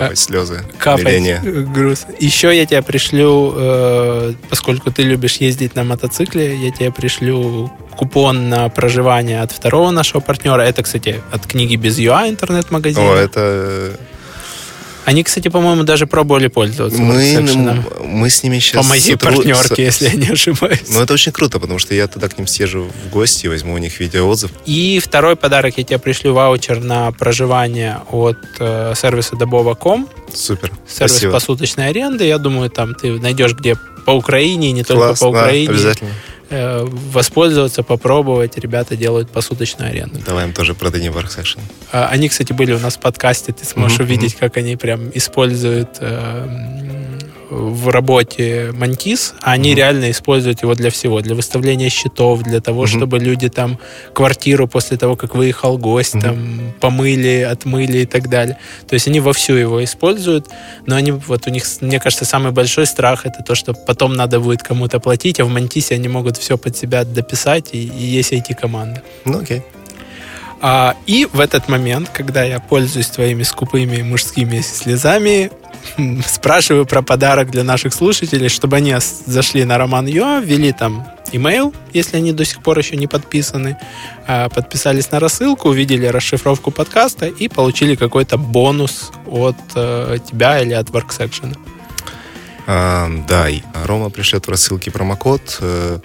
[0.00, 0.64] Капать слезы.
[0.78, 1.40] Капать умиления.
[1.40, 2.06] груз.
[2.18, 8.48] Еще я тебя пришлю, э, поскольку ты любишь ездить на мотоцикле, я тебе пришлю купон
[8.48, 10.62] на проживание от второго нашего партнера.
[10.62, 13.12] Это, кстати, от книги без ЮА интернет-магазина.
[13.12, 13.98] О, это...
[15.06, 18.84] Они, кстати, по-моему, даже пробовали пользоваться Мы, мы с ними сейчас...
[18.84, 20.82] По моей партнерке, если я не ошибаюсь.
[20.90, 23.78] Ну, это очень круто, потому что я туда к ним съезжу в гости, возьму у
[23.78, 24.50] них видеоотзыв.
[24.66, 30.72] И второй подарок, я тебе пришлю ваучер на проживание от э, сервиса Добова.ком, Супер.
[30.88, 31.32] сервис Спасибо.
[31.34, 32.24] посуточной аренды.
[32.24, 33.76] Я думаю, там ты найдешь где
[34.06, 36.10] по Украине, не только Класс, по да, Украине, обязательно.
[36.50, 38.56] Э, воспользоваться, попробовать.
[38.58, 40.20] Ребята делают посуточную аренду.
[40.24, 41.58] Давай им тоже продадим Workstation.
[41.92, 43.52] А, Они, кстати, были у нас в подкасте.
[43.52, 46.48] Ты сможешь Мгм, увидеть, как они прям используют э,
[47.50, 49.34] в работе Мантис.
[49.40, 49.76] А они Мгм.
[49.78, 51.20] реально используют его для всего.
[51.20, 52.86] Для выставления счетов, для того, Мгм.
[52.88, 53.78] чтобы люди там
[54.12, 56.22] квартиру после того, как выехал гость, Мгм.
[56.22, 58.58] там помыли, отмыли и так далее.
[58.88, 60.48] То есть они вовсю его используют.
[60.86, 64.40] Но они, вот у них, мне кажется, самый большой страх это то, что потом надо
[64.40, 68.32] будет кому-то платить, а в Мантисе они могут все под себя дописать, и, и есть
[68.32, 69.02] IT-команда.
[69.24, 69.62] Ну, окей.
[70.60, 75.50] А, и в этот момент, когда я пользуюсь твоими скупыми мужскими слезами,
[76.26, 78.94] спрашиваю про подарок для наших слушателей, чтобы они
[79.26, 83.76] зашли на Роман Йо, ввели там имейл, если они до сих пор еще не подписаны,
[84.26, 90.72] а, подписались на рассылку, увидели расшифровку подкаста и получили какой-то бонус от э, тебя или
[90.72, 91.56] от WorkSection.
[92.66, 93.46] А, да,
[93.84, 95.98] Рома пришлет в рассылке промокод, э,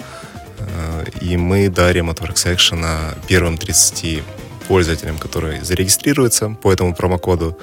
[0.60, 2.86] э, и мы дарим от Worksection
[3.28, 4.24] первым 30
[4.68, 7.58] пользователям, которые зарегистрируются по этому промокоду,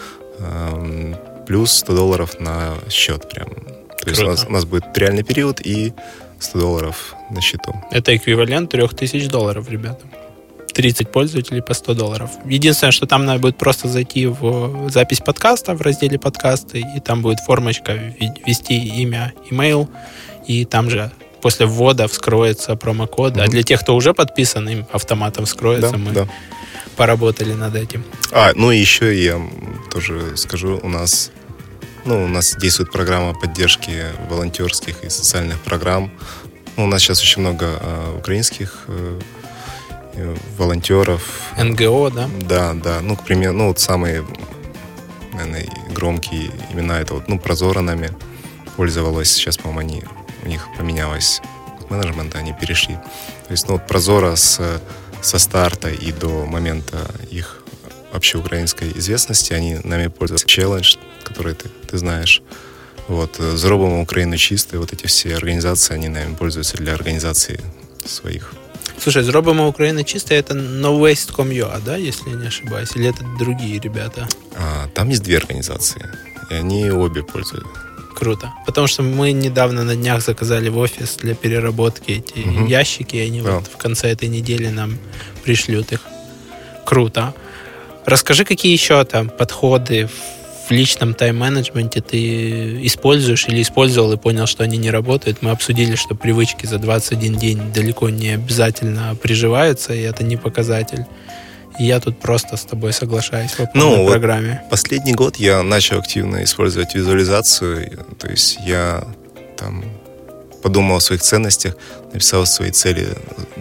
[1.48, 3.48] плюс 100 долларов на счет прям.
[3.48, 4.30] То есть у Круто.
[4.30, 5.92] нас, у нас будет реальный период и
[6.38, 7.74] 100 долларов на счету.
[7.90, 10.06] Это эквивалент 3000 долларов, ребята.
[10.74, 12.30] 30 пользователей по 100 долларов.
[12.44, 17.22] Единственное, что там надо будет просто зайти в запись подкаста в разделе подкасты, и там
[17.22, 19.88] будет формочка вве- ввести имя, имейл,
[20.46, 21.10] и там же
[21.40, 23.36] после ввода вскроется промокод.
[23.38, 23.50] А Мгм.
[23.50, 25.92] для тех, кто уже подписан, им автоматом вскроется.
[25.92, 26.28] Да, Мы да.
[26.96, 28.04] поработали над этим.
[28.30, 29.40] А, ну и еще я
[29.90, 31.32] тоже скажу, у нас,
[32.08, 36.10] ну, у нас действует программа поддержки волонтерских и социальных программ.
[36.76, 39.20] Ну, у нас сейчас очень много э, украинских э,
[40.14, 41.22] э, волонтеров.
[41.58, 42.30] НГО, да?
[42.40, 43.00] Да, да.
[43.02, 44.24] Ну, к примеру, ну, вот самые,
[45.34, 48.10] наверное, громкие имена это вот, ну, Прозора нами
[48.76, 49.30] пользовалась.
[49.30, 50.02] Сейчас, по-моему, они,
[50.44, 51.42] у них поменялось
[51.90, 52.94] менеджмент, они перешли.
[52.94, 54.80] То есть, ну, вот Прозора с,
[55.20, 57.57] со старта и до момента их
[58.12, 60.44] общеукраинской известности, они нами пользовались.
[60.44, 62.42] Челлендж, который ты, ты знаешь.
[63.08, 67.60] Вот, э, «Зробимо Украину чистой», вот эти все организации, они нами пользуются для организации
[68.04, 68.52] своих
[69.00, 72.90] Слушай, зробимо Украина чисто, это nowaste.com.ua, да, если я не ошибаюсь?
[72.96, 74.26] Или это другие ребята?
[74.56, 76.04] А, там есть две организации,
[76.50, 77.66] и они обе пользуют.
[78.16, 78.52] Круто.
[78.66, 82.66] Потому что мы недавно на днях заказали в офис для переработки эти Мгм.
[82.66, 83.58] ящики, и они Да.
[83.58, 84.98] вот в конце этой недели нам
[85.44, 86.00] пришлют их.
[86.84, 87.32] Круто.
[88.08, 90.08] Расскажи, какие еще там подходы
[90.66, 95.42] в личном тайм-менеджменте ты используешь или использовал и понял, что они не работают.
[95.42, 101.04] Мы обсудили, что привычки за 21 день далеко не обязательно приживаются, и это не показатель.
[101.78, 104.62] И я тут просто с тобой соглашаюсь по Ну, вот программе.
[104.70, 109.04] Последний год я начал активно использовать визуализацию, то есть я
[109.58, 109.84] там
[110.62, 111.76] подумал о своих ценностях,
[112.14, 113.08] написал свои цели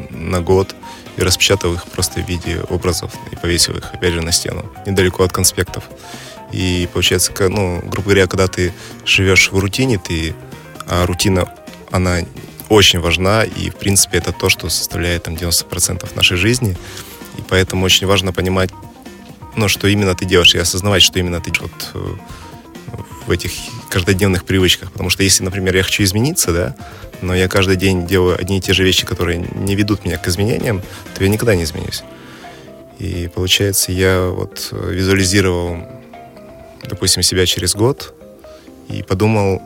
[0.10, 0.74] на год
[1.18, 5.24] и распечатал их просто в виде образов и повесил их, опять же, на стену, недалеко
[5.24, 5.84] от конспектов.
[6.52, 8.72] И получается, ну, грубо говоря, когда ты
[9.06, 10.34] живешь в рутине, ты,
[10.88, 11.52] а рутина,
[11.92, 12.20] она
[12.70, 16.78] очень важна, и, в принципе, это то, что составляет там 90% нашей жизни.
[17.38, 18.70] И поэтому очень важно понимать,
[19.56, 22.16] ну, что именно ты делаешь, и осознавать, что именно ты вот э,
[23.28, 23.52] в этих
[23.90, 24.92] каждодневных привычках.
[24.92, 26.76] Потому что если, например, я хочу измениться, да,
[27.22, 30.28] но я каждый день делаю одни и те же вещи, которые не ведут меня к
[30.28, 30.82] изменениям,
[31.16, 32.04] то я никогда не изменюсь.
[33.00, 35.78] И получается, я вот визуализировал,
[36.88, 38.14] допустим, себя через год
[38.90, 39.62] и подумал,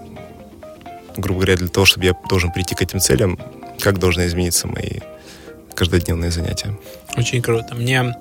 [1.15, 3.39] грубо говоря, для того, чтобы я должен прийти к этим целям,
[3.79, 4.99] как должны измениться мои
[5.75, 6.77] каждодневные занятия.
[7.15, 7.75] Очень круто.
[7.75, 8.15] Мне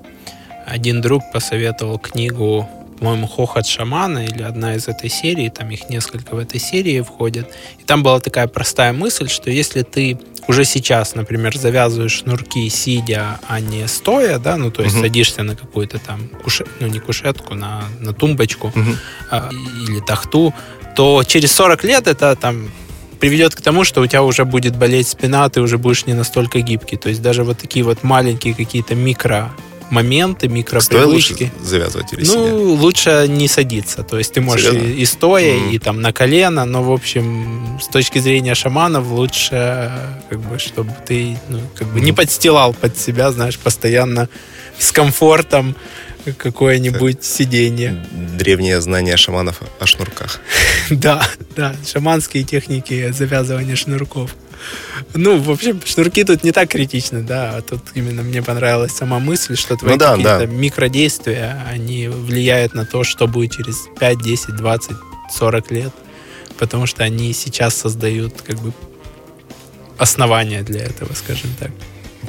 [0.65, 2.69] один друг посоветовал книгу
[3.01, 7.47] по-моему, «Хохот шамана» или одна из этой серии, там их несколько в этой серии входит.
[7.79, 13.39] И там была такая простая мысль, что если ты уже сейчас, например, завязываешь шнурки сидя,
[13.47, 15.01] а не стоя, да, ну, то есть угу.
[15.01, 16.63] садишься на какую-то там, куше...
[16.79, 18.95] ну, не кушетку, на, на тумбочку угу.
[19.31, 19.49] а,
[19.87, 20.53] или тахту,
[20.95, 22.69] то через 40 лет это там
[23.19, 26.61] приведет к тому, что у тебя уже будет болеть спина, ты уже будешь не настолько
[26.61, 26.97] гибкий.
[26.97, 29.51] То есть даже вот такие вот маленькие какие-то микро
[29.91, 31.43] моменты, микропривычки.
[31.43, 32.81] лучше завязывать или Ну, сидя?
[32.81, 34.03] лучше не садиться.
[34.03, 35.71] То есть ты можешь и, и стоя, mm.
[35.71, 39.91] и там на колено, но, в общем, с точки зрения шаманов лучше,
[40.29, 42.03] как бы, чтобы ты ну, как бы mm.
[42.03, 44.29] не подстилал под себя, знаешь, постоянно
[44.79, 45.75] с комфортом
[46.37, 47.25] какое-нибудь так.
[47.25, 48.03] сиденье.
[48.11, 50.39] Древнее знание шаманов о шнурках.
[50.89, 54.35] да, да, шаманские техники завязывания шнурков.
[55.13, 57.57] Ну, в общем, шнурки тут не так критичны, да.
[57.57, 60.45] А тут именно мне понравилась сама мысль, что твои ну, да, какие-то да.
[60.45, 64.91] микродействия, они влияют на то, что будет через 5, 10, 20,
[65.33, 65.91] 40 лет.
[66.57, 68.71] Потому что они сейчас создают как бы
[69.97, 71.71] основания для этого, скажем так.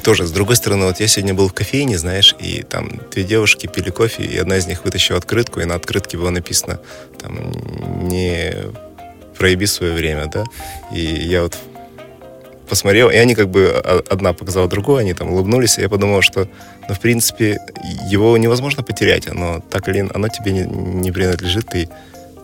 [0.02, 3.66] Тоже, с другой стороны, вот я сегодня был в кофейне, знаешь, и там две девушки
[3.66, 6.80] пили кофе, и одна из них вытащила открытку, и на открытке было написано
[7.20, 7.52] там
[8.08, 8.54] не
[9.38, 10.44] проеби свое время, да.
[10.94, 11.56] И я вот
[12.68, 13.68] посмотрел, и они как бы
[14.10, 16.48] одна показала другую, они там улыбнулись, и я подумал, что,
[16.88, 17.58] ну, в принципе,
[18.08, 21.88] его невозможно потерять, оно так или оно тебе не, не принадлежит, и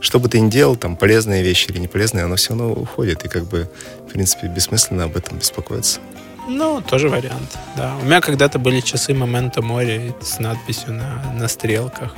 [0.00, 3.24] что бы ты ни делал, там, полезные вещи или не полезные, оно все равно уходит,
[3.24, 3.68] и как бы,
[4.06, 6.00] в принципе, бессмысленно об этом беспокоиться.
[6.48, 7.94] Ну, тоже вариант, да.
[8.00, 12.14] У меня когда-то были часы момента моря с надписью на, на стрелках.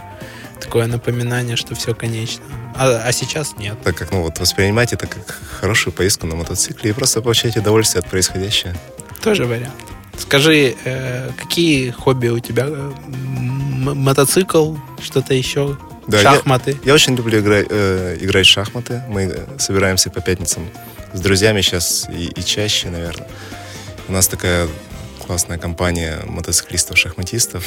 [0.71, 2.45] Такое напоминание, что все конечно.
[2.77, 3.77] А, а сейчас нет.
[3.83, 7.99] Так как, ну, вот воспринимать это как хорошую поездку на мотоцикле и просто получать удовольствие
[7.99, 8.73] от происходящего.
[9.21, 9.75] Тоже вариант.
[10.17, 12.67] Скажи, э, какие хобби у тебя?
[12.67, 15.77] М- мотоцикл, что-то еще?
[16.07, 16.79] Да, шахматы?
[16.85, 19.03] Я, я очень люблю игра, э, играть в шахматы.
[19.09, 20.71] Мы собираемся по пятницам
[21.13, 23.27] с друзьями сейчас и, и чаще, наверное.
[24.07, 24.69] У нас такая
[25.27, 27.65] классная компания мотоциклистов-шахматистов.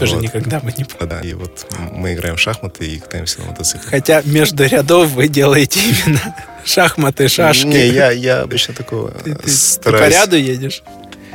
[0.00, 0.22] Тоже вот.
[0.22, 3.88] никогда бы не Да, и вот мы играем в шахматы и катаемся на мотоцикле.
[3.88, 7.66] Хотя между рядов вы делаете именно шахматы, шашки.
[7.66, 10.14] Не, я, я обычно такого ты, ты, стараюсь...
[10.14, 10.82] Ты по ряду едешь?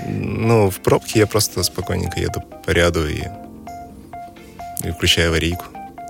[0.08, 3.22] Ну, в пробке я просто спокойненько еду по ряду и,
[4.84, 5.66] и включаю аварийку.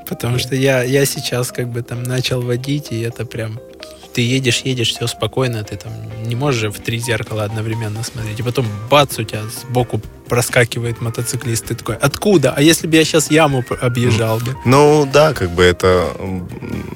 [0.07, 3.59] Потому что я, я сейчас как бы там начал водить, и это прям
[4.15, 5.91] ты едешь, едешь, все спокойно, ты там
[6.25, 8.39] не можешь в три зеркала одновременно смотреть.
[8.39, 11.65] И потом бац, у тебя сбоку проскакивает мотоциклист.
[11.65, 12.53] Ты такой, откуда?
[12.55, 14.55] А если бы я сейчас яму объезжал бы?
[14.63, 16.15] Ну да, как бы это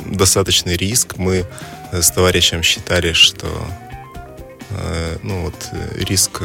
[0.06, 1.18] достаточный риск.
[1.18, 1.46] Мы
[1.92, 3.48] с товарищем считали, что
[4.70, 6.42] э, ну вот э, риск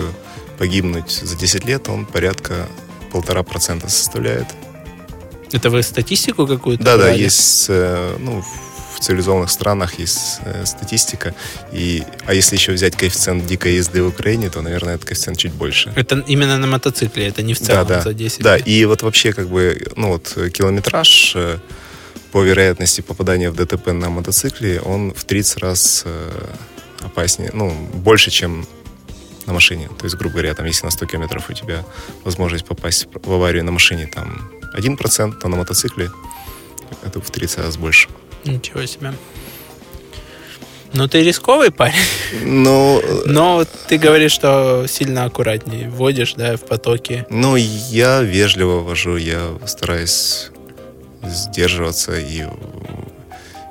[0.58, 2.66] погибнуть за 10 лет, он порядка
[3.12, 4.48] полтора процента составляет.
[5.52, 6.82] Это вы статистику какую-то?
[6.82, 7.10] Да, брали?
[7.10, 8.42] да, есть э, ну,
[9.04, 11.34] цивилизованных странах есть э, статистика.
[11.72, 15.52] И, а если еще взять коэффициент дикой езды в Украине, то, наверное, этот коэффициент чуть
[15.52, 15.92] больше.
[15.96, 18.02] Это именно на мотоцикле, это не в целом да, да.
[18.02, 21.58] за 10 Да, и вот вообще как бы, ну вот километраж э,
[22.32, 26.54] по вероятности попадания в ДТП на мотоцикле, он в 30 раз э,
[27.00, 28.66] опаснее, ну, больше, чем
[29.46, 29.88] на машине.
[29.98, 31.84] То есть, грубо говоря, там, если на 100 километров у тебя
[32.24, 36.10] возможность попасть в аварию на машине там 1%, то на мотоцикле
[37.02, 38.08] это в 30 раз больше.
[38.44, 39.14] Ничего себе.
[40.92, 41.94] Ну, ты рисковый парень.
[42.44, 43.02] Ну...
[43.26, 47.26] Но ты говоришь, что сильно аккуратнее водишь, да, в потоке.
[47.30, 50.50] Ну, я вежливо вожу, я стараюсь
[51.24, 52.44] сдерживаться и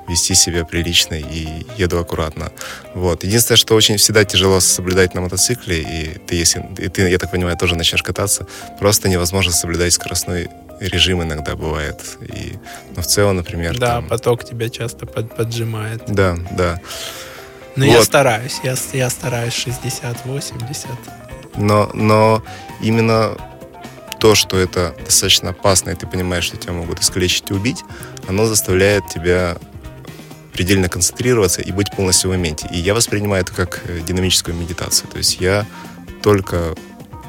[0.06, 2.52] вести себя прилично и еду аккуратно.
[2.94, 3.24] Вот.
[3.24, 7.30] Единственное, что очень всегда тяжело соблюдать на мотоцикле, и ты, если, и ты, я так
[7.30, 8.46] понимаю, тоже начнешь кататься,
[8.78, 12.00] просто невозможно соблюдать скоростной режим иногда бывает.
[12.20, 12.54] И,
[12.96, 13.78] но в целом, например...
[13.78, 14.08] Да, там...
[14.08, 16.02] поток тебя часто под, поджимает.
[16.06, 16.80] Да, да.
[17.76, 17.92] Но вот.
[17.92, 20.86] я стараюсь, я, я стараюсь 60-80.
[21.56, 22.42] Но, но
[22.80, 23.36] именно
[24.20, 27.84] то, что это достаточно опасно, и ты понимаешь, что тебя могут искалечить и убить,
[28.26, 29.56] оно заставляет тебя
[30.52, 32.68] предельно концентрироваться и быть полностью в моменте.
[32.70, 35.08] И я воспринимаю это как э, динамическую медитацию.
[35.10, 35.66] То есть я
[36.22, 36.74] только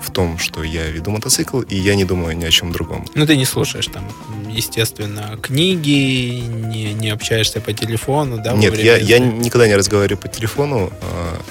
[0.06, 3.06] в том, что я веду мотоцикл, и я не думаю ни о чем другом.
[3.16, 4.04] Ну, ты не слушаешь там,
[4.50, 8.54] естественно, книги, не, не общаешься по телефону, да?
[8.54, 10.92] Нет, я, я никогда не разговариваю по телефону.
[11.02, 11.42] А,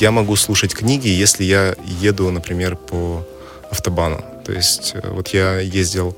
[0.00, 3.26] я могу слушать книги, если я еду, например, по
[3.70, 4.24] автобану.
[4.44, 6.16] То есть э, вот я ездил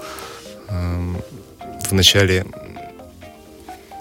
[0.69, 1.19] эм,
[1.89, 2.47] в начале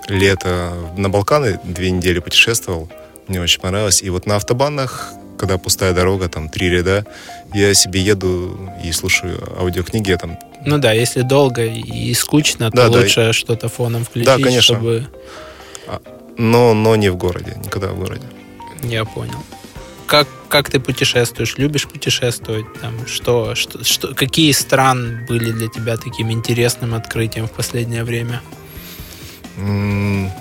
[0.08, 2.90] лета на Балканы, две недели путешествовал,
[3.28, 4.02] мне очень понравилось.
[4.02, 7.06] И вот на автобанах когда пустая дорога, там три ряда,
[7.54, 10.38] я себе еду и слушаю аудиокниги, я там...
[10.66, 13.34] Ну да, если долго и скучно, да, то да, лучше и...
[13.34, 14.62] что-то фоном включить, да, конечно.
[14.62, 15.08] чтобы...
[15.88, 16.02] А,
[16.38, 18.26] но, но не в городе, никогда в городе.
[18.84, 19.44] Я понял.
[20.08, 21.58] Как, как ты путешествуешь?
[21.58, 22.66] Любишь путешествовать?
[22.82, 28.42] Там, что, что, что, какие стран были для тебя таким интересным открытием в последнее время?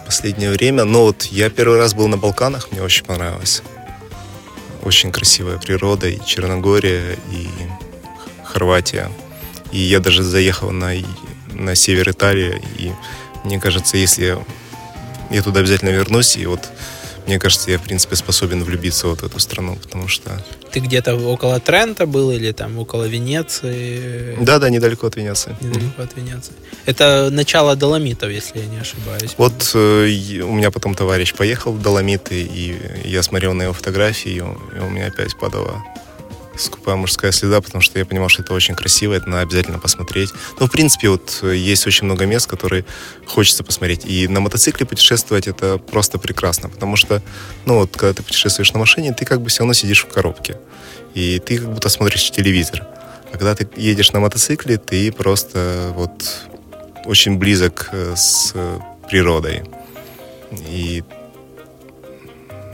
[0.07, 3.63] Последнее время, ну вот я первый раз был на Балканах, мне очень понравилось
[4.83, 7.49] очень красивая природа, и Черногория, и
[8.45, 9.11] Хорватия.
[9.71, 10.93] И я даже заехал на,
[11.53, 12.93] на север Италии, и
[13.45, 14.39] мне кажется, если
[15.31, 16.61] я туда обязательно вернусь, и вот
[17.27, 20.31] мне кажется, я, в принципе, способен влюбиться вот в эту страну, потому что...
[20.73, 24.37] Ты где-то около Трента был или там около Венеции?
[24.41, 25.57] Да, да, недалеко от Венеции.
[25.61, 26.05] Недалеко mm-hmm.
[26.05, 26.53] от Венеции.
[26.87, 29.35] Это начало Доломитов, если я не ошибаюсь.
[29.37, 34.33] Вот э, у меня потом товарищ поехал в Доломиты, и я смотрел на его фотографии,
[34.33, 35.83] и у меня опять падало
[36.57, 40.31] скупая мужская следа, потому что я понимал, что это очень красиво, это надо обязательно посмотреть.
[40.61, 42.85] Ну, в принципе, вот э, есть очень много мест, которые
[43.27, 44.05] хочется посмотреть.
[44.05, 47.23] И на мотоцикле путешествовать это просто прекрасно, потому что,
[47.65, 50.59] ну, вот когда ты путешествуешь на машине, ты как бы все равно сидишь в коробке.
[51.15, 52.87] И ты как будто смотришь телевизор.
[53.33, 56.11] А когда ты едешь на мотоцикле, ты просто вот
[57.05, 58.55] очень близок э, с
[59.09, 59.63] природой.
[60.69, 61.03] И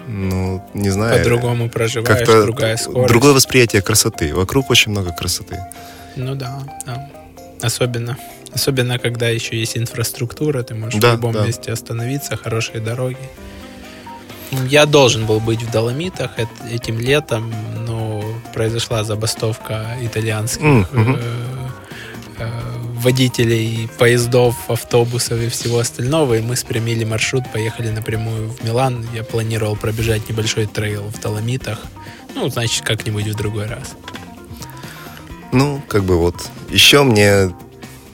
[0.08, 1.18] ну, не знаю.
[1.18, 3.08] По-другому проживаешь, другая скорость.
[3.08, 4.34] Другое восприятие красоты.
[4.34, 5.58] Вокруг очень много красоты.
[6.16, 7.10] Ну да, да.
[7.62, 8.16] Особенно.
[8.52, 11.44] Особенно, когда еще есть инфраструктура, ты можешь да, в любом да.
[11.44, 13.18] месте остановиться, хорошие дороги.
[14.66, 16.30] Я должен был быть в Доломитах
[16.70, 17.52] этим летом,
[17.86, 18.24] но
[18.54, 21.48] произошла забастовка итальянских mm-hmm
[23.02, 29.06] водителей поездов, автобусов и всего остального, и мы спрямили маршрут, поехали напрямую в Милан.
[29.14, 31.80] Я планировал пробежать небольшой трейл в Толомитах.
[32.34, 33.94] Ну, значит, как-нибудь в другой раз.
[35.52, 36.34] Ну, как бы вот.
[36.70, 37.54] Еще мне...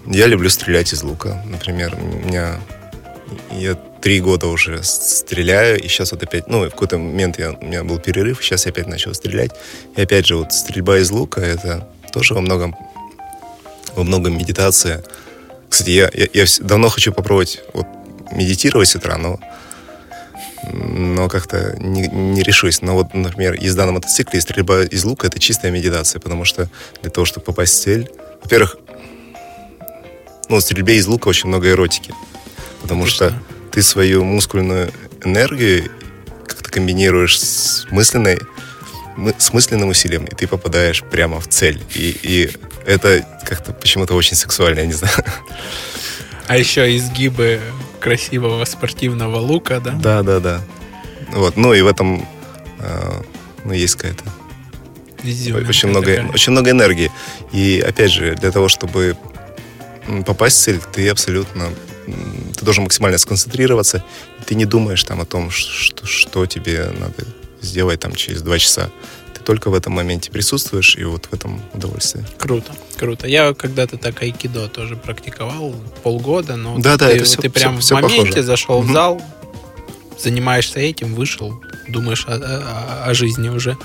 [0.06, 1.43] Я люблю стрелять из лука.
[1.47, 2.61] Например, у меня...
[3.51, 7.65] Я три года уже стреляю, и сейчас вот опять, ну, в какой-то момент я, у
[7.65, 9.52] меня был перерыв, сейчас я опять начал стрелять.
[9.97, 12.77] И опять же, вот стрельба из лука, это тоже во многом
[13.95, 15.05] во многом медитация.
[15.69, 17.87] Кстати, я, я, я давно хочу попробовать вот,
[18.33, 19.41] медитировать с утра, но,
[20.73, 22.83] но как-то не, не решусь.
[22.83, 26.69] Но вот, например, езда на мотоцикле и стрельба из лука— это чистая медитация, потому что
[27.03, 28.11] для того, чтобы попасть в цель,
[28.43, 28.77] во-первых,
[30.49, 32.15] ну, в стрельбе из лука очень много эротики,
[32.83, 33.31] потому Отлично.
[33.31, 33.43] что
[33.73, 34.93] ты свою мускульную
[35.25, 35.91] энергию
[36.47, 38.39] как-то комбинируешь с мысленной,
[39.39, 41.83] с мысленным усилием, и ты попадаешь прямо в цель.
[41.95, 42.51] И, и
[42.86, 45.15] это как-то почему-то очень сексуально, я не знаю.
[46.47, 47.61] А еще изгибы
[48.01, 49.93] красивого спортивного лука, да?
[49.93, 50.61] Да, да, да.
[51.32, 52.28] Вот, ну и в этом
[52.81, 53.23] э,
[53.65, 54.24] ну, есть какая-то
[55.24, 56.28] очень много, такая.
[56.32, 57.11] очень много энергии.
[57.51, 59.16] И опять же, для того, чтобы
[60.27, 61.70] попасть в цель, ты абсолютно
[62.59, 64.05] ты должен максимально сконцентрироваться.
[64.47, 67.27] Ты не думаешь там о том, что, что тебе надо
[67.62, 68.90] сделать там через два часа
[69.45, 72.25] только в этом моменте присутствуешь, и вот в этом удовольствие.
[72.39, 73.27] Круто, круто.
[73.29, 77.81] Я когда-то так айкидо тоже практиковал полгода, но да, да, ты, это все, ты прям
[77.81, 78.43] все, в моменте похоже.
[78.43, 78.89] зашел угу.
[78.89, 79.23] в зал,
[80.19, 83.77] занимаешься этим, вышел, думаешь о, о, о жизни уже,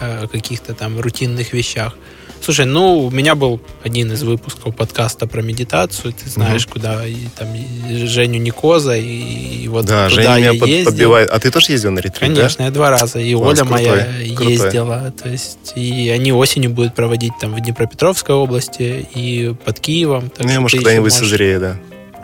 [0.00, 1.94] о каких-то там рутинных вещах.
[2.40, 6.12] Слушай, ну, у меня был один из выпусков подкаста про медитацию.
[6.12, 6.74] Ты знаешь, угу.
[6.74, 10.92] куда и, там и Женю Никоза, и, и вот да, туда Женя я меня ездил.
[10.92, 11.30] подбивает.
[11.30, 12.64] А ты тоже ездил на ретрит, Конечно, да?
[12.66, 13.18] я два раза.
[13.18, 14.06] И Класс, Оля крутой, моя
[14.36, 14.52] крутой.
[14.52, 15.12] ездила.
[15.22, 20.30] То есть, и они осенью будут проводить там в Днепропетровской области и под Киевом.
[20.30, 21.76] Так ну, я, может, когда-нибудь созрею, да.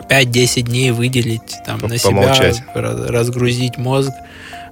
[0.09, 2.33] 5-10 дней выделить там, на себя,
[2.75, 4.11] разгрузить мозг.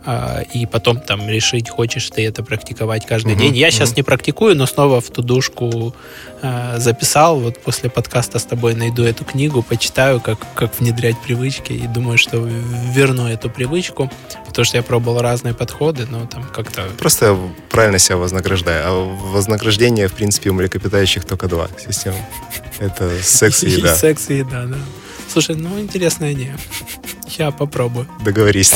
[0.04, 3.56] А, и потом там решить, хочешь ты это практиковать каждый угу, день.
[3.56, 3.76] Я угу.
[3.76, 5.94] сейчас не практикую, но снова в тудушку
[6.42, 7.40] э, записал.
[7.40, 12.18] Вот после подкаста с тобой найду эту книгу, почитаю, как, как внедрять привычки, и думаю,
[12.18, 12.38] что
[12.94, 14.12] верну эту привычку,
[14.48, 16.84] потому что я пробовал разные подходы, но там как-то...
[16.98, 17.38] Просто
[17.70, 18.84] правильно себя вознаграждаю.
[18.86, 22.18] А вознаграждение, в принципе, у млекопитающих только два системы.
[22.80, 23.96] Это секс и еда.
[24.02, 24.78] Секс и еда, да.
[25.32, 26.58] Слушай, ну, интересная идея.
[27.38, 28.06] Я попробую.
[28.26, 28.72] Договорись.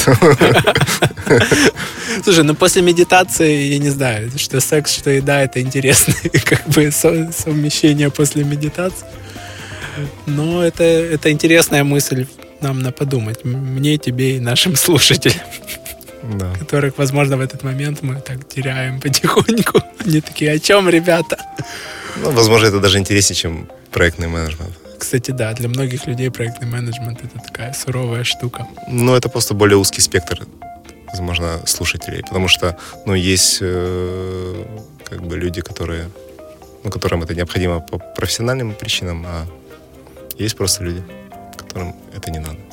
[2.24, 6.16] Слушай, ну после медитации, я не знаю, что секс, что еда, это интересное
[6.46, 9.06] как бы совмещение после медитации.
[10.26, 12.26] Но это, это интересная мысль
[12.62, 13.44] нам на подумать.
[13.44, 15.46] Мне, тебе и нашим слушателям.
[16.24, 16.54] Да.
[16.54, 19.82] Которых, возможно, в этот момент мы так теряем потихоньку.
[20.06, 21.38] Они такие, о чем, ребята?
[22.24, 24.72] Ну, возможно, это даже интереснее, чем проектный менеджмент.
[24.98, 28.68] Кстати, да, для многих людей проектный менеджмент это такая суровая штука.
[28.88, 30.48] Ну, это просто более узкий спектр,
[31.08, 34.66] возможно, слушателей, потому что, ну, есть э,
[35.04, 36.10] как бы люди, которые,
[36.84, 39.46] ну, которым это необходимо по профессиональным причинам, а
[40.38, 41.04] есть просто люди,
[41.58, 42.58] которым это не надо.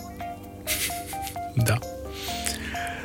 [1.54, 1.78] Да.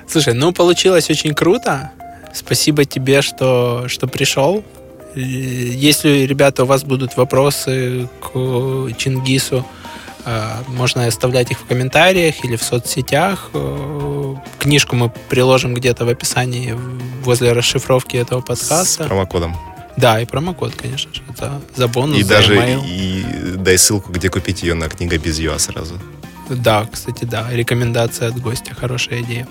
[0.08, 1.92] Слушай, ну получилось очень круто.
[2.34, 4.64] Спасибо тебе, что, что пришел.
[5.20, 8.32] Если, ребята, у вас будут вопросы к
[8.98, 9.66] Чингису,
[10.26, 13.50] а, можно оставлять их в комментариях или в соцсетях.
[13.54, 16.76] Э, книжку мы приложим где-то в описании
[17.24, 19.04] возле расшифровки этого подкаста.
[19.04, 19.56] С промокодом.
[19.96, 22.86] Да, и промокод, конечно же, за, за бонус, И за даже email.
[22.86, 23.24] и
[23.56, 25.96] дай ссылку, где купить ее на книга без ЮА сразу.
[26.50, 27.48] Да, кстати, да.
[27.50, 28.76] Рекомендация от гостя.
[28.76, 29.48] Хорошая идея.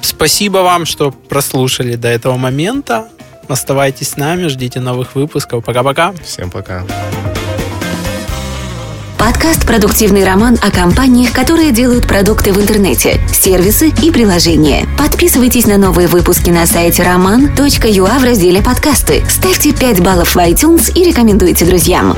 [0.00, 3.08] Спасибо вам, что прослушали до этого момента.
[3.50, 5.64] Оставайтесь с нами, ждите новых выпусков.
[5.64, 6.14] Пока-пока.
[6.24, 6.84] Всем пока.
[9.18, 14.86] Подкаст «Продуктивный роман» о компаниях, которые делают продукты в интернете, сервисы и приложения.
[14.96, 19.22] Подписывайтесь на новые выпуски на сайте roman.ua в разделе «Подкасты».
[19.28, 22.16] Ставьте 5 баллов в iTunes и рекомендуйте друзьям.